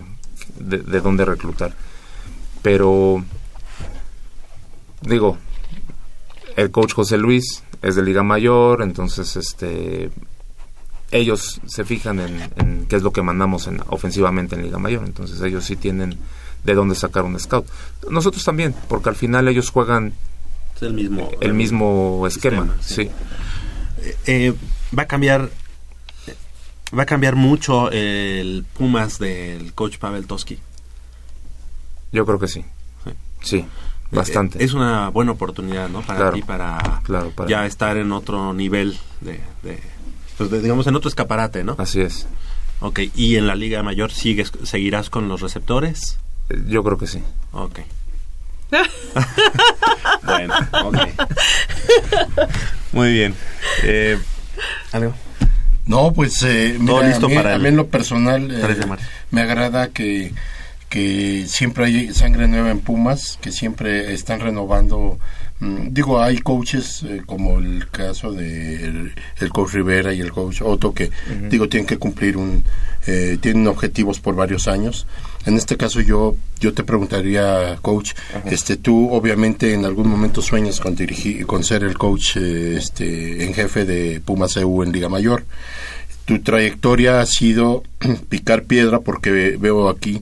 [0.59, 1.73] de, de donde reclutar.
[2.65, 3.23] Pero,
[5.01, 5.37] digo,
[6.55, 10.09] el coach José Luis es de Liga Mayor, entonces este
[11.11, 15.05] ellos se fijan en, en qué es lo que mandamos en, ofensivamente en Liga Mayor,
[15.05, 16.17] entonces ellos sí tienen
[16.63, 17.67] de dónde sacar un scout.
[18.09, 20.13] Nosotros también, porque al final ellos juegan
[20.75, 21.29] Es el mismo.
[21.41, 23.11] el mismo esquema, sí.
[24.25, 24.55] Eh,
[24.97, 25.51] va a cambiar.
[26.97, 30.57] Va a cambiar mucho el Pumas del coach Pavel Toski.
[32.15, 32.63] Yo creo que sí.
[33.41, 33.65] Sí,
[34.09, 34.57] bastante.
[34.59, 36.01] Eh, Es una buena oportunidad, ¿no?
[36.01, 36.33] Para Claro.
[36.35, 39.83] ti, para, Claro, para- ya estar en otro nivel de, de-
[40.37, 41.75] pues de- digamos, en otro escaparate, ¿no?
[41.77, 42.25] Así es.
[42.79, 46.17] Ok, ¿y en la Liga Mayor sigues, seguirás con los receptores?
[46.49, 47.21] Eh, Yo creo que sí.
[47.51, 47.79] Ok.
[50.25, 50.97] bueno, ok.
[52.93, 53.35] Muy bien.
[53.83, 54.17] Eh,
[54.91, 55.13] ¿Algo?
[55.85, 58.59] No, pues eh, Todo mira, listo a mí, para a mí en lo personal eh,
[58.61, 59.05] 3 de marzo.
[59.31, 60.33] me agrada que,
[60.95, 65.19] que siempre hay sangre nueva en Pumas, que siempre están renovando.
[65.59, 70.31] mm, digo, hay coaches eh, como el caso de el, el coach Rivera y el
[70.31, 71.11] coach Otto que
[71.49, 72.63] digo tienen que cumplir un
[73.07, 75.05] eh, tienen objetivos por varios años.
[75.45, 78.13] En este caso yo yo te preguntaría, coach,
[78.45, 83.43] este tú obviamente en algún momento sueñas con dirigir con ser el coach eh, este
[83.45, 85.43] en jefe de Pumas EU en Liga Mayor
[86.25, 87.83] tu trayectoria ha sido
[88.29, 90.21] picar piedra porque ve- veo aquí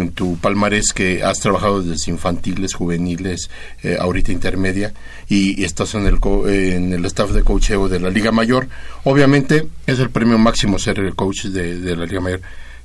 [0.00, 3.50] en tu palmarés que has trabajado desde infantiles, juveniles,
[3.82, 4.92] eh, ahorita intermedia
[5.28, 8.68] y, estás en el, co- en el staff de coacheo de la Liga Mayor.
[9.04, 12.40] Obviamente es el premio máximo ser el coach de, la Liga Mayor.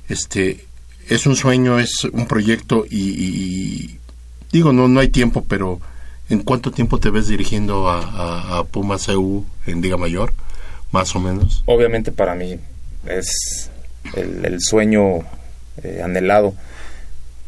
[0.08, 0.64] Este
[1.08, 3.98] es un sueño, es un proyecto y,
[4.52, 5.80] digo no no hay tiempo, pero
[6.28, 10.32] ¿en cuánto tiempo te ves dirigiendo a, a, a Pumas EU en Liga Mayor?
[10.92, 11.62] Más o menos.
[11.66, 12.56] Obviamente para mí
[13.06, 13.70] es
[14.14, 15.20] el, el sueño
[15.82, 16.54] eh, anhelado.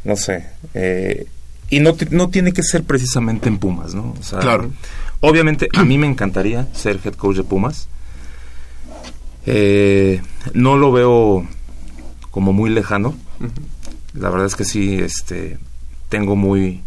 [0.05, 0.47] No sé.
[0.75, 1.27] eh,
[1.71, 4.15] y no, no tiene que ser precisamente en Pumas, ¿no?
[4.21, 4.71] O sea, Claro.
[5.21, 7.89] Obviamente a mí me encantaría ser head coach de Pumas.
[9.47, 10.21] Eh,
[10.53, 11.47] no lo veo
[12.31, 13.15] como muy lejano.
[14.13, 15.59] La verdad es que sí, este,
[16.11, 16.83] tengo muy,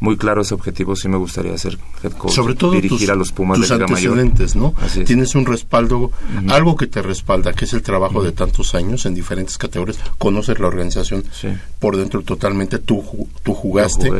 [0.00, 3.14] muy claro ese objetivo, sí me gustaría ser head coach, sobre todo dirigir tus, a
[3.14, 4.12] los Pumas tus de Liga Mayor.
[4.18, 4.74] antecedentes, ¿no?
[5.06, 6.12] Tienes un respaldo,
[6.48, 9.98] algo que te respalda, que es el trabajo de tantos años en diferentes categorías.
[10.18, 11.24] Conoces la organización
[11.80, 14.10] por dentro totalmente, tú, ju- tú jugaste.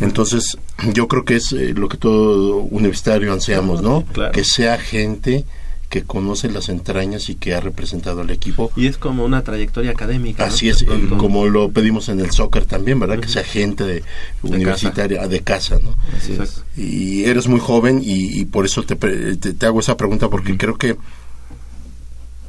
[0.00, 0.56] Entonces,
[0.94, 4.04] yo creo que es eh, lo que todo universitario ansiamos, ¿no?
[4.12, 4.32] Claro.
[4.32, 5.44] Que sea gente
[5.88, 8.70] que conoce las entrañas y que ha representado al equipo.
[8.76, 10.46] Y es como una trayectoria académica.
[10.46, 10.52] ¿no?
[10.52, 10.86] Así es, eh,
[11.16, 13.20] como lo pedimos en el soccer también, ¿verdad?
[13.20, 14.02] Que sea gente de,
[14.42, 15.94] universitaria, de casa, ¿no?
[16.16, 16.64] Así es.
[16.76, 20.56] Y eres muy joven y, y por eso te, te, te hago esa pregunta porque
[20.56, 20.96] creo que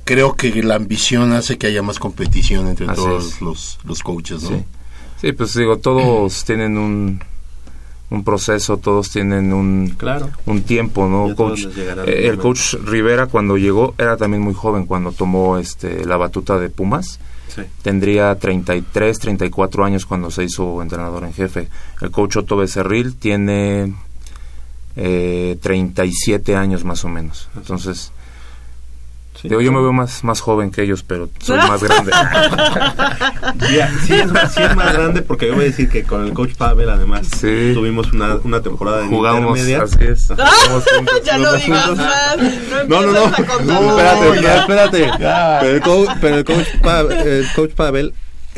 [0.03, 4.43] creo que la ambición hace que haya más competición entre Así todos los, los coaches,
[4.43, 4.49] ¿no?
[4.49, 4.63] Sí.
[5.21, 7.21] Sí, pues digo, todos tienen un,
[8.09, 10.29] un proceso, todos tienen un, Claro.
[10.45, 11.35] un tiempo, ¿no?
[11.35, 16.17] Coach, eh, el coach Rivera cuando llegó era también muy joven cuando tomó este la
[16.17, 17.19] batuta de Pumas.
[17.53, 17.61] Sí.
[17.81, 21.67] Tendría 33, 34 años cuando se hizo entrenador en jefe.
[22.01, 23.93] El coach Otto Becerril tiene
[24.95, 27.47] eh, 37 años más o menos.
[27.55, 28.11] Entonces,
[29.43, 32.11] digo, yo me veo más, más joven que ellos, pero soy más grande.
[33.73, 36.25] Ya, sí, es, más- sí es más grande porque yo voy a decir que con
[36.25, 39.83] el coach Pavel además tuvimos una, una temporada en Jugamos, intermedia.
[39.83, 40.27] así es.
[40.27, 41.21] Jugamos juntos.
[41.23, 42.05] ya no digas juntos.
[42.05, 42.37] más.
[42.87, 43.19] No, no, no.
[43.65, 45.11] No, espérate, ya, espérate.
[45.61, 48.13] Pero el, coach, pero el coach, Pavel, el coach Pavel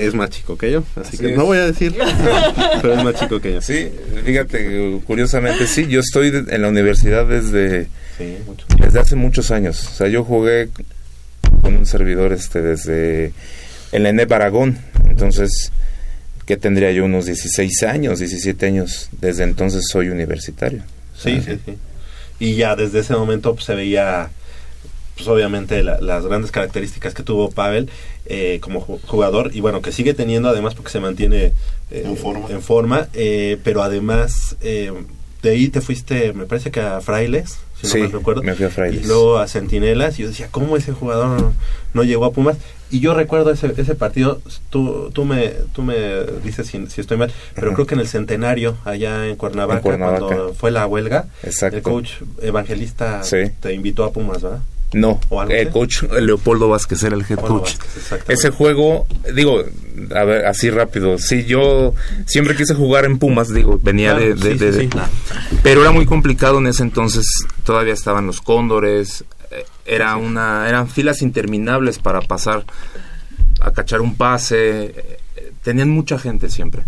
[0.05, 1.37] es más chico que yo, así, Así que es.
[1.37, 1.95] no voy a decir,
[2.81, 3.61] pero es más chico que yo.
[3.61, 3.89] Sí,
[4.25, 7.87] fíjate, curiosamente, sí, yo estoy en la universidad desde,
[8.17, 8.37] Sí,
[8.79, 9.87] desde hace muchos años.
[9.87, 10.69] O sea, yo jugué
[11.61, 13.33] con un servidor este desde
[13.91, 14.77] el ENEP Aragón.
[15.09, 15.71] Entonces,
[16.45, 19.09] que tendría yo unos 16 años, 17 años.
[19.19, 20.83] Desde entonces soy universitario.
[21.17, 21.77] Sí, Ah, sí, sí.
[22.39, 24.29] Y ya desde ese momento pues, se veía,
[25.15, 27.89] pues obviamente, la- las grandes características que tuvo Pavel
[28.25, 31.51] eh, como ju- jugador y bueno, que sigue teniendo además porque se mantiene
[31.91, 34.91] eh, en forma, en forma eh, pero además eh,
[35.41, 38.53] de ahí te fuiste, me parece que a Frailes, si Sí, no mal recuerdo, me
[38.53, 39.03] fui a Frailes.
[39.03, 41.53] y luego a Centinelas y yo decía, ¿cómo ese jugador no,
[41.95, 42.57] no llegó a Pumas?
[42.91, 44.39] Y yo recuerdo ese, ese partido,
[44.69, 45.95] tú, tú, me, tú me
[46.43, 47.75] dices si, si estoy mal, pero Ajá.
[47.75, 50.19] creo que en el Centenario, allá en Cuernavaca, En Cuernavaca.
[50.25, 51.77] cuando fue la huelga, Exacto.
[51.77, 52.11] el coach
[52.41, 53.37] evangelista Sí.
[53.61, 54.59] te invitó a Pumas, ¿verdad?
[54.93, 57.77] No, ¿O algo el coach Leopoldo Vázquez era el head coach.
[57.77, 58.29] Vázquez.
[58.29, 59.63] Ese juego, digo,
[60.13, 61.17] a ver, así rápido.
[61.17, 61.93] Sí, yo
[62.25, 65.57] siempre quise jugar en Pumas, digo, venía Claro, de, de- sí, de- sí, de- sí.
[65.63, 67.25] Pero era muy complicado en ese entonces.
[67.63, 69.23] Todavía estaban los cóndores.
[69.51, 72.65] eh, Era una, eran filas interminables para pasar
[73.61, 74.85] a cachar un pase.
[74.87, 75.19] eh,
[75.63, 76.83] Tenían mucha gente siempre.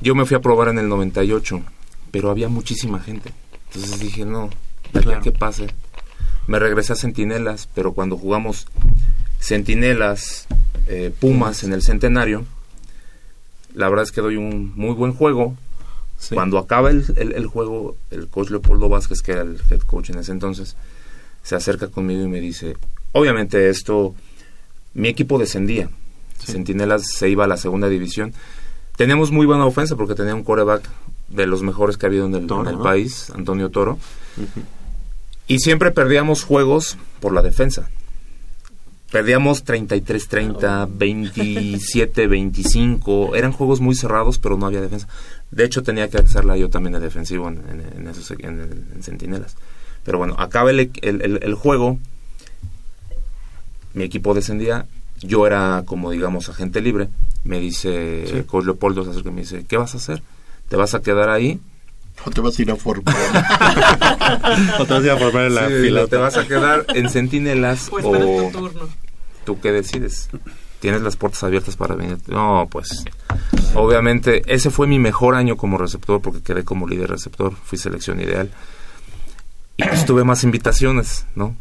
[0.00, 1.62] Yo me fui a probar en el 98,
[2.10, 3.32] pero había muchísima gente.
[3.74, 4.48] Entonces dije, no,
[4.92, 5.66] de que pase.
[6.46, 8.66] Me regresé a Centinelas, pero cuando jugamos
[9.40, 10.46] Centinelas,
[10.86, 12.44] eh, Pumas en el Centenario,
[13.74, 15.56] la verdad es que doy un muy buen juego.
[16.36, 20.10] Cuando acaba el, el- el juego, el coach Leopoldo Vázquez, que era el head coach
[20.10, 20.76] en ese entonces,
[21.42, 22.76] se acerca conmigo y me dice,
[23.12, 24.14] obviamente esto,
[24.94, 25.90] mi equipo descendía.
[26.38, 28.32] Centinelas se iba a la segunda división.
[28.96, 30.88] Teníamos muy buena ofensa porque tenía un coreback
[31.28, 32.82] de los mejores que ha habido en el, Toro, en el ¿no?
[32.82, 33.98] país, Antonio Toro.
[35.48, 37.88] Y siempre perdíamos juegos por la defensa.
[39.10, 43.36] Perdíamos 33-30, 27-25.
[43.36, 45.08] Eran juegos muy cerrados, pero no había defensa.
[45.50, 49.02] De hecho, tenía que hacerla yo también de defensivo en, en, en esos, en, en
[49.02, 49.56] Centinelas.
[50.04, 51.98] Pero bueno, acaba el, el- el- el juego.
[53.94, 54.86] Mi equipo descendía.
[55.20, 57.08] Yo era como, digamos, agente libre.
[57.44, 58.42] Me dice, Sí.
[58.44, 60.22] Coach Leopoldo se acerca y me dice, ¿qué vas a hacer?
[60.68, 61.60] ¿Te vas a quedar ahí?
[62.24, 63.14] ¿O te vas a ir a formar?
[64.78, 66.06] O te vas a ir a formar en la Sí, fila.
[66.06, 68.88] ¿Te vas a quedar en Centinelas Pues o tu turno.
[69.44, 70.28] tú qué decides?
[70.80, 72.18] ¿Tienes las puertas abiertas para venir?
[72.26, 73.04] No, pues
[73.74, 78.20] obviamente ese fue mi mejor año como receptor porque quedé como líder receptor, fui selección
[78.20, 78.50] ideal.
[79.76, 81.56] Y pues tuve más invitaciones, ¿no?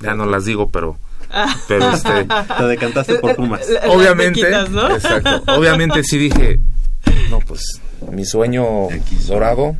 [0.00, 0.98] Ya no las digo, pero
[1.68, 2.26] pero este
[2.58, 3.62] Te decantaste por Pumas.
[3.88, 5.42] Obviamente, exacto.
[5.56, 6.60] Obviamente sí dije,
[7.30, 7.80] no, pues
[8.10, 8.64] mi sueño
[9.26, 9.76] dorado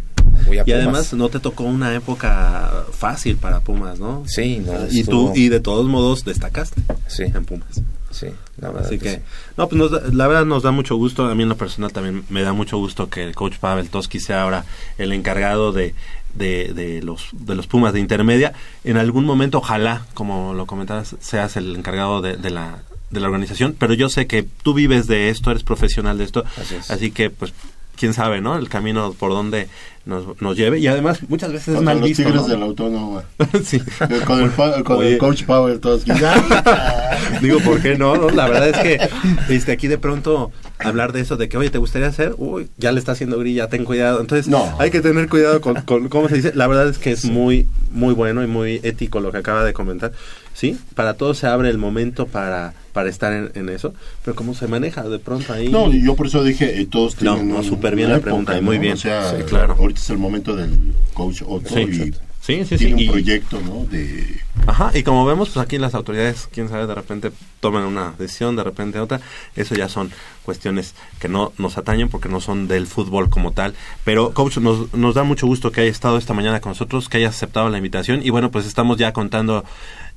[0.47, 0.79] voy a Y Pumas.
[0.83, 4.25] además no te tocó una época fácil para Pumas, ¿no?
[4.27, 7.25] Sí, no, Y tú, y de todos modos destacaste Sí.
[7.25, 7.81] en Pumas.
[8.11, 8.27] Sí,
[8.59, 9.21] la verdad Así que que, sí.
[9.57, 12.25] no, pues nos la verdad nos da mucho gusto, a mí en lo personal también
[12.29, 14.67] me da mucho gusto que el coach Pavel Toski sea ahora
[14.99, 15.95] el encargado de,
[16.35, 18.53] de, de los, de los Pumas de intermedia.
[18.85, 23.27] En algún momento, ojalá, como lo comentabas, seas el encargado de, de la de la
[23.27, 26.91] organización, pero yo sé que tú vives de esto, eres profesional de esto, Así es.
[26.91, 27.53] así que pues
[27.97, 28.57] quién sabe, ¿no?
[28.57, 29.69] El camino por donde
[30.05, 30.79] nos, nos lleve.
[30.79, 32.25] Y además, muchas veces es mal los visto.
[32.25, 32.49] Tigres ¿no?
[32.49, 33.25] de la Autónoma.
[33.65, 33.81] sí.
[34.27, 34.51] Con el,
[34.85, 36.05] con el coach Power, todos.
[37.41, 38.17] Digo, ¿por qué no?
[38.17, 38.31] no?
[38.31, 41.79] La verdad es que este, aquí de pronto hablar de eso, de que, oye, ¿te
[41.79, 42.35] gustaría hacer?
[42.39, 44.21] Uy, ya le está haciendo grilla, ten cuidado.
[44.21, 46.53] Entonces, hay que tener cuidado con, con cómo se dice.
[46.55, 49.73] La verdad es que es muy, muy bueno y muy ético lo que acaba de
[49.73, 50.13] comentar.
[50.55, 54.55] Sí, para todos se abre el momento para, para estar en, en eso, pero cómo
[54.55, 55.69] se maneja de pronto ahí.
[55.69, 58.53] No, yo por eso dije, eh, todos No, tienen no, un- súper bien la pregunta,
[58.53, 58.83] época, muy ¿no?
[58.83, 58.95] bien.
[58.95, 59.75] O sea, Sí, claro.
[59.79, 62.13] ahorita es el momento del coach Otto Sí, y.
[62.45, 63.85] Sí, sí, tiene sí, un y- proyecto, ¿no?
[63.89, 67.31] De Ajá, y como vemos, pues aquí las autoridades, quién sabe, de repente
[67.61, 69.21] toman una decisión, de repente otra.
[69.55, 70.11] Eso ya son
[70.45, 73.75] cuestiones que no nos atañen porque no son del fútbol como tal.
[74.05, 77.19] Pero, coach, nos, nos da mucho gusto que haya estado esta mañana con nosotros, que
[77.19, 78.21] haya aceptado la invitación.
[78.25, 79.65] Y bueno, pues estamos ya contando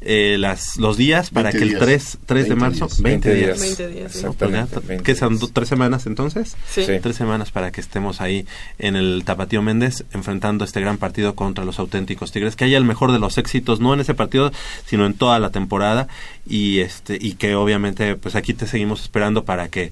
[0.05, 1.81] eh, las, los días para 20 que el días.
[1.81, 3.01] 3, 3 de 20 marzo, días.
[3.01, 3.61] 20 20 días.
[3.61, 3.77] días.
[3.77, 4.23] 20 días, sí.
[4.23, 5.53] No, Exactamente, pues ya, 20 ¿Qué son?
[5.53, 6.55] ¿Tres semanas entonces?
[6.69, 6.85] Sí.
[6.85, 6.93] Sí.
[7.01, 8.45] Tres semanas para que estemos ahí
[8.77, 12.55] en el Tapatío Méndez enfrentando este gran partido contra los auténticos Tigres.
[12.55, 14.51] Que haya el mejor de los éxitos, no en ese partido,
[14.85, 16.07] sino en toda la temporada.
[16.47, 19.91] Y este y que obviamente, pues aquí te seguimos esperando para que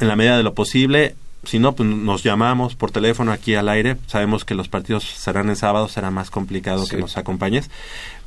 [0.00, 1.14] en la medida de lo posible.
[1.44, 3.96] Si no, pues nos llamamos por teléfono aquí al aire.
[4.06, 7.00] Sabemos que los partidos serán en sábado, será más complicado que Sí.
[7.02, 7.70] nos acompañes.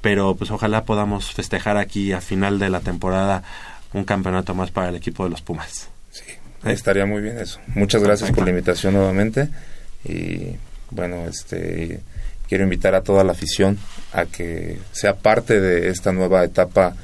[0.02, 3.44] Pero pues ojalá podamos festejar aquí a final de la temporada
[3.94, 5.90] un campeonato más para el equipo de los Pumas.
[6.64, 7.60] Estaría muy bien eso.
[7.76, 9.50] Muchas gracias por la invitación nuevamente
[10.06, 10.56] y
[10.92, 12.00] bueno, este
[12.48, 13.78] quiero invitar a toda la afición
[14.14, 16.96] a que sea parte de esta nueva etapa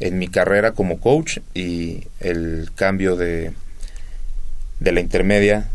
[0.00, 3.52] en mi carrera como coach y el cambio de
[4.80, 5.68] de la intermedia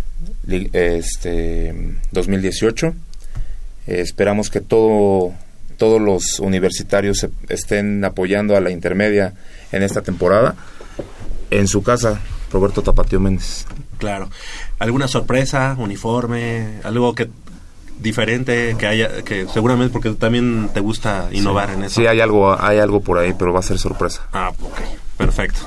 [0.74, 1.74] este
[2.12, 2.88] 2018.
[3.88, 5.34] Eh, esperamos que todo
[5.78, 9.34] todos los universitarios se- estén apoyando a la intermedia
[9.72, 10.56] en esta temporada.
[11.50, 12.22] En su casa,
[12.52, 13.66] Roberto Tapatío Méndez.
[13.98, 14.30] Claro.
[14.80, 17.28] ¿Alguna sorpresa, uniforme, algo que
[18.00, 21.76] diferente que haya, que seguramente porque también te gusta innovar Sí.
[21.76, 22.02] en eso?
[22.02, 24.28] Sí, hay algo, hay algo por ahí, pero va a ser sorpresa.
[24.32, 24.78] Ah, ok.
[25.18, 25.60] Perfecto.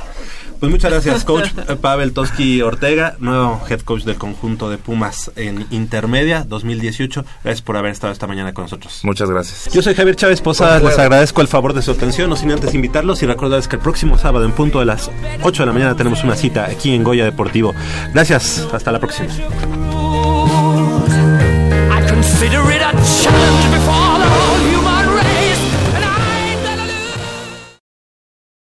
[0.61, 1.51] Pues muchas gracias, coach
[1.81, 7.25] Pavel Toski Ortega, nuevo head coach del conjunto de Pumas en Intermedia 2018.
[7.45, 9.01] Gracias por haber estado esta mañana con nosotros.
[9.03, 9.73] Muchas gracias.
[9.73, 12.75] Yo soy Javier Chávez Posada, les agradezco el favor de su atención, no sin antes
[12.75, 15.11] invitarlos y recordarles que el próximo sábado en punto de las
[15.43, 17.75] 8 de la mañana tenemos una cita aquí en Goya Deportivo.
[18.13, 19.29] Gracias, hasta la próxima.